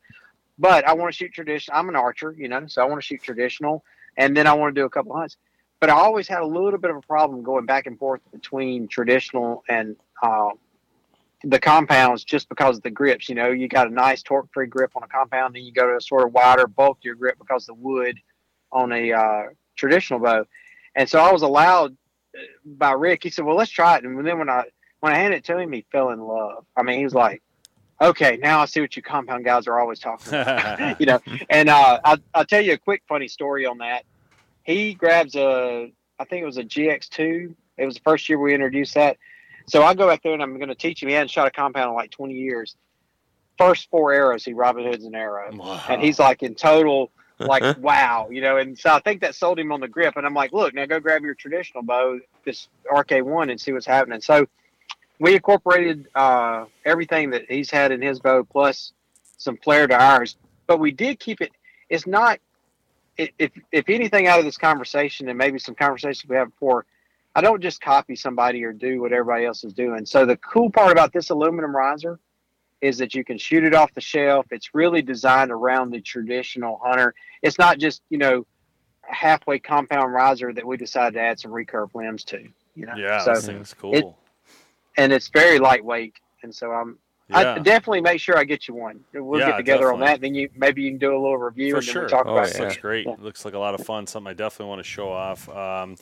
but 0.58 0.86
I 0.86 0.94
want 0.94 1.12
to 1.12 1.16
shoot 1.16 1.32
traditional. 1.32 1.76
I'm 1.76 1.88
an 1.88 1.96
archer, 1.96 2.34
you 2.36 2.48
know, 2.48 2.66
so 2.66 2.82
I 2.82 2.84
want 2.86 3.00
to 3.00 3.06
shoot 3.06 3.22
traditional, 3.22 3.84
and 4.16 4.36
then 4.36 4.46
I 4.46 4.52
want 4.54 4.74
to 4.74 4.80
do 4.80 4.84
a 4.84 4.90
couple 4.90 5.14
hunts. 5.14 5.36
But 5.80 5.90
I 5.90 5.94
always 5.94 6.26
had 6.26 6.40
a 6.40 6.46
little 6.46 6.78
bit 6.78 6.90
of 6.90 6.96
a 6.96 7.02
problem 7.02 7.42
going 7.42 7.66
back 7.66 7.86
and 7.86 7.98
forth 7.98 8.20
between 8.32 8.88
traditional 8.88 9.62
and 9.68 9.94
uh, 10.22 10.50
the 11.44 11.60
compounds 11.60 12.24
just 12.24 12.48
because 12.48 12.78
of 12.78 12.82
the 12.82 12.90
grips. 12.90 13.28
You 13.28 13.36
know, 13.36 13.50
you 13.50 13.68
got 13.68 13.86
a 13.86 13.90
nice 13.90 14.22
torque 14.22 14.48
free 14.52 14.66
grip 14.66 14.92
on 14.96 15.04
a 15.04 15.08
compound, 15.08 15.54
then 15.54 15.62
you 15.62 15.72
go 15.72 15.86
to 15.86 15.96
a 15.96 16.00
sort 16.00 16.26
of 16.26 16.32
wider, 16.32 16.66
bulkier 16.66 17.14
grip 17.14 17.38
because 17.38 17.66
the 17.66 17.74
wood 17.74 18.18
on 18.72 18.92
a 18.92 19.12
uh, 19.12 19.42
traditional 19.76 20.18
bow. 20.18 20.44
And 20.94 21.08
so 21.08 21.20
I 21.20 21.32
was 21.32 21.42
allowed 21.42 21.96
uh, 22.36 22.40
by 22.64 22.92
Rick. 22.92 23.22
He 23.22 23.30
said, 23.30 23.44
"Well, 23.44 23.56
let's 23.56 23.70
try 23.70 23.96
it." 23.96 24.04
And 24.04 24.26
then 24.26 24.38
when 24.38 24.50
I 24.50 24.64
when 25.00 25.12
I 25.12 25.16
handed 25.16 25.38
it 25.38 25.44
to 25.44 25.58
him, 25.58 25.72
he 25.72 25.84
fell 25.92 26.10
in 26.10 26.20
love. 26.20 26.64
I 26.76 26.82
mean, 26.82 26.98
he 26.98 27.04
was 27.04 27.14
like, 27.14 27.42
"Okay, 28.00 28.38
now 28.40 28.60
I 28.60 28.64
see 28.66 28.80
what 28.80 28.96
you 28.96 29.02
compound 29.02 29.44
guys 29.44 29.66
are 29.66 29.78
always 29.78 29.98
talking 29.98 30.28
about." 30.34 31.00
you 31.00 31.06
know. 31.06 31.20
And 31.48 31.68
uh, 31.68 32.00
I'll, 32.04 32.18
I'll 32.34 32.44
tell 32.44 32.60
you 32.60 32.72
a 32.72 32.78
quick 32.78 33.02
funny 33.08 33.28
story 33.28 33.66
on 33.66 33.78
that. 33.78 34.04
He 34.64 34.94
grabs 34.94 35.34
a, 35.36 35.92
I 36.18 36.24
think 36.24 36.42
it 36.42 36.46
was 36.46 36.58
a 36.58 36.64
GX2. 36.64 37.54
It 37.78 37.86
was 37.86 37.94
the 37.94 38.00
first 38.02 38.28
year 38.28 38.38
we 38.38 38.52
introduced 38.54 38.94
that. 38.94 39.16
So 39.66 39.82
I 39.82 39.94
go 39.94 40.06
back 40.08 40.22
there 40.22 40.32
and 40.32 40.42
I'm 40.42 40.56
going 40.56 40.68
to 40.68 40.74
teach 40.74 41.02
him. 41.02 41.08
He 41.08 41.14
hadn't 41.14 41.30
shot 41.30 41.46
a 41.46 41.50
compound 41.50 41.90
in 41.90 41.94
like 41.94 42.10
20 42.10 42.34
years. 42.34 42.74
First 43.56 43.88
four 43.90 44.12
arrows, 44.12 44.44
he 44.44 44.52
Robin 44.52 44.84
Hood's 44.84 45.04
an 45.04 45.14
arrow, 45.14 45.50
Wow. 45.54 45.82
and 45.88 46.00
he's 46.00 46.18
like 46.20 46.42
in 46.44 46.54
total, 46.54 47.10
like 47.40 47.76
wow, 47.78 48.28
you 48.30 48.40
know. 48.40 48.56
And 48.56 48.78
so 48.78 48.90
I 48.92 49.00
think 49.00 49.20
that 49.22 49.34
sold 49.34 49.58
him 49.58 49.72
on 49.72 49.80
the 49.80 49.88
grip. 49.88 50.16
And 50.16 50.24
I'm 50.24 50.32
like, 50.34 50.52
look, 50.52 50.74
now 50.74 50.86
go 50.86 51.00
grab 51.00 51.22
your 51.22 51.34
traditional 51.34 51.82
bow, 51.82 52.20
this 52.44 52.68
RK1, 52.90 53.50
and 53.50 53.60
see 53.60 53.72
what's 53.72 53.84
happening. 53.86 54.20
So 54.20 54.46
we 55.18 55.34
incorporated 55.34 56.08
uh, 56.14 56.66
everything 56.84 57.30
that 57.30 57.50
he's 57.50 57.70
had 57.70 57.92
in 57.92 58.00
his 58.00 58.20
bow 58.20 58.44
plus 58.44 58.92
some 59.36 59.56
flair 59.56 59.86
to 59.86 59.94
ours, 59.94 60.36
but 60.66 60.78
we 60.78 60.92
did 60.92 61.18
keep 61.18 61.40
it. 61.40 61.52
It's 61.88 62.06
not. 62.06 62.40
If 63.16 63.50
if 63.72 63.88
anything 63.88 64.28
out 64.28 64.38
of 64.38 64.44
this 64.44 64.56
conversation 64.56 65.28
and 65.28 65.36
maybe 65.36 65.58
some 65.58 65.74
conversations 65.74 66.28
we 66.28 66.36
have 66.36 66.50
before, 66.50 66.86
I 67.34 67.40
don't 67.40 67.60
just 67.60 67.80
copy 67.80 68.14
somebody 68.14 68.62
or 68.62 68.72
do 68.72 69.00
what 69.00 69.12
everybody 69.12 69.44
else 69.44 69.64
is 69.64 69.72
doing. 69.72 70.06
So 70.06 70.24
the 70.24 70.36
cool 70.36 70.70
part 70.70 70.92
about 70.92 71.12
this 71.12 71.30
aluminum 71.30 71.74
riser 71.74 72.20
is 72.80 72.98
that 72.98 73.14
you 73.14 73.24
can 73.24 73.36
shoot 73.36 73.64
it 73.64 73.74
off 73.74 73.92
the 73.94 74.00
shelf. 74.00 74.46
It's 74.52 74.72
really 74.72 75.02
designed 75.02 75.50
around 75.50 75.90
the 75.90 76.00
traditional 76.00 76.80
hunter. 76.80 77.12
It's 77.42 77.58
not 77.58 77.78
just 77.78 78.02
you 78.08 78.18
know 78.18 78.46
a 79.10 79.14
halfway 79.14 79.58
compound 79.58 80.12
riser 80.12 80.52
that 80.52 80.64
we 80.64 80.76
decided 80.76 81.14
to 81.14 81.20
add 81.20 81.40
some 81.40 81.50
recurve 81.50 81.92
limbs 81.94 82.22
to. 82.24 82.46
You 82.76 82.86
know, 82.86 82.94
yeah, 82.96 83.18
so 83.18 83.34
this 83.34 83.46
thing's 83.46 83.74
cool. 83.74 84.16
And 84.98 85.12
it's 85.12 85.28
very 85.28 85.58
lightweight. 85.58 86.14
And 86.42 86.54
so 86.54 86.70
I'm 86.72 86.98
yeah. 87.30 87.54
I 87.54 87.58
definitely 87.58 88.00
make 88.00 88.20
sure 88.20 88.38
I 88.38 88.44
get 88.44 88.68
you 88.68 88.74
one. 88.74 89.00
We'll 89.14 89.40
Yeah, 89.40 89.48
get 89.52 89.56
together 89.58 89.92
on 89.92 90.00
definitely. 90.00 90.06
that. 90.06 90.20
Then 90.20 90.34
you 90.34 90.48
maybe 90.56 90.82
you 90.82 90.90
can 90.90 90.98
do 90.98 91.12
a 91.12 91.20
little 91.20 91.38
review 91.38 91.70
For 91.72 91.78
and 91.78 91.86
then 91.86 91.92
sure. 91.92 92.02
we 92.04 92.08
talk 92.08 92.26
Oh, 92.26 92.32
about 92.36 92.50
yeah. 92.50 92.56
it. 92.56 92.60
Looks 92.64 92.76
great. 92.76 93.06
Yeah. 93.06 93.14
Looks 93.18 93.44
like 93.44 93.54
a 93.54 93.58
lot 93.58 93.74
of 93.78 93.84
fun. 93.86 94.06
Something 94.06 94.30
I 94.30 94.34
definitely 94.34 94.68
want 94.70 94.80
to 94.80 94.84
show 94.88 95.10
off. 95.10 95.48
Um, 95.48 95.96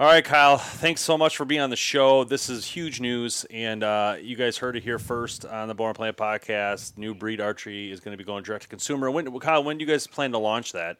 all 0.00 0.08
right, 0.08 0.24
Kyle. 0.24 0.56
Thanks 0.58 1.02
so 1.02 1.16
much 1.16 1.36
for 1.36 1.44
being 1.44 1.60
on 1.60 1.70
the 1.70 1.76
show. 1.76 2.24
This 2.24 2.50
is 2.50 2.64
huge 2.64 3.00
news, 3.00 3.46
and 3.50 3.84
uh, 3.84 4.16
you 4.20 4.34
guys 4.34 4.56
heard 4.58 4.76
it 4.76 4.82
here 4.82 4.98
first 4.98 5.44
on 5.44 5.68
the 5.68 5.74
Born 5.74 5.94
Planet 5.94 6.16
podcast. 6.16 6.98
New 6.98 7.14
breed 7.14 7.40
archery 7.40 7.92
is 7.92 8.00
going 8.00 8.12
to 8.12 8.18
be 8.18 8.24
going 8.24 8.42
direct 8.42 8.64
to 8.64 8.68
consumer. 8.68 9.08
When, 9.10 9.38
Kyle, 9.38 9.62
when 9.62 9.78
do 9.78 9.84
you 9.84 9.90
guys 9.90 10.08
plan 10.08 10.32
to 10.32 10.38
launch 10.38 10.72
that? 10.72 10.96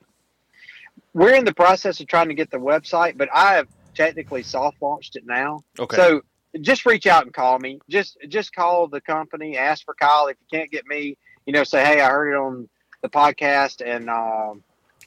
We're 1.12 1.34
in 1.34 1.44
the 1.44 1.54
process 1.54 1.98
of 1.98 2.06
trying 2.06 2.28
to 2.28 2.34
get 2.34 2.50
the 2.52 2.58
website, 2.58 3.16
but 3.16 3.28
I 3.34 3.54
have 3.54 3.66
technically 3.94 4.44
soft 4.44 4.80
launched 4.80 5.16
it 5.16 5.26
now. 5.26 5.64
Okay. 5.78 5.96
So 5.96 6.22
just 6.60 6.86
reach 6.86 7.06
out 7.06 7.24
and 7.24 7.32
call 7.32 7.58
me. 7.58 7.80
Just 7.88 8.16
just 8.28 8.54
call 8.54 8.88
the 8.88 9.00
company, 9.00 9.56
ask 9.56 9.84
for 9.84 9.94
Kyle. 9.94 10.28
If 10.28 10.36
you 10.40 10.58
can't 10.58 10.70
get 10.70 10.86
me, 10.86 11.16
you 11.46 11.52
know, 11.52 11.64
say, 11.64 11.84
hey, 11.84 12.00
I 12.00 12.10
heard 12.10 12.32
it 12.32 12.36
on 12.36 12.68
the 13.02 13.08
podcast, 13.08 13.82
and 13.84 14.08
um, 14.08 14.62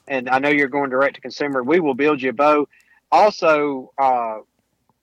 and 0.08 0.30
I 0.30 0.40
know 0.40 0.50
you're 0.50 0.68
going 0.68 0.90
direct 0.90 1.16
to 1.16 1.22
consumer. 1.22 1.64
We 1.64 1.80
will 1.80 1.94
build 1.94 2.22
you 2.22 2.30
a 2.30 2.34
bow. 2.34 2.68
Also, 3.12 3.92
uh, 3.98 4.40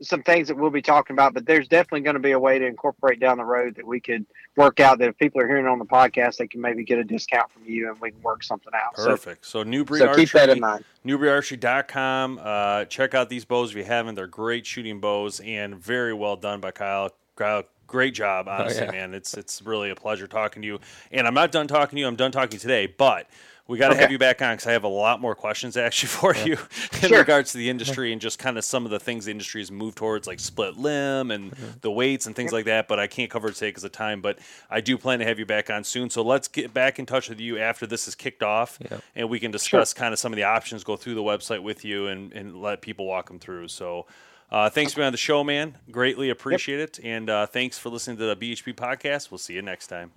some 0.02 0.22
things 0.22 0.48
that 0.48 0.56
we'll 0.56 0.70
be 0.70 0.82
talking 0.82 1.14
about, 1.14 1.34
but 1.34 1.46
there's 1.46 1.68
definitely 1.68 2.00
going 2.00 2.14
to 2.14 2.20
be 2.20 2.32
a 2.32 2.38
way 2.38 2.58
to 2.58 2.66
incorporate 2.66 3.20
down 3.20 3.38
the 3.38 3.44
road 3.44 3.76
that 3.76 3.86
we 3.86 4.00
could 4.00 4.26
work 4.56 4.80
out. 4.80 4.98
That 4.98 5.08
if 5.08 5.18
people 5.18 5.40
are 5.40 5.46
hearing 5.46 5.66
on 5.66 5.78
the 5.78 5.84
podcast, 5.84 6.36
they 6.38 6.46
can 6.48 6.60
maybe 6.60 6.84
get 6.84 6.98
a 6.98 7.04
discount 7.04 7.50
from 7.52 7.62
you, 7.64 7.88
and 7.90 8.00
we 8.00 8.10
can 8.10 8.20
work 8.22 8.42
something 8.42 8.72
out. 8.74 8.96
So- 8.96 9.06
Perfect. 9.06 9.46
So, 9.46 9.62
New 9.62 9.84
Breed 9.84 10.00
So, 10.00 10.08
Archery. 10.08 10.24
keep 10.24 10.32
that 10.34 10.50
in 10.50 10.60
mind. 10.60 10.84
newbreedarchery.com. 11.06 12.40
Uh, 12.42 12.84
check 12.86 13.14
out 13.14 13.28
these 13.28 13.44
bows 13.44 13.70
if 13.70 13.76
you 13.76 13.84
haven't. 13.84 14.14
They're 14.14 14.26
great 14.26 14.66
shooting 14.66 15.00
bows 15.00 15.40
and 15.40 15.76
very 15.76 16.12
well 16.14 16.36
done 16.36 16.60
by 16.60 16.70
Kyle. 16.72 17.10
Kyle 17.36 17.64
great 17.86 18.14
job, 18.14 18.48
honestly, 18.48 18.82
Oh, 18.82 18.84
yeah. 18.86 18.90
man. 18.92 19.14
It's 19.14 19.34
it's 19.34 19.62
really 19.62 19.90
a 19.90 19.94
pleasure 19.94 20.26
talking 20.26 20.62
to 20.62 20.66
you. 20.66 20.80
And 21.12 21.26
I'm 21.26 21.34
not 21.34 21.52
done 21.52 21.66
talking 21.68 21.96
to 21.96 22.00
you. 22.00 22.06
I'm 22.06 22.16
done 22.16 22.32
talking 22.32 22.58
today, 22.58 22.86
but 22.86 23.28
we 23.66 23.78
got 23.78 23.88
to 23.88 23.96
have 23.96 24.12
you 24.12 24.18
back 24.18 24.42
on 24.42 24.52
because 24.54 24.66
I 24.66 24.72
have 24.72 24.84
a 24.84 24.88
lot 24.88 25.20
more 25.20 25.34
questions 25.34 25.76
actually 25.76 26.08
for 26.08 26.34
you 26.36 26.52
in 27.02 27.08
Sure. 27.08 27.18
regards 27.18 27.52
to 27.52 27.58
the 27.58 27.70
industry 27.70 28.12
and 28.12 28.20
just 28.20 28.38
kind 28.38 28.58
of 28.58 28.64
some 28.64 28.84
of 28.84 28.90
the 28.90 29.00
things 29.00 29.24
the 29.24 29.30
industry 29.30 29.60
has 29.60 29.70
moved 29.70 29.96
towards, 29.96 30.26
like 30.26 30.38
split 30.40 30.76
limb 30.76 31.30
and 31.30 31.52
the 31.80 31.90
weights 31.90 32.26
and 32.26 32.36
things 32.36 32.52
like 32.52 32.66
that. 32.66 32.88
But 32.88 32.98
I 33.00 33.06
can't 33.06 33.30
cover 33.30 33.48
it 33.48 33.54
today 33.54 33.68
because 33.68 33.84
of 33.84 33.92
time. 33.92 34.20
But 34.20 34.38
I 34.70 34.80
do 34.80 34.98
plan 34.98 35.18
to 35.20 35.24
have 35.24 35.38
you 35.38 35.46
back 35.46 35.70
on 35.70 35.82
soon. 35.84 36.10
So 36.10 36.22
let's 36.22 36.46
get 36.48 36.74
back 36.74 36.98
in 36.98 37.06
touch 37.06 37.28
with 37.28 37.40
you 37.40 37.58
after 37.58 37.86
this 37.86 38.06
is 38.06 38.14
kicked 38.14 38.42
off, 38.42 38.78
Yep. 38.90 39.02
and 39.16 39.28
we 39.30 39.40
can 39.40 39.50
discuss 39.50 39.94
kind 39.94 40.12
of 40.12 40.18
some 40.18 40.32
of 40.32 40.36
the 40.36 40.44
options, 40.44 40.84
go 40.84 40.96
through 40.96 41.14
the 41.14 41.22
website 41.22 41.62
with 41.62 41.84
you, 41.84 42.08
and, 42.08 42.32
and 42.32 42.60
let 42.60 42.82
people 42.82 43.06
walk 43.06 43.28
them 43.28 43.38
through. 43.38 43.68
So. 43.68 44.06
Uh, 44.50 44.68
thanks 44.70 44.92
for 44.92 44.98
being 44.98 45.06
on 45.06 45.12
the 45.12 45.16
show, 45.18 45.42
man. 45.42 45.76
Greatly 45.90 46.30
appreciate 46.30 46.78
it. 46.78 47.00
And 47.02 47.28
uh, 47.28 47.46
thanks 47.46 47.76
for 47.76 47.88
listening 47.88 48.18
to 48.18 48.26
the 48.26 48.36
BHP 48.36 48.74
podcast. 48.76 49.32
We'll 49.32 49.38
see 49.38 49.54
you 49.54 49.62
next 49.62 49.88
time. 49.88 50.12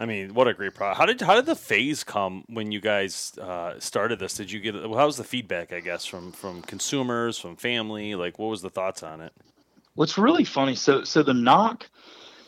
I 0.00 0.06
mean, 0.06 0.32
what 0.32 0.46
a 0.46 0.54
great 0.54 0.74
product. 0.74 0.98
How 0.98 1.06
did 1.06 1.20
how 1.20 1.34
did 1.34 1.46
the 1.46 1.56
phase 1.56 2.04
come 2.04 2.44
when 2.48 2.70
you 2.70 2.80
guys 2.80 3.36
uh, 3.38 3.74
started 3.80 4.20
this? 4.20 4.34
Did 4.34 4.52
you 4.52 4.60
get 4.60 4.74
how 4.74 5.06
was 5.06 5.16
the 5.16 5.24
feedback? 5.24 5.72
I 5.72 5.80
guess 5.80 6.04
from 6.04 6.30
from 6.30 6.62
consumers, 6.62 7.36
from 7.38 7.56
family. 7.56 8.14
Like, 8.14 8.38
what 8.38 8.46
was 8.48 8.62
the 8.62 8.70
thoughts 8.70 9.02
on 9.02 9.20
it? 9.20 9.32
What's 9.94 10.16
really 10.16 10.44
funny, 10.44 10.76
so 10.76 11.02
so 11.02 11.24
the 11.24 11.34
nock, 11.34 11.90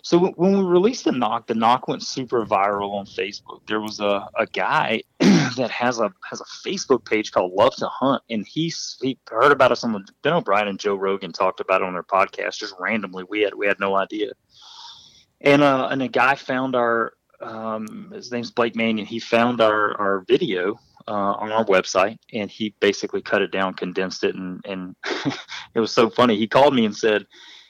so 0.03 0.17
when- 0.19 0.35
we 0.59 0.63
released 0.63 1.05
the 1.07 1.11
nock, 1.11 1.49
the 1.49 1.57
nock 1.57 1.89
went 1.89 2.05
super 2.05 2.47
viral 2.47 2.95
on 2.95 3.07
Facebook. 3.07 3.67
There 3.67 3.81
was 3.81 3.99
a, 3.99 4.29
a 4.39 4.47
guy 4.47 5.03
that 5.19 5.73
has 5.73 5.99
a 5.99 6.13
has 6.31 6.41
a 6.41 6.45
Facebook 6.45 7.05
page 7.05 7.33
called 7.33 7.53
Love 7.53 7.75
to 7.77 7.89
Hunt, 7.89 8.23
and 8.31 8.47
he's 8.47 8.97
he 9.03 9.19
heard 9.29 9.51
about 9.51 9.73
us 9.73 9.83
on 9.83 9.91
the 9.93 10.07
Ben 10.23 10.35
O'Brien 10.35 10.69
and 10.69 10.79
Joe 10.79 10.95
Rogan 10.95 11.33
talked 11.33 11.59
about 11.59 11.83
it 11.83 11.87
on 11.87 11.95
their 11.95 12.05
podcast 12.05 12.59
just 12.59 12.75
randomly. 12.79 13.25
We 13.29 13.41
had 13.41 13.55
we 13.55 13.67
had 13.67 13.81
no 13.81 13.97
idea, 13.97 14.35
and 15.41 15.63
uh 15.63 15.89
and 15.91 16.01
a 16.01 16.09
guy 16.09 16.37
found 16.37 16.77
our 16.77 17.15
um 17.41 18.11
his 18.14 18.30
name's 18.30 18.51
Blake 18.51 18.76
Mannion. 18.76 19.07
He 19.07 19.18
found 19.18 19.61
our 19.61 19.99
our 20.01 20.24
video 20.28 20.78
uh, 21.09 21.12
on 21.12 21.51
our 21.53 21.64
website, 21.64 22.18
and 22.32 22.51
he 22.51 22.74
basically 22.80 23.22
cut 23.22 23.43
it 23.43 23.51
down, 23.51 23.74
condensed 23.74 24.24
it, 24.24 24.34
and 24.34 24.61
and 24.64 24.95
it 25.74 25.80
was 25.80 25.93
so 25.93 26.11
funny. 26.11 26.36
He 26.36 26.47
called 26.47 26.74
me 26.74 26.84
and 26.84 26.97
said, 26.97 27.26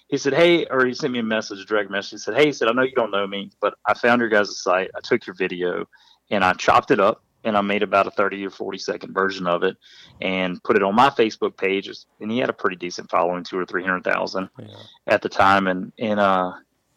he 0.09 0.19
said, 0.19 0.35
hey, 0.35 0.67
or 0.67 0.85
he 0.85 0.93
sent 0.93 1.13
me 1.13 1.21
a 1.21 1.23
message, 1.23 1.61
a 1.61 1.65
direct 1.65 1.89
message. 1.91 2.11
He 2.11 2.19
said, 2.19 2.35
hey, 2.35 2.47
he 2.47 2.53
said, 2.53 2.67
I 2.69 2.73
know 2.73 2.83
you 2.83 2.95
don't 2.97 3.13
know 3.13 3.27
me, 3.29 3.51
but 3.61 3.75
I 3.87 3.95
found 3.95 4.21
your 4.21 4.29
guys' 4.29 4.61
site. 4.61 4.91
I 4.97 5.01
took 5.01 5.25
your 5.25 5.37
video 5.37 5.87
and 6.33 6.45
I 6.45 6.53
chopped 6.55 6.91
it 6.91 6.99
up 6.99 7.23
and 7.45 7.57
I 7.57 7.61
made 7.61 7.85
about 7.85 8.09
a 8.09 8.11
30 8.11 8.45
or 8.45 8.51
40 8.51 8.77
second 8.79 9.15
version 9.15 9.47
of 9.47 9.63
it 9.63 9.77
and 10.21 10.61
put 10.65 10.75
it 10.77 10.83
on 10.83 10.97
my 10.97 11.11
Facebook 11.11 11.57
page. 11.57 11.89
And 12.21 12.31
he 12.31 12.39
had 12.39 12.51
a 12.51 12.53
pretty 12.53 12.75
decent 12.75 13.09
following, 13.09 13.45
two 13.45 13.59
or 13.59 13.65
300,000 13.65 14.49
Yeah. 14.59 14.67
at 15.07 15.23
the 15.23 15.29
time. 15.29 15.69
And, 15.69 15.93
and, 15.97 16.19
uh, 16.19 16.55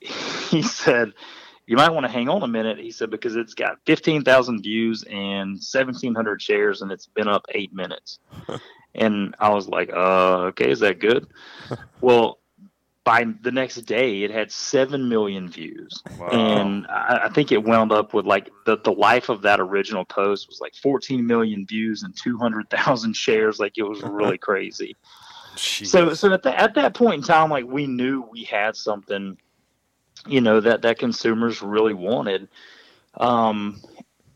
he 0.49 0.63
said, 0.63 1.13
you 1.65 1.77
might 1.77 1.89
want 1.89 2.05
to 2.05 2.11
hang 2.11 2.29
on 2.29 2.43
a 2.43 2.47
minute. 2.47 2.77
He 2.77 2.91
said, 2.91 3.09
because 3.09 3.35
it's 3.35 3.53
got 3.53 3.77
15,000 3.85 4.61
views 4.61 5.03
and 5.03 5.51
1,700 5.51 6.41
shares 6.41 6.81
and 6.81 6.91
it's 6.91 7.07
been 7.07 7.27
up 7.27 7.45
eight 7.49 7.73
minutes. 7.73 8.19
and 8.95 9.35
I 9.39 9.49
was 9.49 9.67
like, 9.67 9.91
uh, 9.93 10.45
okay, 10.47 10.69
is 10.69 10.79
that 10.81 10.99
good? 10.99 11.27
well, 12.01 12.39
by 13.03 13.25
the 13.41 13.51
next 13.51 13.81
day, 13.81 14.23
it 14.23 14.31
had 14.31 14.51
7 14.51 15.09
million 15.09 15.49
views. 15.49 16.01
And 16.31 16.87
I, 16.87 17.23
I 17.25 17.29
think 17.29 17.51
it 17.51 17.61
wound 17.61 17.91
up 17.91 18.13
with 18.13 18.25
like 18.25 18.49
the, 18.65 18.77
the 18.77 18.93
life 18.93 19.29
of 19.29 19.41
that 19.41 19.59
original 19.59 20.05
post 20.05 20.47
was 20.47 20.61
like 20.61 20.73
14 20.75 21.25
million 21.25 21.65
views 21.65 22.03
and 22.03 22.15
200,000 22.15 23.13
shares. 23.15 23.59
Like 23.59 23.77
it 23.77 23.83
was 23.83 24.01
really 24.01 24.37
crazy. 24.37 24.95
So, 25.55 26.13
so 26.13 26.33
at, 26.33 26.43
the, 26.43 26.59
at 26.59 26.73
that 26.75 26.93
point 26.93 27.15
in 27.15 27.21
time, 27.23 27.49
like 27.49 27.65
we 27.65 27.87
knew 27.87 28.25
we 28.31 28.43
had 28.43 28.75
something, 28.75 29.37
you 30.27 30.41
know, 30.41 30.59
that 30.59 30.81
that 30.83 30.99
consumers 30.99 31.61
really 31.61 31.93
wanted. 31.93 32.47
Um, 33.15 33.81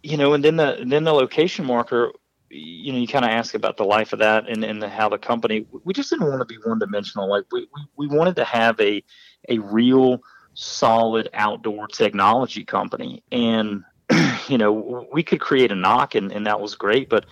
you 0.04 0.18
know, 0.18 0.34
and 0.34 0.44
then 0.44 0.58
the 0.58 0.84
then 0.86 1.04
the 1.04 1.14
location 1.14 1.66
marker, 1.66 2.12
you 2.50 2.94
know, 2.94 3.00
you 3.00 3.08
kind 3.08 3.26
of 3.26 3.32
ask 3.32 3.56
about 3.56 3.78
the 3.78 3.84
life 3.84 4.14
of 4.14 4.20
that 4.20 4.48
and 4.48 4.64
and 4.64 4.84
how 4.84 5.10
the 5.10 5.18
company. 5.18 5.66
We 5.84 5.94
just 5.94 6.10
didn't 6.10 6.28
want 6.28 6.40
to 6.40 6.46
be 6.46 6.58
one 6.64 6.80
dimensional. 6.80 7.30
Like 7.30 7.46
we, 7.52 7.68
we 7.74 8.08
we 8.08 8.16
wanted 8.16 8.36
to 8.38 8.44
have 8.44 8.80
a 8.80 9.04
a 9.50 9.60
real 9.60 10.22
solid 10.54 11.30
outdoor 11.34 11.88
technology 11.88 12.64
company, 12.64 13.24
and 13.32 13.84
you 14.48 14.58
know, 14.58 15.08
we 15.12 15.24
could 15.24 15.40
create 15.40 15.72
a 15.72 15.76
nock, 15.76 16.16
and 16.16 16.32
and 16.32 16.46
that 16.48 16.60
was 16.60 16.76
great, 16.76 17.10
but 17.10 17.26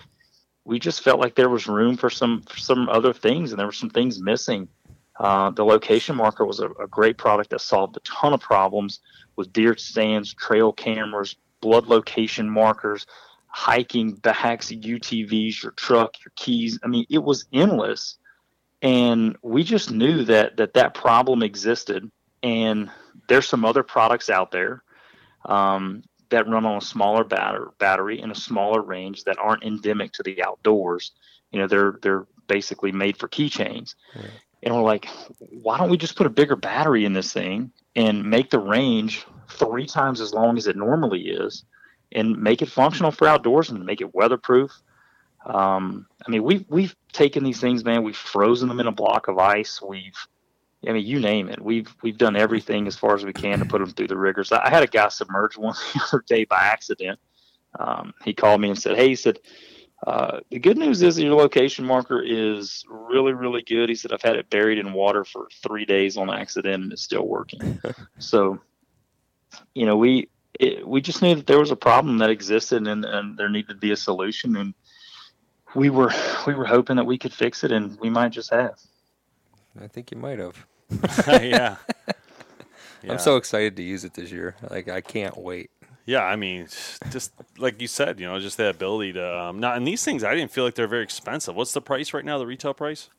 we 0.66 0.80
just 0.80 1.02
felt 1.02 1.20
like 1.20 1.36
there 1.36 1.50
was 1.50 1.68
room 1.68 1.96
for 1.96 2.10
some 2.10 2.42
for 2.42 2.58
some 2.58 2.90
other 2.90 3.14
things, 3.14 3.52
and 3.52 3.60
there 3.60 3.68
were 3.68 3.72
some 3.72 3.90
things 3.90 4.20
missing. 4.20 4.68
Uh, 5.18 5.50
the 5.52 5.64
location 5.64 6.16
marker 6.16 6.46
was 6.46 6.60
a, 6.60 6.70
a 6.72 6.88
great 6.88 7.18
product 7.18 7.52
that 7.52 7.62
solved 7.62 7.96
a 7.96 8.02
ton 8.02 8.34
of 8.34 8.42
problems 8.42 9.00
with 9.36 9.54
deer 9.54 9.78
stands, 9.78 10.34
trail 10.34 10.74
cameras, 10.74 11.36
blood 11.62 11.88
location 11.88 12.50
markers, 12.50 13.06
hiking 13.48 14.14
bags, 14.16 14.70
UTVs, 14.70 15.64
your 15.64 15.72
truck, 15.74 16.16
your 16.24 16.32
keys. 16.36 16.78
I 16.84 16.88
mean, 16.88 17.06
it 17.10 17.24
was 17.24 17.46
endless, 17.54 18.18
and 18.82 19.38
we 19.42 19.64
just 19.64 19.92
knew 19.92 20.26
that 20.26 20.58
that 20.58 20.74
that 20.74 20.94
problem 20.94 21.44
existed. 21.44 22.12
And 22.44 22.92
there's 23.28 23.48
some 23.48 23.66
other 23.66 23.82
products 23.82 24.30
out 24.30 24.52
there 24.52 24.84
um, 25.46 26.04
that 26.30 26.48
run 26.48 26.66
on 26.66 26.78
a 26.78 26.82
smaller 26.82 27.24
batter, 27.24 27.72
battery 27.80 28.22
in 28.22 28.30
a 28.30 28.36
smaller 28.36 28.82
range 28.82 29.24
that 29.24 29.40
aren't 29.40 29.64
endemic 29.64 30.12
to 30.14 30.24
the 30.24 30.44
outdoors. 30.44 31.14
You 31.52 31.60
know, 31.60 31.68
they're 31.68 32.00
they're 32.02 32.28
basically 32.48 32.92
made 32.92 33.18
for 33.18 33.28
keychains. 33.28 33.96
And 34.66 34.76
we're 34.76 34.82
like, 34.82 35.08
why 35.40 35.78
don't 35.78 35.90
we 35.90 35.98
just 35.98 36.16
put 36.16 36.26
a 36.26 36.32
bigger 36.32 36.56
battery 36.56 37.06
in 37.06 37.14
this 37.14 37.32
thing 37.32 37.72
and 37.96 38.28
make 38.30 38.50
the 38.50 38.60
range 38.60 39.26
three 39.50 39.86
times 39.86 40.20
as 40.20 40.34
long 40.34 40.58
as 40.58 40.68
it 40.68 40.76
normally 40.76 41.28
is, 41.28 41.64
and 42.12 42.42
make 42.42 42.62
it 42.62 42.70
functional 42.70 43.12
for 43.12 43.28
outdoors 43.28 43.70
and 43.70 43.86
make 43.86 44.02
it 44.02 44.14
weatherproof. 44.14 44.72
Um, 45.46 46.08
I 46.26 46.32
mean, 46.32 46.44
we've 46.44 46.66
we've 46.68 46.96
taken 47.14 47.44
these 47.44 47.60
things, 47.60 47.86
man. 47.86 48.04
We've 48.04 48.18
frozen 48.18 48.68
them 48.68 48.80
in 48.80 48.88
a 48.88 48.92
block 48.92 49.28
of 49.28 49.38
ice. 49.38 49.82
We've 49.82 50.18
I 50.88 50.94
mean, 50.94 51.06
you 51.06 51.20
name 51.20 51.50
it. 51.50 51.62
We've 51.62 51.94
we've 52.02 52.18
done 52.18 52.36
everything 52.36 52.88
as 52.88 52.96
far 52.96 53.16
as 53.16 53.24
we 53.24 53.34
can 53.34 53.60
to 53.60 53.66
put 53.66 53.80
them 53.80 53.92
through 53.92 54.08
the 54.08 54.18
rigors. 54.18 54.52
I 54.52 54.70
had 54.70 54.84
a 54.84 54.88
guy 54.88 55.08
submerge 55.10 55.58
one 55.58 55.76
the 55.94 56.02
other 56.12 56.24
day 56.28 56.46
by 56.46 56.58
accident. 56.60 57.20
Um, 57.80 58.14
he 58.24 58.34
called 58.34 58.62
me 58.62 58.70
and 58.70 58.80
said, 58.80 58.96
"Hey," 58.96 59.10
he 59.10 59.16
said, 59.16 59.40
uh, 60.06 60.40
"The 60.50 60.60
good 60.60 60.78
news 60.78 61.02
is 61.02 61.20
your 61.20 61.36
location 61.36 61.86
marker 61.86 62.22
is 62.22 62.86
really, 62.88 63.34
really 63.34 63.64
good." 63.64 63.90
He 63.90 63.96
said, 63.96 64.14
"I've 64.14 64.22
had 64.22 64.36
it 64.36 64.50
buried 64.50 64.78
in 64.78 64.94
water 64.94 65.26
for 65.26 65.48
three 65.62 65.86
days 65.86 66.16
on 66.18 66.30
accident, 66.30 66.84
and 66.84 66.94
it's 66.94 67.02
still 67.02 67.28
working." 67.28 67.80
so, 68.20 68.60
you 69.74 69.86
know, 69.86 69.98
we 69.98 70.30
it, 70.60 70.88
we 70.88 71.02
just 71.02 71.22
knew 71.22 71.36
that 71.36 71.48
there 71.48 71.60
was 71.60 71.72
a 71.72 71.76
problem 71.76 72.20
that 72.20 72.30
existed, 72.30 72.88
and, 72.88 73.04
and 73.04 73.38
there 73.38 73.50
needed 73.50 73.70
to 73.70 73.76
be 73.76 73.92
a 73.92 73.98
solution, 73.98 74.56
and 74.56 74.74
we 75.76 75.90
were 75.90 76.12
we 76.48 76.54
were 76.54 76.66
hoping 76.66 76.96
that 76.96 77.06
we 77.06 77.18
could 77.18 77.34
fix 77.34 77.64
it, 77.64 77.72
and 77.72 78.00
we 78.00 78.10
might 78.10 78.30
just 78.30 78.52
have. 78.52 78.80
I 79.82 79.88
think 79.88 80.12
you 80.12 80.18
might 80.18 80.40
have. 80.40 80.66
yeah. 81.28 81.42
Yeah. 81.42 81.76
I'm 83.10 83.20
so 83.20 83.36
excited 83.36 83.76
to 83.78 83.84
use 83.84 84.04
it 84.04 84.14
this 84.14 84.32
year. 84.32 84.56
Like 84.70 84.88
I 84.88 85.02
can't 85.02 85.38
wait. 85.38 85.70
Yeah, 86.06 86.24
I 86.24 86.36
mean, 86.36 86.68
just 87.12 87.32
like 87.58 87.82
you 87.82 87.88
said, 87.88 88.20
you 88.20 88.28
know, 88.28 88.40
just 88.40 88.58
the 88.58 88.70
ability 88.70 89.14
to 89.14 89.40
um, 89.40 89.60
not. 89.60 89.76
And 89.78 89.88
these 89.88 90.04
things, 90.04 90.24
I 90.24 90.36
didn't 90.36 90.52
feel 90.52 90.64
like 90.64 90.76
they're 90.76 90.88
very 90.88 91.04
expensive. 91.04 91.56
What's 91.56 91.74
the 91.74 91.82
price 91.82 92.14
right 92.14 92.24
now? 92.24 92.38
The 92.38 92.46
retail 92.46 92.74
price? 92.76 93.10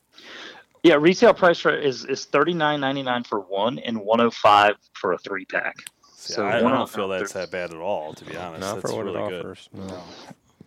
Yeah, 0.83 0.95
retail 0.95 1.33
price 1.33 1.59
for- 1.59 1.75
is 1.75 2.05
is 2.05 2.25
thirty 2.25 2.53
nine 2.53 2.79
ninety 2.79 3.03
nine 3.03 3.23
for 3.25 3.41
one 3.41 3.77
and 3.79 3.99
one 3.99 4.19
hundred 4.19 4.31
five 4.35 4.75
for 4.93 5.11
a 5.13 5.17
three 5.17 5.43
pack. 5.45 5.75
So 6.15 6.45
I, 6.45 6.57
I 6.57 6.61
don't 6.61 6.89
feel 6.89 7.07
that's 7.09 7.33
that 7.33 7.51
bad 7.51 7.71
at 7.71 7.77
all, 7.77 8.13
to 8.13 8.25
be 8.25 8.35
honest. 8.37 8.61
Not 8.61 8.75
that's 8.81 8.91
for 8.91 8.97
what 8.97 9.05
really 9.05 9.21
it 9.23 9.29
good. 9.29 9.45
offers. 9.45 9.69
No. 9.73 10.03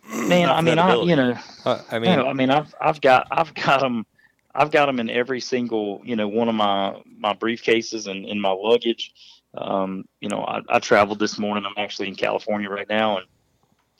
Man, 0.27 0.49
I 0.49 0.61
mean, 0.61 0.77
I 0.79 0.89
ability. 0.89 1.09
you 1.09 1.15
know, 1.15 1.35
Uh, 1.65 1.81
I 1.91 1.95
I 1.95 1.99
mean, 1.99 2.17
mean, 2.17 2.27
I 2.27 2.33
mean, 2.33 2.49
I've 2.51 2.73
I've 2.81 3.01
got 3.01 3.27
I've 3.31 3.53
got 3.55 3.79
them, 3.81 4.05
I've 4.53 4.69
got 4.71 4.87
them 4.87 4.99
in 4.99 5.09
every 5.09 5.39
single 5.39 6.01
you 6.03 6.15
know 6.15 6.27
one 6.27 6.49
of 6.49 6.55
my 6.55 7.01
my 7.17 7.33
briefcases 7.33 8.07
and 8.07 8.25
in 8.25 8.39
my 8.39 8.51
luggage. 8.51 9.11
Um, 9.53 10.05
you 10.19 10.29
know, 10.29 10.43
I, 10.43 10.61
I 10.69 10.79
traveled 10.79 11.19
this 11.19 11.37
morning. 11.37 11.65
I'm 11.65 11.81
actually 11.81 12.07
in 12.07 12.15
California 12.15 12.69
right 12.69 12.87
now, 12.87 13.17
and 13.17 13.27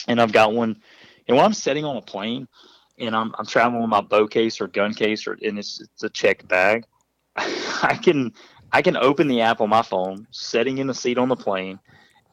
and 0.07 0.21
I've 0.21 0.31
got 0.31 0.53
one. 0.53 0.81
And 1.27 1.37
when 1.37 1.45
I'm 1.45 1.53
sitting 1.53 1.85
on 1.85 1.97
a 1.97 2.01
plane, 2.01 2.47
and 2.97 3.15
I'm 3.15 3.33
I'm 3.37 3.45
traveling 3.45 3.81
with 3.81 3.89
my 3.89 4.01
bow 4.01 4.27
case 4.27 4.61
or 4.61 4.67
gun 4.67 4.93
case, 4.93 5.27
or 5.27 5.37
and 5.41 5.59
it's 5.59 5.81
it's 5.81 6.03
a 6.03 6.09
checked 6.09 6.47
bag, 6.47 6.85
I 7.35 7.99
can 8.01 8.33
I 8.71 8.81
can 8.81 8.95
open 8.95 9.27
the 9.27 9.41
app 9.41 9.61
on 9.61 9.69
my 9.69 9.81
phone, 9.81 10.27
sitting 10.31 10.77
in 10.77 10.87
the 10.87 10.93
seat 10.93 11.17
on 11.17 11.29
the 11.29 11.35
plane, 11.35 11.79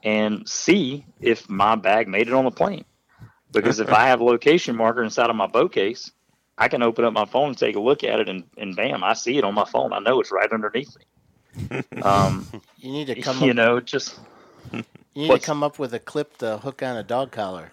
and 0.02 0.48
see 0.48 1.04
if 1.20 1.48
my 1.48 1.74
bag 1.74 2.08
made 2.08 2.28
it 2.28 2.34
on 2.34 2.44
the 2.44 2.50
plane. 2.50 2.84
Because 3.50 3.80
if 3.80 3.90
I 3.90 4.08
have 4.08 4.20
a 4.20 4.24
location 4.24 4.76
marker 4.76 5.02
inside 5.02 5.30
of 5.30 5.36
my 5.36 5.46
bow 5.46 5.68
case, 5.68 6.12
I 6.58 6.68
can 6.68 6.82
open 6.82 7.04
up 7.04 7.12
my 7.12 7.24
phone 7.24 7.48
and 7.48 7.58
take 7.58 7.76
a 7.76 7.80
look 7.80 8.04
at 8.04 8.20
it, 8.20 8.28
and, 8.28 8.44
and 8.56 8.76
bam, 8.76 9.02
I 9.02 9.14
see 9.14 9.38
it 9.38 9.44
on 9.44 9.54
my 9.54 9.64
phone. 9.64 9.92
I 9.92 10.00
know 10.00 10.20
it's 10.20 10.30
right 10.30 10.52
underneath 10.52 10.94
me. 10.96 11.04
Um, 12.02 12.46
You 12.78 12.92
need 12.92 13.06
to 13.08 13.20
come 13.20 13.42
you 13.42 13.50
up, 13.50 13.56
know, 13.56 13.80
just 13.80 14.20
you 14.72 14.82
need 15.14 15.32
to 15.32 15.38
come 15.40 15.64
up 15.64 15.80
with 15.80 15.92
a 15.94 15.98
clip 15.98 16.38
to 16.38 16.58
hook 16.58 16.80
on 16.82 16.96
a 16.96 17.02
dog 17.02 17.32
collar. 17.32 17.72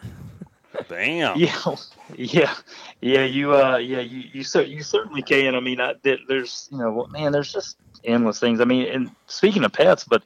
Damn. 0.90 1.38
yeah, 1.38 1.76
yeah, 2.16 2.56
yeah. 3.02 3.24
You, 3.26 3.54
uh, 3.54 3.78
yeah, 3.78 4.00
you, 4.00 4.24
you, 4.34 4.44
cer- 4.44 4.64
you 4.64 4.82
certainly 4.82 5.22
can. 5.22 5.54
I 5.54 5.60
mean, 5.60 5.80
I, 5.80 5.94
there, 6.02 6.18
there's, 6.28 6.68
you 6.72 6.80
know, 6.80 7.08
man, 7.12 7.32
there's 7.32 7.54
just 7.54 7.78
endless 8.04 8.40
things. 8.40 8.60
I 8.62 8.66
mean, 8.66 8.88
and 8.88 9.12
speaking 9.28 9.64
of 9.64 9.74
pets, 9.74 10.04
but 10.04 10.24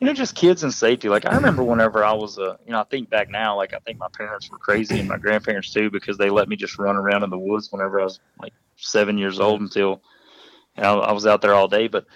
you 0.00 0.06
know, 0.06 0.12
just 0.12 0.34
kids 0.34 0.62
and 0.62 0.72
safety. 0.74 1.08
Like 1.08 1.24
I 1.24 1.34
remember 1.34 1.62
whenever 1.62 2.04
I 2.04 2.12
was, 2.12 2.38
uh, 2.38 2.56
you 2.66 2.72
know, 2.72 2.80
I 2.80 2.84
think 2.84 3.08
back 3.08 3.30
now, 3.30 3.56
like 3.56 3.72
I 3.74 3.78
think 3.78 3.98
my 3.98 4.08
parents 4.16 4.50
were 4.50 4.58
crazy 4.58 4.98
and 4.98 5.08
my 5.08 5.18
grandparents 5.18 5.72
too 5.72 5.90
because 5.90 6.18
they 6.18 6.30
let 6.30 6.48
me 6.48 6.56
just 6.56 6.78
run 6.78 6.96
around 6.96 7.22
in 7.22 7.30
the 7.30 7.38
woods 7.38 7.70
whenever 7.70 8.00
I 8.00 8.04
was 8.04 8.20
like 8.40 8.52
seven 8.76 9.16
years 9.18 9.40
old 9.40 9.60
until 9.60 10.02
you 10.76 10.82
know, 10.82 11.00
I 11.00 11.12
was 11.12 11.26
out 11.26 11.40
there 11.40 11.54
all 11.54 11.68
day. 11.68 11.88
But 11.88 12.06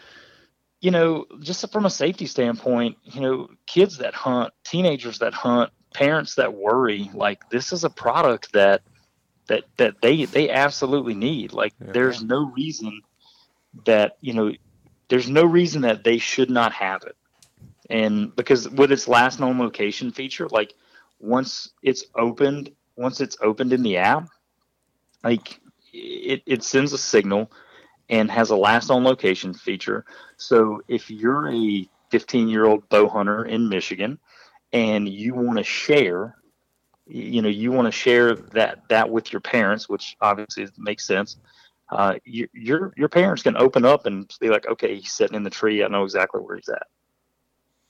you 0.80 0.90
know, 0.90 1.26
just 1.40 1.70
from 1.70 1.84
a 1.84 1.90
safety 1.90 2.26
standpoint, 2.26 2.96
you 3.04 3.20
know, 3.20 3.48
kids 3.66 3.98
that 3.98 4.14
hunt, 4.14 4.52
teenagers 4.64 5.18
that 5.18 5.34
hunt, 5.34 5.70
parents 5.92 6.36
that 6.36 6.54
worry, 6.54 7.10
like 7.14 7.48
this 7.50 7.72
is 7.72 7.84
a 7.84 7.90
product 7.90 8.52
that 8.52 8.82
that 9.48 9.64
that 9.76 10.00
they 10.00 10.24
they 10.24 10.50
absolutely 10.50 11.14
need. 11.14 11.52
Like 11.52 11.74
Yeah. 11.80 11.92
there's 11.92 12.22
no 12.22 12.50
reason 12.56 13.02
that 13.84 14.16
you 14.20 14.32
know 14.32 14.52
there's 15.08 15.28
no 15.28 15.44
reason 15.44 15.82
that 15.82 16.04
they 16.04 16.18
should 16.18 16.50
not 16.50 16.72
have 16.72 17.02
it. 17.04 17.16
And 17.90 18.34
because 18.36 18.68
with 18.68 18.92
its 18.92 19.08
last 19.08 19.40
known 19.40 19.58
location 19.58 20.12
feature, 20.12 20.48
like 20.48 20.74
once 21.18 21.70
it's 21.82 22.04
opened, 22.14 22.70
once 22.96 23.20
it's 23.20 23.36
opened 23.42 23.72
in 23.72 23.82
the 23.82 23.98
app, 23.98 24.28
like 25.24 25.60
it, 25.92 26.42
it 26.46 26.62
sends 26.62 26.92
a 26.92 26.98
signal 26.98 27.50
and 28.10 28.30
has 28.30 28.50
a 28.50 28.56
last 28.56 28.90
on 28.90 29.04
location 29.04 29.54
feature. 29.54 30.04
So 30.36 30.82
if 30.88 31.10
you're 31.10 31.50
a 31.50 31.88
15 32.10 32.48
year 32.48 32.66
old 32.66 32.86
bow 32.88 33.08
hunter 33.08 33.44
in 33.44 33.68
Michigan 33.68 34.18
and 34.72 35.08
you 35.08 35.34
want 35.34 35.58
to 35.58 35.64
share, 35.64 36.36
you 37.06 37.40
know, 37.40 37.48
you 37.48 37.72
want 37.72 37.86
to 37.86 37.92
share 37.92 38.34
that 38.34 38.82
that 38.88 39.08
with 39.08 39.32
your 39.32 39.40
parents, 39.40 39.88
which 39.88 40.16
obviously 40.20 40.68
makes 40.76 41.06
sense. 41.06 41.36
Uh, 41.88 42.14
your 42.24 42.48
your 42.52 42.92
your 42.96 43.08
parents 43.08 43.42
can 43.42 43.56
open 43.56 43.84
up 43.84 44.06
and 44.06 44.30
be 44.40 44.48
like, 44.48 44.66
okay, 44.66 44.94
he's 44.96 45.12
sitting 45.12 45.36
in 45.36 45.42
the 45.42 45.50
tree. 45.50 45.82
I 45.82 45.88
know 45.88 46.04
exactly 46.04 46.40
where 46.40 46.56
he's 46.56 46.68
at. 46.68 46.86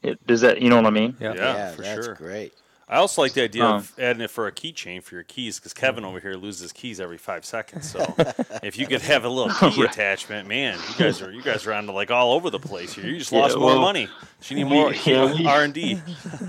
It, 0.02 0.26
does 0.26 0.40
that 0.42 0.62
you 0.62 0.70
know 0.70 0.76
what 0.76 0.86
I 0.86 0.90
mean? 0.90 1.16
Yeah. 1.20 1.34
Yeah, 1.34 1.70
for 1.72 1.82
that's 1.82 2.06
sure. 2.06 2.14
great. 2.14 2.54
I 2.90 2.96
also 2.96 3.22
like 3.22 3.34
the 3.34 3.42
idea 3.44 3.64
Um, 3.64 3.76
of 3.76 3.94
adding 4.00 4.20
it 4.20 4.30
for 4.30 4.48
a 4.48 4.52
keychain 4.52 5.00
for 5.00 5.14
your 5.14 5.22
keys 5.22 5.60
because 5.60 5.72
Kevin 5.72 6.04
over 6.04 6.18
here 6.18 6.34
loses 6.34 6.72
keys 6.72 6.98
every 6.98 7.18
five 7.18 7.44
seconds. 7.44 7.88
So 7.88 8.00
if 8.64 8.76
you 8.76 8.88
could 8.88 9.00
have 9.02 9.24
a 9.24 9.28
little 9.28 9.70
key 9.70 9.84
attachment, 9.84 10.48
man, 10.48 10.76
you 10.88 10.94
guys 11.04 11.22
are 11.22 11.30
you 11.30 11.40
guys 11.40 11.64
are 11.68 11.72
on 11.72 11.86
to 11.86 11.92
like 11.92 12.10
all 12.10 12.32
over 12.32 12.50
the 12.50 12.58
place 12.58 12.92
here. 12.92 13.04
You 13.06 13.18
just 13.18 13.30
Yeah, 13.30 13.42
lost 13.42 13.56
more 13.56 13.76
money. 13.76 14.08
You 14.48 14.56
need 14.56 14.64
more 14.64 14.92
R 15.46 15.62
and 15.62 15.72
D. 15.72 16.00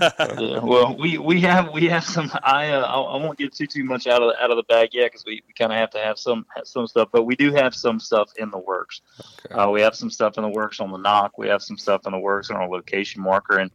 well, 0.62 0.96
we, 0.98 1.18
we 1.18 1.40
have 1.42 1.72
we 1.72 1.86
have 1.86 2.02
some. 2.02 2.28
I 2.42 2.70
uh, 2.70 2.86
I 2.86 3.16
won't 3.18 3.38
get 3.38 3.54
too 3.54 3.68
too 3.68 3.84
much 3.84 4.08
out 4.08 4.20
of 4.20 4.32
the, 4.32 4.42
out 4.42 4.50
of 4.50 4.56
the 4.56 4.64
bag 4.64 4.88
yet 4.94 5.12
because 5.12 5.24
we, 5.24 5.44
we 5.46 5.54
kind 5.54 5.70
of 5.70 5.78
have 5.78 5.90
to 5.90 5.98
have 5.98 6.18
some 6.18 6.44
some 6.64 6.88
stuff, 6.88 7.08
but 7.12 7.22
we 7.22 7.36
do 7.36 7.52
have 7.52 7.72
some 7.72 8.00
stuff 8.00 8.32
in 8.36 8.50
the 8.50 8.58
works. 8.58 9.00
Okay. 9.46 9.54
Uh, 9.54 9.70
we 9.70 9.80
have 9.80 9.94
some 9.94 10.10
stuff 10.10 10.38
in 10.38 10.42
the 10.42 10.48
works 10.48 10.80
on 10.80 10.90
the 10.90 10.98
nock. 10.98 11.38
We 11.38 11.46
have 11.46 11.62
some 11.62 11.78
stuff 11.78 12.04
in 12.06 12.12
the 12.12 12.18
works 12.18 12.50
on 12.50 12.56
our 12.56 12.68
location 12.68 13.22
marker, 13.22 13.58
and 13.58 13.70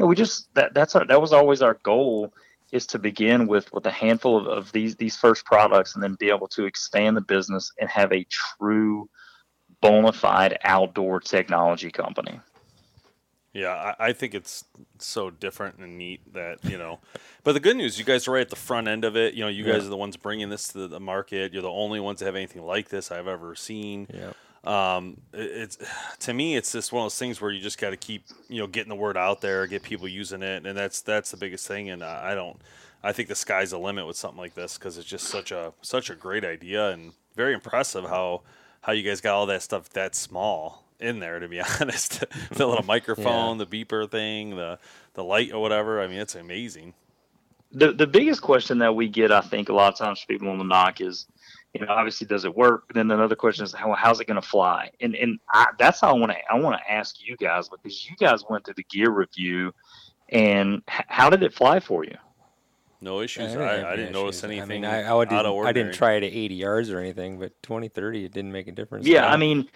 know, 0.00 0.06
we 0.06 0.16
just 0.16 0.52
that 0.54 0.74
that's 0.74 0.96
our 0.96 1.06
that 1.06 1.20
was 1.20 1.32
always 1.32 1.62
our 1.62 1.74
goal 1.82 2.32
is 2.72 2.86
to 2.86 2.98
begin 2.98 3.46
with 3.46 3.72
with 3.72 3.86
a 3.86 3.90
handful 3.90 4.36
of, 4.36 4.46
of 4.46 4.72
these 4.72 4.96
these 4.96 5.16
first 5.16 5.44
products, 5.44 5.94
and 5.94 6.02
then 6.02 6.16
be 6.18 6.30
able 6.30 6.48
to 6.48 6.64
expand 6.64 7.16
the 7.16 7.20
business 7.20 7.72
and 7.80 7.88
have 7.88 8.12
a 8.12 8.24
true 8.30 9.08
bona 9.80 10.12
fide 10.12 10.58
outdoor 10.64 11.20
technology 11.20 11.90
company. 11.90 12.38
Yeah, 13.52 13.94
I, 13.98 14.08
I 14.08 14.12
think 14.12 14.34
it's 14.34 14.64
so 14.98 15.30
different 15.30 15.78
and 15.78 15.98
neat 15.98 16.32
that 16.34 16.64
you 16.64 16.78
know. 16.78 17.00
But 17.42 17.52
the 17.52 17.60
good 17.60 17.76
news, 17.76 17.98
you 17.98 18.04
guys 18.04 18.28
are 18.28 18.32
right 18.32 18.42
at 18.42 18.50
the 18.50 18.56
front 18.56 18.86
end 18.86 19.04
of 19.04 19.16
it. 19.16 19.34
You 19.34 19.42
know, 19.42 19.48
you 19.48 19.64
guys 19.64 19.84
are 19.84 19.88
the 19.88 19.96
ones 19.96 20.16
bringing 20.16 20.50
this 20.50 20.68
to 20.68 20.86
the 20.86 21.00
market. 21.00 21.52
You're 21.52 21.62
the 21.62 21.68
only 21.68 21.98
ones 21.98 22.20
that 22.20 22.26
have 22.26 22.36
anything 22.36 22.62
like 22.62 22.90
this 22.90 23.10
I've 23.10 23.26
ever 23.26 23.56
seen. 23.56 24.06
Yeah. 24.12 24.32
Um, 24.64 25.16
it- 25.32 25.40
it's 25.40 25.78
to 26.20 26.34
me 26.34 26.56
it's 26.56 26.72
just 26.72 26.92
one 26.92 27.02
of 27.02 27.06
those 27.06 27.18
things 27.18 27.40
where 27.40 27.50
you 27.50 27.60
just 27.60 27.78
got 27.78 27.90
to 27.90 27.96
keep 27.96 28.24
you 28.48 28.58
know 28.60 28.66
getting 28.66 28.90
the 28.90 28.94
word 28.96 29.16
out 29.16 29.40
there 29.40 29.66
get 29.66 29.82
people 29.82 30.06
using 30.08 30.42
it 30.42 30.66
and 30.66 30.76
that's 30.76 31.00
that's 31.00 31.30
the 31.30 31.36
biggest 31.38 31.66
thing 31.66 31.88
and 31.88 32.02
i 32.04 32.32
I 32.32 32.34
don't 32.34 32.60
i 33.02 33.12
think 33.12 33.28
the 33.28 33.34
sky's 33.34 33.70
the 33.70 33.78
limit 33.78 34.06
with 34.06 34.16
something 34.16 34.38
like 34.38 34.54
this 34.54 34.76
because 34.76 34.98
it's 34.98 35.08
just 35.08 35.28
such 35.28 35.50
a 35.50 35.72
such 35.80 36.10
a 36.10 36.14
great 36.14 36.44
idea 36.44 36.90
and 36.90 37.12
very 37.36 37.54
impressive 37.54 38.04
how 38.04 38.42
how 38.82 38.92
you 38.92 39.02
guys 39.02 39.20
got 39.22 39.34
all 39.34 39.46
that 39.46 39.62
stuff 39.62 39.88
that 39.90 40.14
small 40.14 40.84
in 40.98 41.20
there 41.20 41.38
to 41.38 41.48
be 41.48 41.60
honest. 41.80 42.24
The 42.50 42.66
little 42.66 42.84
microphone 42.84 43.56
the 43.56 43.66
beeper 43.66 44.10
thing 44.10 44.56
the 44.56 44.78
the 45.14 45.24
light 45.24 45.52
or 45.54 45.62
whatever 45.62 46.02
i 46.02 46.06
mean 46.06 46.18
it's 46.18 46.34
amazing. 46.34 46.92
The 47.72 47.92
the 47.92 48.06
biggest 48.06 48.42
question 48.42 48.78
that 48.78 48.94
we 48.96 49.08
get, 49.08 49.30
I 49.30 49.40
think, 49.42 49.68
a 49.68 49.72
lot 49.72 49.92
of 49.92 49.98
times 49.98 50.20
from 50.20 50.26
people 50.34 50.48
on 50.50 50.58
the 50.58 50.64
nock 50.64 51.00
is, 51.00 51.26
you 51.74 51.84
know, 51.84 51.92
obviously, 51.92 52.26
does 52.26 52.44
it 52.44 52.54
work? 52.54 52.84
But 52.88 52.96
then 52.96 53.10
another 53.10 53.36
question 53.36 53.64
is, 53.64 53.72
how, 53.72 53.92
how's 53.94 54.20
it 54.20 54.26
going 54.26 54.40
to 54.40 54.46
fly? 54.46 54.90
And 55.00 55.14
and 55.14 55.38
I, 55.52 55.66
that's 55.78 56.00
how 56.00 56.10
I 56.10 56.18
want 56.18 56.32
to 56.32 56.38
I 56.50 56.58
want 56.58 56.80
to 56.80 56.92
ask 56.92 57.16
you 57.20 57.36
guys 57.36 57.68
because 57.68 58.08
you 58.08 58.16
guys 58.16 58.44
went 58.48 58.64
to 58.64 58.74
the 58.76 58.84
gear 58.84 59.10
review, 59.10 59.72
and 60.30 60.82
h- 60.90 61.04
how 61.08 61.30
did 61.30 61.42
it 61.42 61.54
fly 61.54 61.80
for 61.80 62.04
you? 62.04 62.16
no 63.00 63.20
issues 63.20 63.52
didn't 63.52 63.60
have 63.60 63.84
I, 63.86 63.92
I 63.92 63.96
didn't 63.96 64.12
notice 64.12 64.44
anything 64.44 64.62
I 64.62 64.66
mean, 64.66 64.84
I, 64.84 65.16
I, 65.16 65.24
didn't, 65.24 65.46
of 65.46 65.66
I 65.66 65.72
didn't 65.72 65.94
try 65.94 66.14
it 66.14 66.24
at 66.24 66.32
80 66.32 66.54
yards 66.54 66.90
or 66.90 66.98
anything, 66.98 67.38
but 67.38 67.52
20, 67.62 67.88
30, 67.88 68.24
it 68.24 68.32
didn't 68.32 68.52
make 68.52 68.68
a 68.68 68.72
difference. 68.72 69.06
Yeah, 69.06 69.26
I 69.26 69.36
mean, 69.36 69.68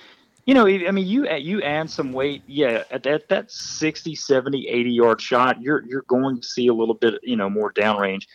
you 0.47 0.53
know, 0.53 0.67
I 0.67 0.91
mean, 0.91 1.07
you 1.07 1.31
you 1.31 1.63
add 1.63 1.89
some 1.89 2.13
weight, 2.13 2.43
yeah, 2.47 2.85
at 2.91 3.03
that 3.05 3.29
that 3.29 3.51
60, 3.51 4.15
70, 4.15 4.69
80 4.69 4.91
yard 4.91 5.21
shot, 5.21 5.63
you're 5.63 5.83
you're 5.87 6.03
going 6.03 6.41
to 6.41 6.47
see 6.47 6.67
a 6.67 6.75
little 6.75 6.95
bit, 6.95 7.15
you 7.23 7.37
know, 7.37 7.49
more 7.49 7.73
downrange. 7.73 8.27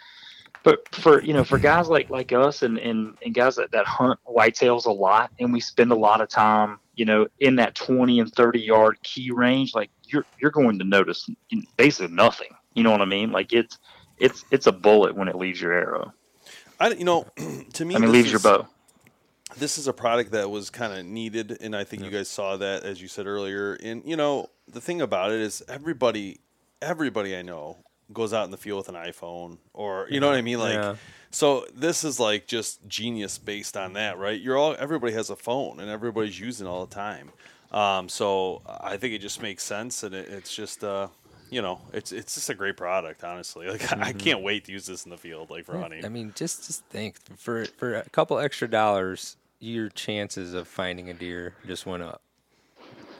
But 0.63 0.93
for 0.93 1.21
you 1.21 1.33
know, 1.33 1.43
for 1.43 1.57
guys 1.57 1.87
like 1.87 2.09
like 2.09 2.31
us 2.33 2.63
and 2.63 2.77
and, 2.77 3.17
and 3.23 3.33
guys 3.33 3.55
that, 3.55 3.71
that 3.71 3.85
hunt 3.85 4.19
whitetails 4.27 4.85
a 4.85 4.91
lot, 4.91 5.31
and 5.39 5.53
we 5.53 5.59
spend 5.59 5.91
a 5.91 5.95
lot 5.95 6.21
of 6.21 6.29
time, 6.29 6.79
you 6.95 7.05
know, 7.05 7.27
in 7.39 7.55
that 7.57 7.75
twenty 7.75 8.19
and 8.19 8.31
thirty 8.33 8.59
yard 8.59 8.97
key 9.03 9.31
range, 9.31 9.73
like 9.73 9.89
you're 10.05 10.25
you're 10.39 10.51
going 10.51 10.77
to 10.79 10.85
notice 10.85 11.29
basically 11.77 12.13
nothing. 12.13 12.49
You 12.73 12.83
know 12.83 12.91
what 12.91 13.01
I 13.01 13.05
mean? 13.05 13.31
Like 13.31 13.53
it's 13.53 13.77
it's 14.17 14.43
it's 14.51 14.67
a 14.67 14.71
bullet 14.71 15.15
when 15.15 15.27
it 15.29 15.35
leaves 15.35 15.61
your 15.61 15.71
arrow. 15.73 16.13
I, 16.79 16.89
you 16.89 17.05
know, 17.05 17.25
to 17.73 17.85
me, 17.85 17.95
I 17.95 17.99
mean, 17.99 18.11
this 18.11 18.11
leaves 18.11 18.31
your 18.31 18.37
is- 18.37 18.43
bow. 18.43 18.67
this 19.57 19.77
is 19.77 19.87
a 19.87 19.93
product 19.93 20.31
that 20.31 20.49
was 20.49 20.69
kind 20.69 20.93
of 20.93 21.05
needed 21.05 21.57
and 21.59 21.75
i 21.75 21.83
think 21.83 22.03
you 22.03 22.11
guys 22.11 22.29
saw 22.29 22.55
that 22.57 22.83
as 22.83 23.01
you 23.01 23.07
said 23.07 23.25
earlier 23.25 23.73
and 23.81 24.03
you 24.05 24.15
know 24.15 24.47
the 24.67 24.79
thing 24.79 25.01
about 25.01 25.31
it 25.31 25.39
is 25.39 25.63
everybody 25.67 26.39
everybody 26.83 27.35
i 27.35 27.41
know 27.41 27.75
goes 28.13 28.33
out 28.33 28.45
in 28.45 28.51
the 28.51 28.57
field 28.57 28.77
with 28.79 28.89
an 28.89 28.95
iphone 29.09 29.57
or 29.73 30.07
you 30.09 30.19
know 30.19 30.27
what 30.27 30.35
i 30.35 30.41
mean? 30.41 30.59
Like 30.67 30.73
Yeah. 30.75 30.95
so 31.31 31.65
this 31.73 32.03
is 32.03 32.19
like 32.19 32.47
just 32.47 32.87
genius 32.87 33.37
based 33.37 33.77
on 33.77 33.93
that 33.93 34.17
right? 34.17 34.39
You're 34.39 34.57
all 34.57 34.75
everybody 34.79 35.13
has 35.13 35.29
a 35.29 35.35
phone 35.35 35.79
and 35.79 35.89
everybody's 35.89 36.39
using 36.39 36.65
it 36.67 36.69
all 36.69 36.85
the 36.85 36.95
time. 36.95 37.31
Um, 37.71 38.09
so 38.09 38.61
i 38.65 38.97
think 38.97 39.13
it 39.13 39.19
just 39.19 39.41
makes 39.41 39.63
sense 39.63 40.01
and 40.03 40.15
it, 40.15 40.27
it's 40.29 40.53
just 40.55 40.83
uh, 40.83 41.07
you 41.51 41.61
know 41.61 41.79
it's 41.93 42.11
it's 42.11 42.33
just 42.35 42.49
a 42.49 42.55
great 42.55 42.77
product 42.77 43.23
honestly. 43.23 43.67
Like 43.71 43.95
i 43.97 44.11
can't 44.11 44.41
wait 44.41 44.65
to 44.65 44.71
use 44.71 44.85
this 44.87 45.05
in 45.05 45.11
the 45.11 45.17
field 45.17 45.49
like 45.51 45.65
for 45.65 45.75
Yeah, 45.75 45.81
hunting 45.81 46.05
I 46.05 46.09
mean, 46.09 46.33
just 46.35 46.65
just 46.67 46.83
think 46.85 47.15
for 47.37 47.65
for 47.77 47.95
a 47.95 48.09
couple 48.09 48.39
extra 48.39 48.67
dollars, 48.67 49.37
your 49.59 49.89
chances 49.89 50.53
of 50.53 50.67
finding 50.67 51.09
a 51.09 51.13
deer 51.13 51.53
just 51.67 51.85
went 51.85 52.01
up. 52.01 52.21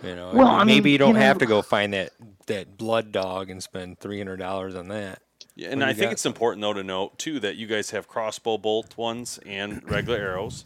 You 0.03 0.15
know, 0.15 0.31
Well, 0.33 0.47
I 0.47 0.51
mean, 0.51 0.59
I 0.59 0.63
maybe 0.63 0.83
mean, 0.85 0.91
you 0.93 0.97
don't 0.97 1.15
you 1.15 1.21
have 1.21 1.37
to 1.39 1.45
go 1.45 1.61
find 1.61 1.93
that 1.93 2.11
that 2.47 2.77
blood 2.77 3.11
dog 3.11 3.49
and 3.49 3.61
spend 3.61 3.99
three 3.99 4.17
hundred 4.17 4.37
dollars 4.37 4.75
on 4.75 4.87
that. 4.89 5.21
Yeah, 5.55 5.69
and 5.69 5.83
I 5.83 5.93
think 5.93 6.07
got? 6.07 6.11
it's 6.13 6.25
important 6.25 6.61
though 6.61 6.73
to 6.73 6.83
note 6.83 7.17
too 7.17 7.39
that 7.41 7.57
you 7.57 7.67
guys 7.67 7.89
have 7.91 8.07
crossbow 8.07 8.57
bolt 8.57 8.97
ones 8.97 9.39
and 9.45 9.83
regular 9.89 10.17
arrows. 10.17 10.65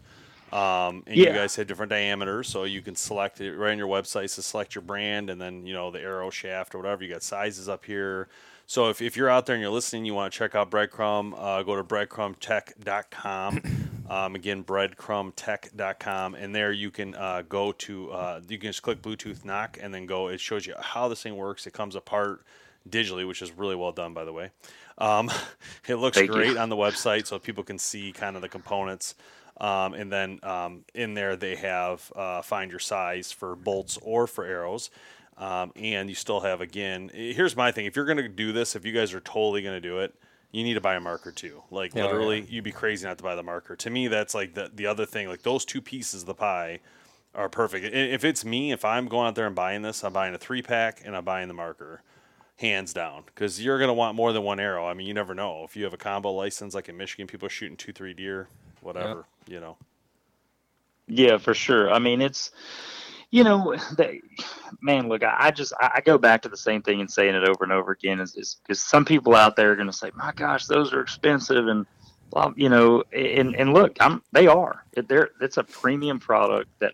Um, 0.52 1.04
and 1.08 1.18
you 1.18 1.26
guys 1.26 1.56
have 1.56 1.66
different 1.66 1.90
diameters, 1.90 2.48
so 2.48 2.64
you 2.66 2.84
can 2.84 2.96
select 2.96 3.42
it 3.42 3.56
right 3.56 3.72
on 3.72 3.78
your 3.80 3.88
website 3.88 4.34
to 4.36 4.44
select 4.44 4.76
your 4.76 4.84
brand, 4.84 5.32
and 5.32 5.42
then 5.42 5.66
you 5.66 5.74
know 5.74 5.90
the 5.90 6.00
arrow 6.00 6.30
shaft 6.30 6.76
or 6.76 6.78
whatever. 6.78 7.04
You 7.04 7.12
got 7.12 7.24
sizes 7.24 7.68
up 7.68 7.86
here. 7.86 8.28
So 8.66 8.90
if, 8.90 9.02
if 9.02 9.18
you're 9.18 9.30
out 9.30 9.46
there 9.46 9.56
and 9.56 9.62
you're 9.62 9.72
listening, 9.72 10.06
you 10.06 10.14
want 10.14 10.32
to 10.32 10.38
check 10.38 10.56
out 10.56 10.72
Breadcrumb, 10.72 11.34
uh, 11.38 11.64
go 11.64 11.76
to 11.76 11.84
breadcrumbtech.com. 11.84 13.62
Um, 14.10 14.36
again, 14.36 14.66
breadcrumbtech.com, 14.66 16.36
and 16.36 16.54
there 16.54 16.74
you 16.74 16.92
can 16.92 17.16
uh, 17.16 17.42
go 17.48 17.72
to 17.72 18.12
uh, 18.12 18.42
you 18.50 18.58
can 18.58 18.70
just 18.70 18.82
click 18.82 19.02
Bluetooth 19.02 19.46
nock, 19.46 19.80
and 19.82 19.94
then 19.94 20.06
go. 20.06 20.28
It 20.28 20.42
shows 20.42 20.68
you 20.68 20.76
how 20.78 21.08
this 21.08 21.24
thing 21.24 21.38
works. 21.38 21.66
It 21.66 21.74
comes 21.74 21.96
apart 21.96 22.44
digitally, 22.88 23.26
which 23.26 23.42
is 23.42 23.52
really 23.54 23.76
well 23.76 23.94
done, 23.94 24.14
by 24.14 24.26
the 24.26 24.34
way. 24.34 24.52
Um, 24.98 25.32
it 25.88 25.96
looks 25.96 26.18
Thank 26.18 26.30
you. 26.30 26.36
great 26.36 26.58
on 26.58 26.68
the 26.68 26.76
website, 26.76 27.28
so 27.28 27.40
people 27.40 27.64
can 27.64 27.80
see 27.80 28.12
kind 28.12 28.36
of 28.36 28.42
the 28.42 28.50
components. 28.50 29.16
Um, 29.60 29.94
and 29.94 30.12
then 30.12 30.40
um, 30.44 30.84
in 30.94 31.14
there 31.14 31.36
they 31.36 31.56
have 31.56 32.12
uh, 32.16 32.42
find 32.42 32.72
your 32.72 32.80
size 32.80 33.32
for 33.32 33.56
bolts 33.56 33.98
or 34.02 34.28
for 34.28 34.46
arrows. 34.46 34.90
Um, 35.38 35.72
and 35.76 36.10
you 36.10 36.16
still 36.16 36.42
have 36.42 36.62
again. 36.62 37.10
eh, 37.14 37.34
Here's 37.34 37.56
my 37.56 37.72
thing: 37.72 37.86
if 37.86 37.96
you're 37.96 38.06
going 38.06 38.18
to 38.18 38.28
do 38.28 38.52
this, 38.52 38.76
if 38.76 38.86
you 38.86 38.92
guys 38.92 39.14
are 39.14 39.20
totally 39.20 39.62
going 39.62 39.76
to 39.76 39.82
do 39.82 40.00
it, 40.00 40.14
you 40.52 40.64
need 40.64 40.76
to 40.76 40.82
buy 40.82 40.96
a 40.96 41.00
marker 41.00 41.32
too. 41.32 41.64
Like 41.72 41.96
Yeah, 41.96 42.04
literally, 42.04 42.46
you'd 42.48 42.64
be 42.64 42.72
crazy 42.72 43.08
not 43.08 43.18
to 43.18 43.24
buy 43.24 43.36
the 43.36 43.44
marker. 43.44 43.76
To 43.76 43.90
me, 43.90 44.08
that's 44.08 44.36
like 44.36 44.54
the 44.54 44.70
the 44.74 44.86
other 44.86 45.06
thing. 45.06 45.28
Like 45.28 45.42
those 45.42 45.66
two 45.66 45.82
pieces 45.82 46.22
of 46.22 46.28
the 46.28 46.36
pie 46.36 46.80
are 47.34 47.50
perfect. 47.50 47.86
If 47.96 48.24
it's 48.24 48.46
me, 48.46 48.72
if 48.72 48.86
I'm 48.86 49.08
going 49.08 49.28
out 49.28 49.36
there 49.36 49.48
and 49.48 49.56
buying 49.56 49.82
this, 49.82 50.04
I'm 50.04 50.14
buying 50.14 50.36
a 50.36 50.38
three 50.38 50.62
pack 50.62 51.02
and 51.04 51.16
I'm 51.18 51.26
buying 51.26 51.48
the 51.48 51.56
marker, 51.56 52.04
hands 52.58 52.94
down. 52.94 53.24
Because 53.26 53.60
you're 53.64 53.80
gonna 53.80 53.94
want 53.94 54.16
more 54.16 54.32
than 54.34 54.44
one 54.44 54.60
arrow. 54.60 54.86
I 54.86 54.94
mean, 54.94 55.08
you 55.08 55.16
never 55.16 55.34
know. 55.34 55.64
If 55.64 55.76
you 55.76 55.84
have 55.86 55.94
a 55.96 55.98
combo 55.98 56.32
license, 56.32 56.76
like 56.76 56.90
in 56.90 56.96
Michigan, 56.98 57.26
people 57.26 57.48
are 57.48 57.50
shooting 57.50 57.76
two, 57.76 57.92
three 57.92 58.14
deer, 58.14 58.50
whatever. 58.82 59.26
You 59.48 59.60
know. 59.60 59.78
Yeah, 61.08 61.38
for 61.38 61.54
sure. 61.54 61.92
I 61.92 62.00
mean, 62.00 62.22
it's 62.22 62.52
you 63.34 63.44
know, 63.44 63.76
they, 63.98 64.22
man, 64.82 65.10
look, 65.10 65.24
I, 65.24 65.36
I 65.40 65.52
just 65.52 65.74
I, 65.80 65.94
I 65.96 66.02
go 66.02 66.18
back 66.18 66.44
to 66.44 66.50
the 66.50 66.58
same 66.58 66.82
thing 66.84 67.02
and 67.02 67.10
saying 67.10 67.34
it 67.36 67.48
over 67.50 67.64
and 67.64 67.74
over 67.74 67.92
again 67.92 68.20
is 68.20 68.36
is 68.36 68.58
because 68.64 68.82
some 68.82 69.06
people 69.06 69.36
out 69.36 69.56
there 69.56 69.72
are 69.72 69.76
going 69.76 69.88
to 69.88 69.94
say, 69.94 70.12
my 70.16 70.32
gosh, 70.34 70.68
those 70.68 70.94
are 70.94 71.02
expensive 71.02 71.68
and. 71.68 71.86
Well, 72.32 72.52
you 72.56 72.68
know, 72.68 73.04
and 73.14 73.56
and 73.56 73.74
look, 73.76 73.98
I'm 74.00 74.24
they 74.32 74.48
are. 74.48 74.84
They're 74.96 75.30
it's 75.40 75.58
a 75.58 75.64
premium 75.64 76.20
product 76.20 76.68
that 76.80 76.94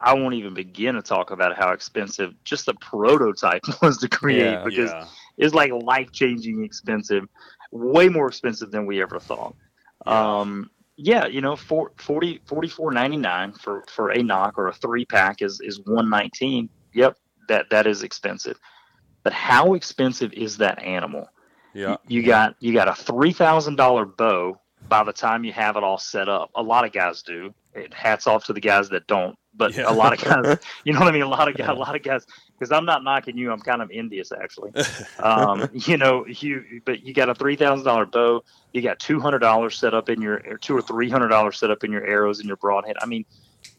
I 0.00 0.14
won't 0.14 0.32
even 0.32 0.54
begin 0.54 0.94
to 0.94 1.02
talk 1.02 1.32
about 1.32 1.54
how 1.54 1.72
expensive 1.72 2.32
just 2.44 2.64
the 2.64 2.72
prototype 2.74 3.60
was 3.82 3.98
to 3.98 4.08
create 4.08 4.52
Yeah. 4.52 4.64
because 4.64 4.90
Yeah. 4.90 5.06
it's 5.36 5.52
like 5.54 5.70
life 5.72 6.12
changing 6.12 6.64
expensive, 6.64 7.24
way 7.70 8.08
more 8.08 8.26
expensive 8.28 8.70
than 8.70 8.86
we 8.86 9.02
ever 9.02 9.20
thought. 9.20 9.54
Um, 10.06 10.70
yeah, 11.02 11.26
you 11.26 11.40
know, 11.40 11.56
for 11.56 11.92
40 11.96 12.40
44.99 12.46 13.60
for 13.60 13.84
for 13.88 14.10
a 14.10 14.22
nock 14.22 14.58
or 14.58 14.68
a 14.68 14.72
three 14.72 15.04
pack 15.04 15.42
is 15.42 15.60
is 15.60 15.78
119. 15.80 16.68
Yep, 16.92 17.16
that 17.48 17.70
that 17.70 17.86
is 17.86 18.02
expensive. 18.02 18.58
But 19.22 19.32
how 19.32 19.74
expensive 19.74 20.32
is 20.32 20.56
that 20.58 20.82
animal? 20.82 21.28
Yeah. 21.72 21.96
You 22.06 22.22
got 22.22 22.56
you 22.60 22.72
got 22.72 22.88
a 22.88 22.94
three 22.94 23.32
thousand 23.32 23.76
dollar 23.76 24.04
bow 24.04 24.60
by 24.88 25.04
the 25.04 25.12
time 25.12 25.44
you 25.44 25.52
have 25.52 25.76
it 25.76 25.82
all 25.84 25.98
set 25.98 26.28
up. 26.28 26.50
A 26.54 26.62
lot 26.62 26.84
of 26.84 26.92
guys 26.92 27.22
do. 27.22 27.54
It, 27.74 27.94
hats 27.94 28.26
off 28.26 28.44
to 28.46 28.52
the 28.52 28.60
guys 28.60 28.88
that 28.90 29.06
don't. 29.06 29.36
But 29.54 29.76
Yeah. 29.76 29.84
a 29.90 29.92
lot 29.94 30.12
of 30.12 30.24
guys, 30.24 30.58
you 30.84 30.92
know 30.92 31.00
what 31.00 31.08
I 31.08 31.12
mean. 31.12 31.22
A 31.22 31.28
lot 31.28 31.48
of 31.48 31.56
guys, 31.56 31.68
a 31.68 31.72
lot 31.72 31.94
of 31.94 32.02
guys. 32.02 32.26
Because 32.60 32.72
I'm 32.72 32.84
not 32.84 33.02
knocking 33.02 33.38
you. 33.38 33.50
I'm 33.50 33.60
kind 33.60 33.80
of 33.80 33.90
envious, 33.90 34.32
actually. 34.32 34.72
Um, 35.18 35.68
you 35.72 35.96
know, 35.96 36.26
you 36.26 36.80
but 36.84 37.02
you 37.02 37.12
got 37.12 37.28
a 37.28 37.34
three 37.34 37.56
thousand 37.56 37.84
dollar 37.84 38.06
bow. 38.06 38.42
You 38.72 38.82
got 38.82 38.98
two 38.98 39.18
hundred 39.18 39.40
dollars 39.40 39.78
set 39.78 39.94
up 39.94 40.08
in 40.08 40.20
your 40.20 40.42
or 40.46 40.56
two 40.56 40.76
or 40.76 40.82
three 40.82 41.10
hundred 41.10 41.28
dollars 41.28 41.58
set 41.58 41.70
up 41.70 41.84
in 41.84 41.92
your 41.92 42.04
arrows 42.06 42.38
and 42.38 42.46
your 42.46 42.56
broadhead. 42.56 42.96
I 43.00 43.06
mean, 43.06 43.24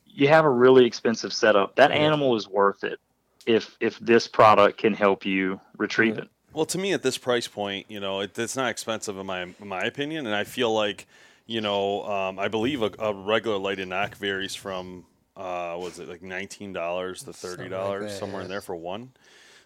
you 0.06 0.28
have 0.28 0.46
a 0.46 0.50
really 0.50 0.86
expensive 0.86 1.34
setup. 1.34 1.76
That 1.76 1.92
animal 1.92 2.36
is 2.36 2.48
worth 2.48 2.84
it 2.84 3.00
if 3.46 3.76
if 3.80 3.98
this 4.00 4.28
product 4.28 4.78
can 4.78 4.94
help 4.94 5.26
you 5.26 5.60
retrieve 5.78 6.18
it. 6.18 6.30
Well, 6.54 6.66
to 6.66 6.78
me, 6.78 6.94
at 6.94 7.02
this 7.02 7.18
price 7.18 7.48
point, 7.48 7.86
you 7.90 8.00
know, 8.00 8.20
it, 8.20 8.38
it's 8.38 8.56
not 8.56 8.70
expensive 8.70 9.18
in 9.18 9.26
my 9.26 9.44
in 9.44 9.68
my 9.68 9.82
opinion, 9.82 10.26
and 10.26 10.36
I 10.36 10.44
feel 10.44 10.74
like, 10.74 11.08
you 11.46 11.62
know, 11.62 12.04
um, 12.06 12.40
I 12.40 12.50
believe 12.50 12.82
a, 12.82 12.92
a 13.00 13.14
regular 13.14 13.58
lighted 13.58 13.88
nock 13.88 14.16
varies 14.16 14.54
from, 14.54 15.06
uh, 15.38 15.78
was 15.80 16.00
it 16.00 16.10
like 16.10 16.22
nineteen 16.22 16.74
dollars 16.74 17.24
to 17.24 17.34
thirty 17.34 17.70
dollars, 17.70 18.12
that, 18.12 18.18
somewhere 18.20 18.42
in 18.42 18.50
there 18.50 18.62
for 18.62 18.76
one. 18.76 19.12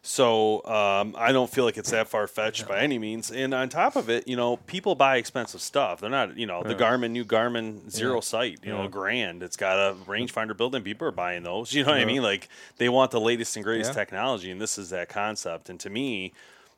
So 0.08 0.64
um, 0.66 1.16
I 1.18 1.32
don't 1.32 1.50
feel 1.50 1.66
like 1.66 1.78
it's 1.78 1.90
that 1.90 2.08
far 2.08 2.28
fetched 2.28 2.68
by 2.68 2.82
any 2.82 3.00
means. 3.00 3.32
And 3.32 3.56
on 3.56 3.70
top 3.70 3.96
of 3.96 4.08
it, 4.08 4.28
you 4.28 4.36
know, 4.36 4.58
people 4.58 4.94
buy 4.94 5.18
expensive 5.18 5.62
stuff. 5.62 6.00
They're 6.00 6.12
not, 6.12 6.38
you 6.38 6.46
know, 6.46 6.62
the 6.62 6.76
Garmin 6.76 7.10
new 7.10 7.26
Garmin 7.26 7.86
Xero 7.92 8.24
Sight, 8.24 8.60
you 8.64 8.72
know, 8.72 8.88
grand. 8.88 9.42
It's 9.42 9.58
got 9.58 9.80
a 9.80 9.96
rangefinder 10.06 10.56
built 10.56 10.76
in. 10.76 10.84
People 10.84 11.08
are 11.08 11.12
buying 11.12 11.42
those. 11.42 11.74
You 11.74 11.84
know 11.84 11.90
what 11.90 12.00
I 12.00 12.06
mean? 12.06 12.22
Like 12.22 12.50
they 12.78 12.88
want 12.88 13.10
the 13.10 13.20
latest 13.20 13.56
and 13.56 13.66
greatest 13.66 13.90
Yeah. 13.90 13.96
technology, 13.96 14.52
and 14.52 14.62
this 14.62 14.78
is 14.78 14.92
that 14.92 15.10
concept. 15.10 15.72
And 15.72 15.80
to 15.80 15.90
me, 15.90 16.34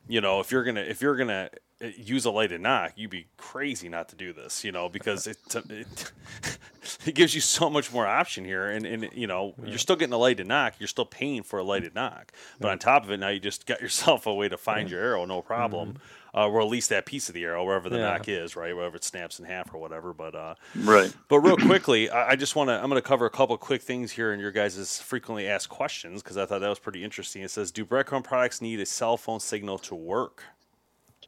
you 0.07 0.21
know, 0.21 0.39
if 0.39 0.49
you're 0.49 0.63
gonna 0.63 0.79
if 0.79 1.01
you're 1.01 1.17
gonna 1.17 1.49
use 1.81 2.25
a 2.25 2.31
lighted 2.31 2.61
nock, 2.61 2.93
you'd 2.95 3.11
be 3.11 3.27
crazy 3.37 3.87
not 3.89 4.09
to 4.09 4.15
do 4.15 4.33
this, 4.33 4.63
you 4.63 4.71
know, 4.71 4.89
because 4.89 5.27
it 5.27 5.37
it, 5.69 6.11
it 7.05 7.15
gives 7.15 7.35
you 7.35 7.41
so 7.41 7.69
much 7.69 7.91
more 7.93 8.07
option 8.07 8.45
here, 8.45 8.67
and 8.69 8.85
and 8.85 9.09
you 9.13 9.27
know 9.27 9.55
you're 9.63 9.77
still 9.77 9.95
getting 9.95 10.13
a 10.13 10.17
lighted 10.17 10.47
nock, 10.47 10.75
you're 10.79 10.87
still 10.87 11.05
paying 11.05 11.43
for 11.43 11.59
a 11.59 11.63
lighted 11.63 11.93
nock, 11.93 12.31
but 12.61 12.71
on 12.71 12.79
top 12.79 13.03
of 13.03 13.11
it, 13.11 13.17
now 13.17 13.29
you 13.29 13.39
just 13.39 13.65
got 13.65 13.81
yourself 13.81 14.25
a 14.25 14.33
way 14.33 14.49
to 14.49 14.57
find 14.57 14.89
your 14.89 15.01
arrow, 15.01 15.25
no 15.25 15.41
problem, 15.41 15.97
uh, 16.33 16.47
or 16.47 16.61
at 16.61 16.67
least 16.67 16.89
that 16.89 17.05
piece 17.05 17.29
of 17.29 17.35
the 17.35 17.43
arrow, 17.43 17.63
wherever 17.63 17.89
the 17.89 17.97
Yeah. 17.97 18.11
nock 18.11 18.27
is, 18.27 18.55
right, 18.55 18.75
wherever 18.75 18.95
it 18.95 19.03
snaps 19.03 19.39
in 19.39 19.45
half 19.45 19.73
or 19.73 19.77
whatever, 19.79 20.13
but. 20.13 20.35
uh 20.35 20.55
Right. 20.75 21.11
but 21.29 21.39
real 21.39 21.57
quickly, 21.57 22.09
I 22.09 22.31
I 22.31 22.35
just 22.35 22.55
want 22.55 22.69
to. 22.69 22.73
I'm 22.73 22.89
going 22.89 23.01
to 23.01 23.07
cover 23.07 23.25
a 23.25 23.29
couple 23.29 23.57
quick 23.57 23.81
things 23.81 24.11
here 24.11 24.33
in 24.33 24.39
your 24.39 24.51
guys' 24.51 24.99
frequently 25.01 25.47
asked 25.47 25.69
questions 25.69 26.23
because 26.23 26.37
I 26.37 26.45
thought 26.45 26.61
that 26.61 26.69
was 26.69 26.79
pretty 26.79 27.03
interesting. 27.03 27.41
It 27.43 27.51
says, 27.51 27.71
"Do 27.71 27.85
breadcrumb 27.85 28.23
products 28.23 28.61
need 28.61 28.79
a 28.79 28.85
cell 28.85 29.17
phone 29.17 29.39
signal 29.39 29.77
to 29.79 29.95
work?" 29.95 30.43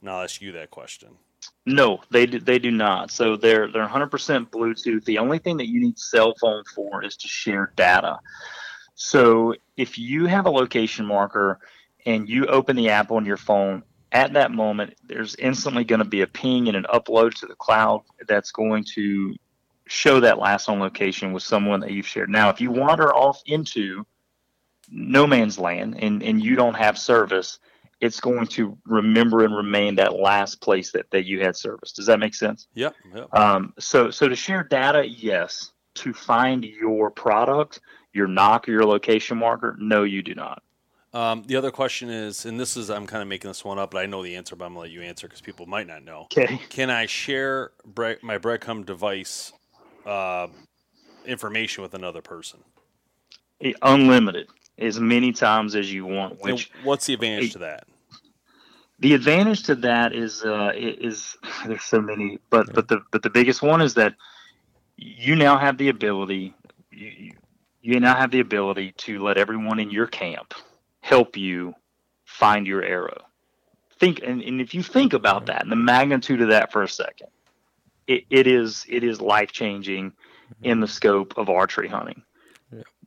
Now 0.01 0.17
I'll 0.17 0.23
ask 0.23 0.41
you 0.41 0.51
that 0.53 0.71
question. 0.71 1.09
No, 1.65 2.01
they 2.09 2.25
do, 2.25 2.39
they 2.39 2.59
do 2.59 2.71
not. 2.71 3.11
So 3.11 3.35
they're 3.35 3.71
they're 3.71 3.87
100% 3.87 4.09
Bluetooth. 4.49 5.05
The 5.05 5.17
only 5.17 5.39
thing 5.39 5.57
that 5.57 5.67
you 5.67 5.79
need 5.79 5.97
cell 5.97 6.33
phone 6.39 6.63
for 6.75 7.03
is 7.03 7.15
to 7.17 7.27
share 7.27 7.71
data. 7.75 8.19
So 8.95 9.55
if 9.77 9.97
you 9.97 10.25
have 10.25 10.45
a 10.45 10.51
location 10.51 11.05
marker 11.05 11.59
and 12.05 12.27
you 12.27 12.45
open 12.47 12.75
the 12.75 12.89
app 12.89 13.11
on 13.11 13.25
your 13.25 13.37
phone, 13.37 13.83
at 14.11 14.33
that 14.33 14.51
moment 14.51 14.95
there's 15.05 15.35
instantly 15.35 15.83
going 15.83 15.99
to 15.99 16.05
be 16.05 16.21
a 16.21 16.27
ping 16.27 16.67
and 16.67 16.75
an 16.75 16.85
upload 16.93 17.33
to 17.35 17.45
the 17.45 17.55
cloud 17.55 18.03
that's 18.27 18.51
going 18.51 18.83
to 18.95 19.35
show 19.85 20.19
that 20.19 20.37
last 20.37 20.67
known 20.67 20.79
location 20.79 21.33
with 21.33 21.43
someone 21.43 21.79
that 21.79 21.91
you've 21.91 22.07
shared. 22.07 22.29
Now, 22.29 22.49
if 22.49 22.61
you 22.61 22.71
wander 22.71 23.13
off 23.13 23.41
into 23.45 24.05
no 24.91 25.27
man's 25.27 25.59
land 25.59 25.97
and, 25.99 26.21
and 26.23 26.43
you 26.43 26.55
don't 26.55 26.75
have 26.75 26.97
service, 26.97 27.59
it's 28.01 28.19
going 28.19 28.47
to 28.47 28.77
remember 28.85 29.43
and 29.43 29.55
remain 29.55 29.95
that 29.95 30.13
last 30.13 30.61
place 30.61 30.91
that, 30.93 31.09
that 31.11 31.25
you 31.25 31.41
had 31.41 31.55
service. 31.55 31.91
Does 31.91 32.05
that 32.05 32.19
make 32.19 32.33
sense? 32.33 32.67
Yep. 32.73 32.95
Yep. 33.13 33.33
Um, 33.33 33.73
so, 33.77 34.09
so 34.09 34.27
to 34.27 34.35
share 34.35 34.63
data, 34.63 35.07
yes. 35.07 35.71
To 35.95 36.13
find 36.13 36.63
your 36.63 37.11
product, 37.11 37.81
your 38.13 38.27
nock 38.27 38.69
or 38.69 38.71
your 38.71 38.85
location 38.85 39.37
marker, 39.37 39.75
no, 39.79 40.03
you 40.03 40.21
do 40.21 40.33
not. 40.33 40.63
Um, 41.13 41.43
the 41.47 41.55
other 41.55 41.71
question 41.71 42.09
is, 42.09 42.45
and 42.45 42.59
this 42.59 42.77
is 42.77 42.89
I'm 42.89 43.07
kind 43.07 43.21
of 43.21 43.27
making 43.27 43.49
this 43.49 43.65
one 43.65 43.79
up, 43.79 43.91
but 43.91 44.03
I 44.03 44.05
know 44.05 44.21
the 44.21 44.35
answer, 44.35 44.55
but 44.55 44.65
I'm 44.65 44.73
gonna 44.73 44.81
let 44.81 44.91
you 44.91 45.01
answer 45.01 45.27
because 45.27 45.41
people 45.41 45.65
might 45.65 45.87
not 45.87 46.03
know. 46.03 46.27
Okay. 46.31 46.61
Can 46.69 46.89
I 46.91 47.07
share 47.07 47.71
bre- 47.83 48.21
my 48.21 48.37
breadcrumb 48.37 48.85
device 48.85 49.51
uh, 50.05 50.47
information 51.25 51.81
with 51.81 51.95
another 51.95 52.21
person? 52.21 52.59
Unlimited, 53.81 54.47
as 54.77 54.99
many 54.99 55.33
times 55.33 55.75
as 55.75 55.91
you 55.91 56.05
want. 56.05 56.33
And 56.33 56.41
Which 56.41 56.71
what's 56.83 57.07
the 57.07 57.15
advantage 57.15 57.53
to 57.53 57.59
that? 57.59 57.87
The 58.99 59.13
advantage 59.13 59.63
to 59.63 59.75
that 59.75 60.13
is 60.13 60.43
uh, 60.43 60.71
is 60.75 61.37
there's 61.67 61.83
so 61.83 62.01
many, 62.01 62.39
but 62.49 62.73
but 62.73 62.87
the 62.87 63.01
but 63.11 63.23
the 63.23 63.29
biggest 63.29 63.61
one 63.61 63.81
is 63.81 63.95
that 63.95 64.15
you 64.97 65.35
now 65.35 65.57
have 65.57 65.77
the 65.77 65.89
ability. 65.89 66.55
You, 66.91 67.07
you- 67.09 67.33
now 68.01 68.15
have 68.15 68.31
the 68.31 68.41
ability 68.41 68.93
to 68.97 69.23
let 69.23 69.37
everyone 69.37 69.79
in 69.79 69.89
your 69.89 70.07
camp 70.07 70.53
help 71.01 71.37
you 71.37 71.73
find 72.25 72.67
your 72.67 72.83
arrow. 72.83 73.23
Think 73.99 74.21
and, 74.23 74.41
and 74.43 74.61
if 74.61 74.73
you 74.75 74.83
think 74.83 75.13
about 75.13 75.47
that 75.47 75.63
and 75.63 75.71
the 75.71 75.75
magnitude 75.77 76.41
of 76.41 76.49
that 76.49 76.71
for 76.71 76.83
a 76.83 76.87
second, 76.89 77.29
it, 78.07 78.25
it 78.29 78.47
is 78.47 78.85
it 78.89 79.03
is 79.03 79.21
life 79.21 79.51
changing 79.51 80.13
in 80.63 80.81
the 80.81 80.87
scope 80.87 81.37
of 81.37 81.49
archery 81.49 81.87
hunting. 81.87 82.21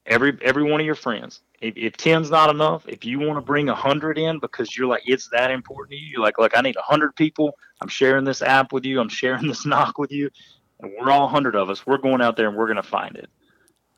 Every 0.06 0.36
every 0.42 0.64
one 0.64 0.80
of 0.80 0.86
your 0.86 0.94
friends. 0.96 1.40
If, 1.62 1.76
if 1.76 1.96
ten's 1.96 2.30
not 2.30 2.50
enough, 2.50 2.86
if 2.88 3.04
you 3.04 3.20
want 3.20 3.36
to 3.38 3.40
bring 3.40 3.68
a 3.68 3.74
hundred 3.74 4.18
in 4.18 4.40
because 4.40 4.76
you're 4.76 4.88
like 4.88 5.02
it's 5.06 5.28
that 5.30 5.50
important 5.50 5.92
to 5.92 5.96
you, 5.96 6.08
you're 6.08 6.20
like, 6.20 6.38
look, 6.38 6.52
I 6.56 6.60
need 6.60 6.76
a 6.76 6.82
hundred 6.82 7.14
people. 7.16 7.56
I'm 7.80 7.88
sharing 7.88 8.24
this 8.24 8.42
app 8.42 8.72
with 8.72 8.84
you. 8.84 9.00
I'm 9.00 9.08
sharing 9.08 9.46
this 9.48 9.64
nock 9.64 9.96
with 9.98 10.10
you, 10.12 10.28
and 10.80 10.92
we're 10.98 11.10
all 11.10 11.28
hundred 11.28 11.54
of 11.56 11.70
us. 11.70 11.86
We're 11.86 11.98
going 11.98 12.20
out 12.20 12.36
there 12.36 12.48
and 12.48 12.56
we're 12.56 12.68
gonna 12.68 12.82
find 12.82 13.16
it. 13.16 13.30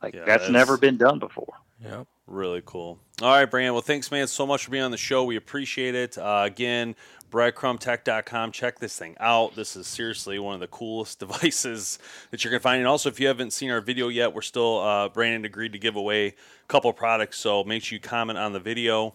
Like 0.02 0.14
Yeah, 0.14 0.20
that's, 0.20 0.44
that's- 0.44 0.50
never 0.50 0.76
been 0.76 0.98
done 0.98 1.18
before. 1.18 1.54
Yep. 1.82 2.06
Really 2.26 2.62
cool. 2.64 2.98
All 3.20 3.30
right, 3.30 3.44
Brandon. 3.44 3.74
Well, 3.74 3.82
thanks, 3.82 4.10
man, 4.10 4.26
so 4.26 4.46
much 4.46 4.64
for 4.64 4.70
being 4.70 4.82
on 4.82 4.90
the 4.90 4.96
show. 4.96 5.24
We 5.24 5.36
appreciate 5.36 5.94
it. 5.94 6.16
Uh, 6.16 6.42
again, 6.46 6.96
breadcrumbtech.com. 7.30 8.52
Check 8.52 8.78
this 8.78 8.98
thing 8.98 9.16
out. 9.20 9.54
This 9.54 9.76
is 9.76 9.86
seriously 9.86 10.38
one 10.38 10.54
of 10.54 10.60
the 10.60 10.68
coolest 10.68 11.18
devices 11.20 11.98
that 12.30 12.44
you're 12.44 12.50
going 12.50 12.60
to 12.60 12.62
find. 12.62 12.78
And 12.78 12.88
also, 12.88 13.08
if 13.08 13.20
you 13.20 13.26
haven't 13.26 13.52
seen 13.52 13.70
our 13.70 13.80
video 13.80 14.08
yet, 14.08 14.34
we're 14.34 14.42
still, 14.42 14.78
uh, 14.80 15.08
Brandon 15.08 15.44
agreed 15.44 15.72
to 15.72 15.78
give 15.78 15.96
away 15.96 16.28
a 16.28 16.34
couple 16.68 16.92
products. 16.92 17.38
So 17.38 17.64
make 17.64 17.82
sure 17.82 17.96
you 17.96 18.00
comment 18.00 18.38
on 18.38 18.52
the 18.52 18.60
video 18.60 19.14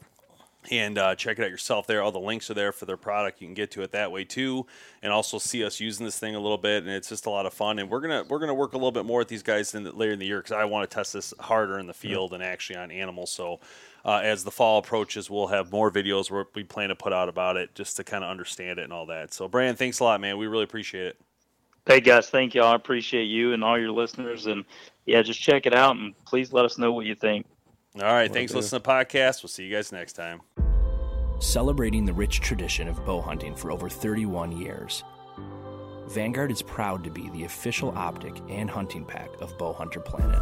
and 0.70 0.98
uh, 0.98 1.16
check 1.16 1.40
it 1.40 1.44
out 1.44 1.50
yourself 1.50 1.88
there. 1.88 2.02
All 2.02 2.12
the 2.12 2.20
links 2.20 2.52
are 2.52 2.54
there 2.54 2.72
for 2.72 2.86
their 2.86 2.98
product. 2.98 3.42
You 3.42 3.48
can 3.48 3.54
get 3.54 3.72
to 3.72 3.82
it 3.82 3.92
that 3.92 4.12
way 4.12 4.26
too, 4.26 4.66
and 5.02 5.12
also 5.12 5.38
see 5.38 5.64
us 5.64 5.80
using 5.80 6.06
this 6.06 6.20
thing 6.20 6.36
a 6.36 6.40
little 6.40 6.58
bit. 6.58 6.84
And 6.84 6.92
it's 6.92 7.10
just 7.10 7.26
a 7.26 7.30
lot 7.30 7.46
of 7.46 7.54
fun. 7.54 7.80
And 7.80 7.90
we're 7.90 8.02
gonna 8.02 8.26
we're 8.28 8.40
gonna 8.40 8.54
work 8.54 8.74
a 8.74 8.78
little 8.78 8.92
bit 8.92 9.06
more 9.06 9.20
with 9.20 9.30
these 9.30 9.44
guys 9.44 9.74
in 9.74 9.84
the, 9.84 9.92
later 9.92 10.12
in 10.12 10.20
the 10.20 10.26
year 10.26 10.40
because 10.40 10.52
I 10.52 10.66
want 10.66 10.90
to 10.90 10.94
test 10.94 11.14
this 11.14 11.34
harder 11.40 11.80
in 11.80 11.88
the 11.88 11.94
field 11.94 12.34
and 12.34 12.44
actually 12.44 12.76
on 12.76 12.92
animals. 12.92 13.32
So 13.32 13.60
uh, 14.06 14.22
as 14.24 14.44
the 14.44 14.52
fall 14.52 14.80
approaches, 14.80 15.30
we'll 15.30 15.48
have 15.48 15.72
more 15.72 15.92
videos 15.92 16.32
where 16.32 16.46
we 16.56 16.64
plan 16.64 16.90
to 16.90 16.96
put 16.96 17.14
out 17.14 17.30
about 17.30 17.58
it 17.58 17.76
just 17.76 17.98
to 17.98 18.04
kind 18.04 18.24
of 18.24 18.30
understand 18.30 18.80
it 18.80 18.84
and 18.84 18.94
all 18.94 19.06
that. 19.08 19.34
So 19.34 19.48
Brandon, 19.48 19.76
thanks 19.76 20.00
a 20.00 20.04
lot, 20.04 20.22
man. 20.22 20.38
We 20.38 20.48
really 20.48 20.64
appreciate 20.64 21.08
it. 21.08 21.18
Hey 21.86 22.02
guys, 22.02 22.30
thank 22.30 22.54
y'all. 22.54 22.72
I 22.72 22.76
appreciate 22.76 23.26
you 23.26 23.54
and 23.54 23.64
all 23.64 23.80
your 23.80 23.92
listeners. 23.92 24.46
And 24.46 24.64
yeah, 25.06 25.22
just 25.22 25.42
check 25.42 25.66
it 25.66 25.74
out 25.74 25.96
and 25.96 26.14
please 26.26 26.54
let 26.54 26.66
us 26.66 26.78
know 26.78 26.92
what 26.92 27.06
you 27.06 27.16
think. 27.16 27.46
All 27.96 28.04
right, 28.04 28.32
thanks 28.32 28.52
for 28.52 28.60
listening 28.60 28.82
to 28.82 28.84
the 28.84 28.92
podcast. 28.92 29.42
We'll 29.42 29.50
see 29.50 29.66
you 29.66 29.76
guys 29.76 29.92
next 29.92 30.14
time. 30.14 30.42
Celebrating 31.40 32.06
the 32.06 32.14
rich 32.14 32.42
tradition 32.42 32.88
of 32.88 33.04
bow 33.06 33.22
hunting 33.22 33.56
for 33.56 33.72
over 33.72 33.90
31 33.90 34.52
years. 34.52 35.04
Vanguard 36.10 36.52
is 36.52 36.62
proud 36.62 37.04
to 37.04 37.12
be 37.12 37.30
the 37.30 37.44
official 37.44 37.92
optic 37.98 38.34
and 38.50 38.70
hunting 38.70 39.06
pack 39.06 39.30
of 39.42 39.56
Bow 39.58 39.74
Hunter 39.74 40.00
Planet. 40.00 40.42